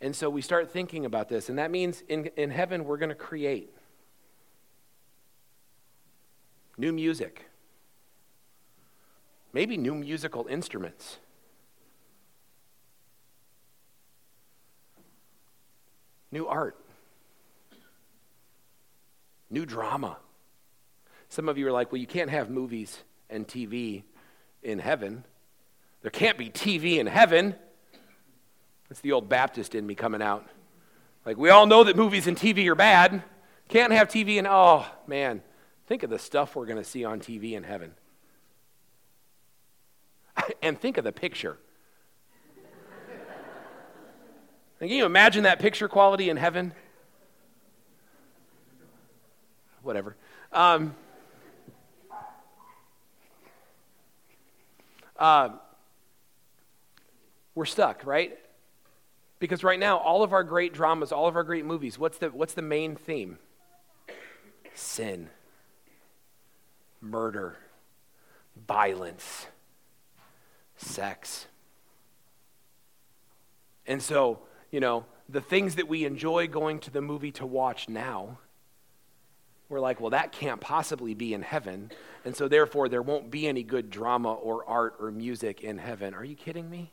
And 0.00 0.14
so 0.14 0.30
we 0.30 0.42
start 0.42 0.70
thinking 0.70 1.04
about 1.04 1.28
this, 1.28 1.48
and 1.48 1.58
that 1.58 1.70
means 1.70 2.02
in, 2.08 2.26
in 2.36 2.50
heaven 2.50 2.84
we're 2.84 2.98
going 2.98 3.08
to 3.08 3.16
create 3.16 3.74
new 6.76 6.92
music, 6.92 7.46
maybe 9.52 9.76
new 9.76 9.94
musical 9.94 10.46
instruments. 10.46 11.18
New 16.30 16.46
art, 16.46 16.76
new 19.50 19.64
drama. 19.64 20.18
Some 21.30 21.48
of 21.48 21.56
you 21.56 21.66
are 21.66 21.72
like, 21.72 21.90
well, 21.90 22.00
you 22.00 22.06
can't 22.06 22.28
have 22.28 22.50
movies 22.50 23.02
and 23.30 23.48
TV 23.48 24.02
in 24.62 24.78
heaven. 24.78 25.24
There 26.02 26.10
can't 26.10 26.36
be 26.36 26.50
TV 26.50 26.98
in 26.98 27.06
heaven. 27.06 27.54
That's 28.88 29.00
the 29.00 29.12
old 29.12 29.28
Baptist 29.28 29.74
in 29.74 29.86
me 29.86 29.94
coming 29.94 30.22
out. 30.22 30.48
Like, 31.26 31.36
we 31.36 31.50
all 31.50 31.66
know 31.66 31.84
that 31.84 31.96
movies 31.96 32.26
and 32.26 32.36
TV 32.36 32.66
are 32.68 32.74
bad. 32.74 33.22
Can't 33.68 33.92
have 33.92 34.08
TV 34.08 34.38
and, 34.38 34.46
oh, 34.48 34.86
man, 35.06 35.42
think 35.86 36.02
of 36.02 36.10
the 36.10 36.18
stuff 36.18 36.56
we're 36.56 36.66
going 36.66 36.78
to 36.78 36.84
see 36.84 37.04
on 37.04 37.20
TV 37.20 37.52
in 37.52 37.64
heaven. 37.64 37.92
and 40.62 40.80
think 40.80 40.96
of 40.96 41.04
the 41.04 41.12
picture. 41.12 41.58
Can 44.78 44.88
you 44.88 45.04
imagine 45.04 45.42
that 45.42 45.58
picture 45.58 45.88
quality 45.88 46.30
in 46.30 46.36
heaven? 46.36 46.72
Whatever. 49.82 50.16
Um, 50.52 50.94
uh, 55.18 55.50
we're 57.54 57.64
stuck, 57.64 58.06
right? 58.06 58.38
Because 59.38 59.62
right 59.62 59.78
now, 59.78 59.98
all 59.98 60.22
of 60.22 60.32
our 60.32 60.42
great 60.42 60.72
dramas, 60.72 61.12
all 61.12 61.28
of 61.28 61.36
our 61.36 61.44
great 61.44 61.64
movies, 61.64 61.98
what's 61.98 62.18
the, 62.18 62.28
what's 62.30 62.54
the 62.54 62.62
main 62.62 62.96
theme? 62.96 63.38
Sin, 64.74 65.28
murder, 67.00 67.56
violence, 68.66 69.46
sex. 70.76 71.46
And 73.86 74.02
so, 74.02 74.40
you 74.70 74.80
know, 74.80 75.04
the 75.28 75.40
things 75.40 75.76
that 75.76 75.88
we 75.88 76.04
enjoy 76.04 76.48
going 76.48 76.80
to 76.80 76.90
the 76.90 77.00
movie 77.00 77.32
to 77.32 77.46
watch 77.46 77.88
now, 77.88 78.38
we're 79.68 79.80
like, 79.80 80.00
well, 80.00 80.10
that 80.10 80.32
can't 80.32 80.60
possibly 80.60 81.14
be 81.14 81.34
in 81.34 81.42
heaven. 81.42 81.92
And 82.24 82.34
so, 82.34 82.48
therefore, 82.48 82.88
there 82.88 83.02
won't 83.02 83.30
be 83.30 83.46
any 83.46 83.62
good 83.62 83.90
drama 83.90 84.32
or 84.32 84.64
art 84.68 84.96
or 84.98 85.10
music 85.10 85.62
in 85.62 85.78
heaven. 85.78 86.14
Are 86.14 86.24
you 86.24 86.34
kidding 86.34 86.68
me? 86.68 86.90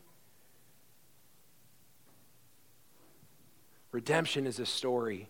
Redemption 3.96 4.46
is 4.46 4.60
a 4.60 4.66
story, 4.66 5.30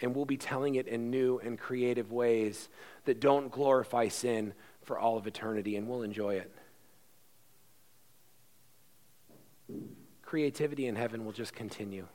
and 0.00 0.16
we'll 0.16 0.24
be 0.24 0.38
telling 0.38 0.76
it 0.76 0.88
in 0.88 1.10
new 1.10 1.38
and 1.40 1.58
creative 1.58 2.10
ways 2.10 2.70
that 3.04 3.20
don't 3.20 3.52
glorify 3.52 4.08
sin 4.08 4.54
for 4.80 4.98
all 4.98 5.18
of 5.18 5.26
eternity, 5.26 5.76
and 5.76 5.86
we'll 5.86 6.00
enjoy 6.00 6.36
it. 6.36 6.50
Creativity 10.22 10.86
in 10.86 10.96
heaven 10.96 11.26
will 11.26 11.32
just 11.32 11.52
continue 11.52 12.06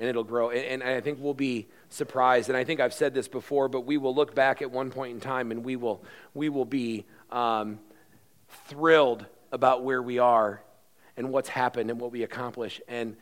and 0.00 0.08
it'll 0.08 0.24
grow. 0.24 0.50
And, 0.50 0.82
I 0.82 1.00
think 1.00 1.18
we'll 1.20 1.32
be 1.32 1.68
surprised. 1.88 2.48
And 2.48 2.56
I 2.56 2.64
think 2.64 2.80
I've 2.80 2.94
said 2.94 3.14
this 3.14 3.28
before, 3.28 3.68
but 3.68 3.82
we 3.82 3.98
will 3.98 4.16
look 4.16 4.34
back 4.34 4.62
at 4.62 4.70
one 4.72 4.90
point 4.90 5.14
in 5.14 5.20
time 5.20 5.52
and 5.52 5.62
we 5.62 5.76
will, 5.76 6.02
we 6.34 6.48
will 6.48 6.64
be 6.64 7.04
um, 7.30 7.78
thrilled 8.66 9.26
about 9.52 9.84
where 9.84 10.02
we 10.02 10.18
are 10.18 10.60
and 11.16 11.30
what's 11.30 11.50
happened 11.50 11.90
and 11.90 12.00
what 12.00 12.10
we 12.10 12.24
accomplish. 12.24 12.80
And 12.88 13.16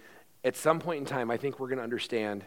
at 0.44 0.56
some 0.56 0.78
point 0.78 1.00
in 1.00 1.04
time, 1.06 1.30
I 1.30 1.36
think 1.36 1.58
we're 1.58 1.68
going 1.68 1.78
to 1.78 1.84
understand, 1.84 2.44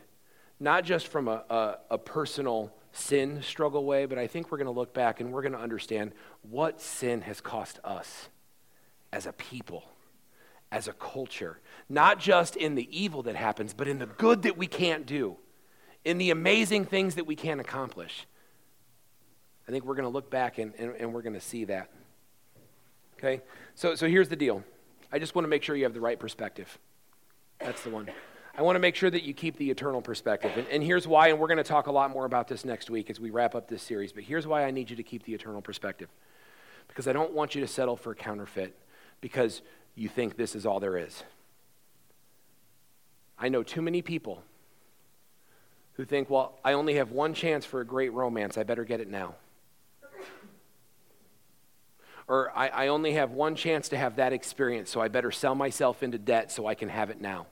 not 0.60 0.84
just 0.84 1.08
from 1.08 1.28
a, 1.28 1.44
a, 1.50 1.78
a 1.92 1.98
personal 1.98 2.74
sin 2.94 3.42
struggle 3.42 3.86
way, 3.86 4.06
but 4.06 4.18
I 4.18 4.28
think 4.28 4.52
we're 4.52 4.58
going 4.58 4.66
to 4.66 4.80
look 4.80 4.94
back 4.94 5.20
and 5.20 5.32
we're 5.32 5.42
going 5.42 5.54
to 5.54 5.60
understand 5.60 6.12
what 6.50 6.82
sin 6.82 7.22
has 7.22 7.42
cost 7.42 7.80
us 7.84 8.30
as 9.14 9.26
a 9.26 9.34
people, 9.34 9.84
as 10.72 10.88
a 10.88 10.94
culture, 10.94 11.60
not 11.90 12.20
just 12.20 12.56
in 12.56 12.76
the 12.76 12.88
evil 12.98 13.24
that 13.24 13.36
happens, 13.36 13.74
but 13.74 13.88
in 13.88 14.00
the 14.00 14.06
good 14.06 14.44
that 14.44 14.58
we 14.58 14.68
can't 14.68 15.06
do, 15.06 15.38
in 16.04 16.18
the 16.18 16.32
amazing 16.32 16.86
things 16.86 17.16
that 17.16 17.26
we 17.26 17.36
can't 17.36 17.62
accomplish. 17.62 18.26
I 19.68 19.72
think 19.72 19.86
we're 19.86 19.96
going 19.96 20.04
to 20.04 20.10
look 20.10 20.30
back 20.30 20.58
and, 20.58 20.74
and, 20.78 20.96
and 20.96 21.14
we're 21.14 21.22
going 21.22 21.34
to 21.34 21.42
see 21.42 21.66
that. 21.66 21.90
Okay? 23.18 23.42
So, 23.76 23.96
so 23.96 24.08
here's 24.08 24.30
the 24.30 24.36
deal. 24.36 24.64
I 25.12 25.20
just 25.20 25.36
want 25.36 25.44
to 25.46 25.50
make 25.50 25.62
sure 25.62 25.76
you 25.76 25.84
have 25.84 25.94
the 25.94 26.02
right 26.02 26.20
perspective. 26.20 26.80
That's 27.64 27.84
the 27.84 27.90
one. 27.90 28.10
I 28.56 28.64
want 28.64 28.76
to 28.76 28.80
make 28.80 28.96
sure 28.96 29.10
that 29.10 29.24
you 29.24 29.34
keep 29.34 29.58
the 29.58 29.70
eternal 29.70 30.02
perspective. 30.02 30.52
And, 30.58 30.68
and 30.68 30.84
here's 30.84 31.08
why, 31.08 31.30
and 31.30 31.40
we're 31.40 31.48
going 31.48 31.58
to 31.58 31.64
talk 31.64 31.88
a 31.88 31.92
lot 31.92 32.12
more 32.12 32.26
about 32.26 32.48
this 32.48 32.66
next 32.66 32.90
week 32.90 33.10
as 33.10 33.20
we 33.20 33.30
wrap 33.30 33.56
up 33.56 33.70
this 33.70 33.82
series, 33.82 34.12
but 34.12 34.24
here's 34.24 34.46
why 34.46 34.66
I 34.66 34.72
need 34.72 34.90
you 34.90 34.96
to 34.98 35.04
keep 35.04 35.24
the 35.24 35.34
eternal 35.34 35.62
perspective. 35.62 36.10
Because 36.88 37.08
I 37.08 37.14
don't 37.14 37.34
want 37.34 37.56
you 37.56 37.62
to 37.62 37.68
settle 37.68 37.96
for 37.96 38.12
a 38.12 38.16
counterfeit 38.16 38.76
because 39.22 39.62
you 39.96 40.10
think 40.10 40.36
this 40.36 40.56
is 40.56 40.66
all 40.66 40.80
there 40.80 40.98
is. 40.98 41.24
I 43.40 43.50
know 43.50 43.64
too 43.64 43.82
many 43.82 44.02
people 44.02 44.44
who 45.94 46.06
think, 46.06 46.30
well, 46.30 46.60
I 46.64 46.74
only 46.74 46.96
have 46.96 47.12
one 47.12 47.34
chance 47.34 47.66
for 47.66 47.80
a 47.80 47.86
great 47.86 48.12
romance, 48.12 48.58
I 48.58 48.64
better 48.64 48.84
get 48.84 49.00
it 49.00 49.10
now. 49.10 49.36
Or 52.28 52.52
I, 52.56 52.68
I 52.68 52.88
only 52.88 53.14
have 53.14 53.32
one 53.32 53.56
chance 53.56 53.90
to 53.90 53.98
have 53.98 54.16
that 54.18 54.34
experience, 54.34 54.90
so 54.90 55.02
I 55.02 55.08
better 55.08 55.32
sell 55.32 55.56
myself 55.56 56.04
into 56.04 56.18
debt 56.18 56.52
so 56.52 56.68
I 56.68 56.76
can 56.76 56.90
have 56.90 57.10
it 57.10 57.20
now. 57.20 57.48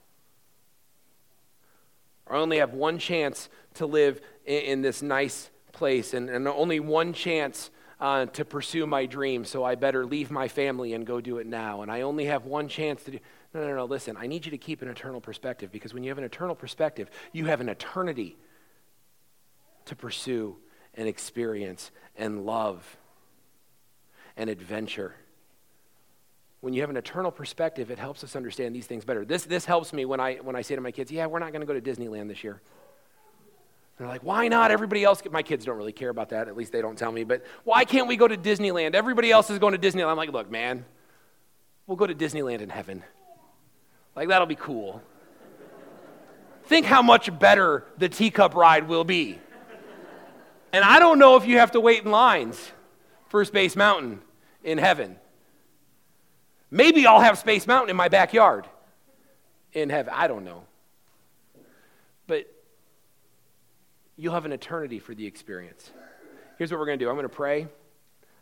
Or 2.26 2.36
I 2.36 2.40
only 2.40 2.58
have 2.58 2.74
one 2.74 3.00
chance 3.00 3.50
to 3.76 3.86
live 3.86 4.22
in, 4.46 4.62
in 4.62 4.82
this 4.82 5.02
nice 5.02 5.50
place 5.72 6.14
and, 6.14 6.30
and 6.30 6.48
only 6.48 6.80
one 6.80 7.14
chance 7.14 7.70
uh, 8.00 8.26
to 8.28 8.46
pursue 8.46 8.88
my 8.88 9.06
dream, 9.06 9.44
so 9.44 9.64
I 9.64 9.76
better 9.76 10.06
leave 10.06 10.32
my 10.32 10.48
family 10.48 10.94
and 10.94 11.06
go 11.06 11.20
do 11.20 11.38
it 11.40 11.48
now. 11.48 11.82
And 11.82 11.92
I 11.92 12.02
only 12.02 12.26
have 12.26 12.46
one 12.46 12.68
chance 12.68 13.04
to 13.04 13.12
do. 13.12 13.20
No, 13.54 13.68
no, 13.68 13.76
no, 13.76 13.86
listen. 13.86 14.16
I 14.18 14.28
need 14.28 14.46
you 14.46 14.52
to 14.52 14.58
keep 14.58 14.82
an 14.82 14.88
eternal 14.88 15.20
perspective 15.20 15.72
because 15.72 15.94
when 15.94 16.04
you 16.04 16.10
have 16.10 16.18
an 16.18 16.24
eternal 16.24 16.56
perspective, 16.56 17.10
you 17.34 17.46
have 17.46 17.62
an 17.62 17.68
eternity 17.68 18.38
to 19.86 19.96
pursue 19.96 20.56
and 20.94 21.08
experience 21.08 21.92
and 22.16 22.46
love 22.46 22.98
and 24.40 24.50
adventure. 24.50 25.14
When 26.62 26.74
you 26.74 26.82
have 26.82 26.90
an 26.90 26.98
eternal 26.98 27.30
perspective, 27.30 27.92
it 27.92 28.00
helps 28.00 28.24
us 28.24 28.36
understand 28.36 28.74
these 28.74 28.88
things 28.88 29.06
better. 29.06 29.24
This, 29.24 29.44
this 29.44 29.66
helps 29.66 29.94
me 29.94 30.06
when 30.06 30.20
I, 30.20 30.36
when 30.36 30.56
I 30.56 30.62
say 30.62 30.76
to 30.76 30.82
my 30.82 30.92
kids, 30.92 31.12
Yeah, 31.12 31.28
we're 31.28 31.40
not 31.40 31.52
going 31.52 31.62
to 31.62 31.68
go 31.68 31.80
to 31.80 31.82
Disneyland 31.82 32.28
this 32.30 32.44
year. 32.44 32.62
They're 33.98 34.08
like, 34.08 34.24
why 34.24 34.48
not? 34.48 34.72
Everybody 34.72 35.04
else, 35.04 35.22
my 35.30 35.44
kids 35.44 35.66
don't 35.66 35.76
really 35.76 35.92
care 35.92 36.08
about 36.08 36.30
that. 36.30 36.48
At 36.48 36.56
least 36.56 36.72
they 36.72 36.82
don't 36.82 36.98
tell 36.98 37.12
me. 37.12 37.26
But 37.26 37.46
why 37.66 37.84
can't 37.84 38.08
we 38.08 38.16
go 38.16 38.30
to 38.30 38.38
Disneyland? 38.38 38.96
Everybody 38.96 39.30
else 39.30 39.50
is 39.50 39.60
going 39.60 39.78
to 39.78 39.78
Disneyland. 39.78 40.08
I'm 40.08 40.16
like, 40.16 40.32
look, 40.32 40.50
man, 40.50 40.86
we'll 41.86 41.98
go 41.98 42.08
to 42.08 42.16
Disneyland 42.16 42.62
in 42.62 42.70
heaven. 42.70 43.04
Like, 44.16 44.30
that'll 44.30 44.48
be 44.48 44.56
cool. 44.56 45.02
Think 46.64 46.86
how 46.86 47.02
much 47.02 47.38
better 47.40 47.84
the 47.98 48.08
teacup 48.08 48.56
ride 48.56 48.88
will 48.88 49.04
be. 49.04 49.38
And 50.72 50.86
I 50.86 51.00
don't 51.00 51.20
know 51.20 51.36
if 51.36 51.46
you 51.46 51.58
have 51.58 51.72
to 51.72 51.82
wait 51.82 52.06
in 52.06 52.12
lines 52.12 52.72
for 53.28 53.44
Space 53.44 53.76
Mountain 53.76 54.22
in 54.70 54.78
heaven. 54.78 55.18
Maybe 56.70 57.08
I'll 57.08 57.20
have 57.20 57.40
Space 57.40 57.66
Mountain 57.66 57.90
in 57.90 57.96
my 57.96 58.08
backyard 58.08 58.68
in 59.74 59.90
heaven. 59.90 60.14
I 60.16 60.28
don't 60.28 60.46
know. 60.46 60.64
But 62.28 62.46
you'll 64.16 64.36
have 64.36 64.46
an 64.46 64.52
eternity 64.52 65.00
for 65.00 65.16
the 65.16 65.26
experience. 65.26 65.90
Here's 66.60 66.72
what 66.72 66.80
we're 66.80 66.86
going 66.86 67.00
to 67.00 67.06
do 67.06 67.10
I'm 67.10 67.16
going 67.16 67.28
to 67.28 67.36
pray, 67.36 67.68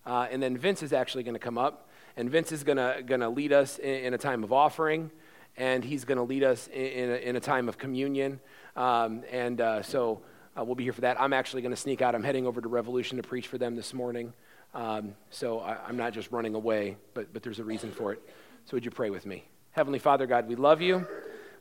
uh, 0.05 0.27
and 0.29 0.43
then 0.43 0.57
Vince 0.57 0.83
is 0.83 0.91
actually 0.91 1.23
going 1.23 1.35
to 1.35 1.39
come 1.39 1.57
up, 1.57 1.89
and 2.17 2.29
Vince 2.29 2.51
is 2.51 2.63
going 2.63 2.77
to 2.77 3.29
lead 3.29 3.53
us 3.53 3.77
in, 3.79 4.05
in, 4.07 4.13
a 4.13 4.17
time 4.17 4.43
of 4.43 4.51
offering, 4.51 5.11
and 5.55 5.85
he's 5.85 6.03
going 6.03 6.17
to 6.17 6.23
lead 6.23 6.43
us 6.43 6.67
in, 6.67 6.81
in, 6.81 7.09
a, 7.09 7.15
in, 7.15 7.35
a, 7.37 7.39
time 7.39 7.69
of 7.69 7.77
communion. 7.77 8.41
Um, 8.75 9.23
and 9.31 9.61
uh, 9.61 9.81
so 9.83 10.21
uh, 10.57 10.65
we'll 10.65 10.75
be 10.75 10.83
here 10.83 10.93
for 10.93 11.01
that. 11.01 11.21
I'm 11.21 11.31
actually 11.31 11.61
going 11.61 11.73
to 11.73 11.79
sneak 11.79 12.01
out. 12.01 12.15
I'm 12.15 12.23
heading 12.23 12.45
over 12.45 12.59
to 12.59 12.67
Revolution 12.67 13.15
to 13.17 13.23
preach 13.23 13.47
for 13.47 13.57
them 13.57 13.75
this 13.75 13.93
morning. 13.93 14.33
Um, 14.77 15.15
so 15.31 15.59
I, 15.59 15.75
I'm 15.87 15.97
not 15.97 16.13
just 16.13 16.31
running 16.31 16.53
away, 16.53 16.97
but, 17.15 17.33
but 17.33 17.41
there's 17.41 17.57
a 17.57 17.63
reason 17.63 17.91
for 17.91 18.13
it. 18.13 18.21
So 18.65 18.77
would 18.77 18.85
you 18.85 18.91
pray 18.91 19.09
with 19.09 19.25
me? 19.25 19.43
Heavenly 19.71 19.97
Father, 19.97 20.27
God, 20.27 20.47
we 20.47 20.55
love 20.55 20.81
you. 20.81 21.07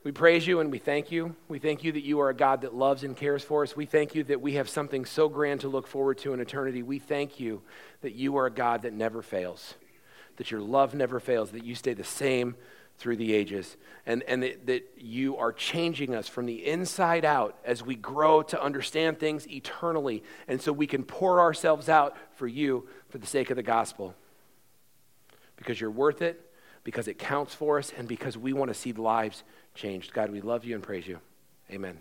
We 0.04 0.12
praise 0.12 0.46
you 0.46 0.60
and 0.60 0.70
we 0.70 0.78
thank 0.78 1.10
you. 1.10 1.34
We 1.48 1.58
thank 1.58 1.82
you 1.82 1.92
that 1.92 2.04
you 2.04 2.20
are 2.20 2.28
a 2.28 2.34
God 2.34 2.60
that 2.60 2.74
loves 2.74 3.04
and 3.04 3.16
cares 3.16 3.42
for 3.42 3.62
us. 3.62 3.74
We 3.74 3.86
thank 3.86 4.14
you 4.14 4.22
that 4.24 4.42
we 4.42 4.52
have 4.54 4.68
something 4.68 5.06
so 5.06 5.30
grand 5.30 5.62
to 5.62 5.68
look 5.68 5.86
forward 5.86 6.18
to 6.18 6.34
in 6.34 6.40
eternity. 6.40 6.82
We 6.82 6.98
thank 6.98 7.40
you 7.40 7.62
that 8.02 8.14
you 8.14 8.36
are 8.36 8.46
a 8.46 8.50
God 8.50 8.82
that 8.82 8.92
never 8.92 9.22
fails, 9.22 9.74
that 10.36 10.50
your 10.50 10.60
love 10.60 10.94
never 10.94 11.18
fails, 11.18 11.52
that 11.52 11.64
you 11.64 11.74
stay 11.74 11.94
the 11.94 12.04
same 12.04 12.54
through 12.98 13.16
the 13.16 13.34
ages, 13.34 13.76
and, 14.06 14.22
and 14.24 14.42
that, 14.42 14.66
that 14.66 14.90
you 14.96 15.36
are 15.36 15.52
changing 15.52 16.14
us 16.14 16.28
from 16.28 16.46
the 16.46 16.66
inside 16.66 17.24
out 17.24 17.58
as 17.64 17.82
we 17.82 17.94
grow 17.94 18.42
to 18.42 18.62
understand 18.62 19.18
things 19.18 19.46
eternally, 19.48 20.22
and 20.48 20.60
so 20.60 20.72
we 20.72 20.86
can 20.86 21.04
pour 21.04 21.40
ourselves 21.40 21.88
out 21.88 22.16
for 22.36 22.46
you 22.46 22.88
for 23.08 23.18
the 23.18 23.26
sake 23.26 23.50
of 23.50 23.56
the 23.56 23.62
gospel. 23.62 24.14
Because 25.56 25.80
you're 25.80 25.90
worth 25.90 26.22
it, 26.22 26.40
because 26.84 27.08
it 27.08 27.18
counts 27.18 27.54
for 27.54 27.78
us, 27.78 27.92
and 27.96 28.08
because 28.08 28.38
we 28.38 28.52
want 28.52 28.70
to 28.70 28.74
see 28.74 28.92
lives 28.92 29.42
changed. 29.74 30.12
God, 30.12 30.30
we 30.30 30.40
love 30.40 30.64
you 30.64 30.74
and 30.74 30.82
praise 30.82 31.06
you. 31.06 31.18
Amen. 31.70 32.00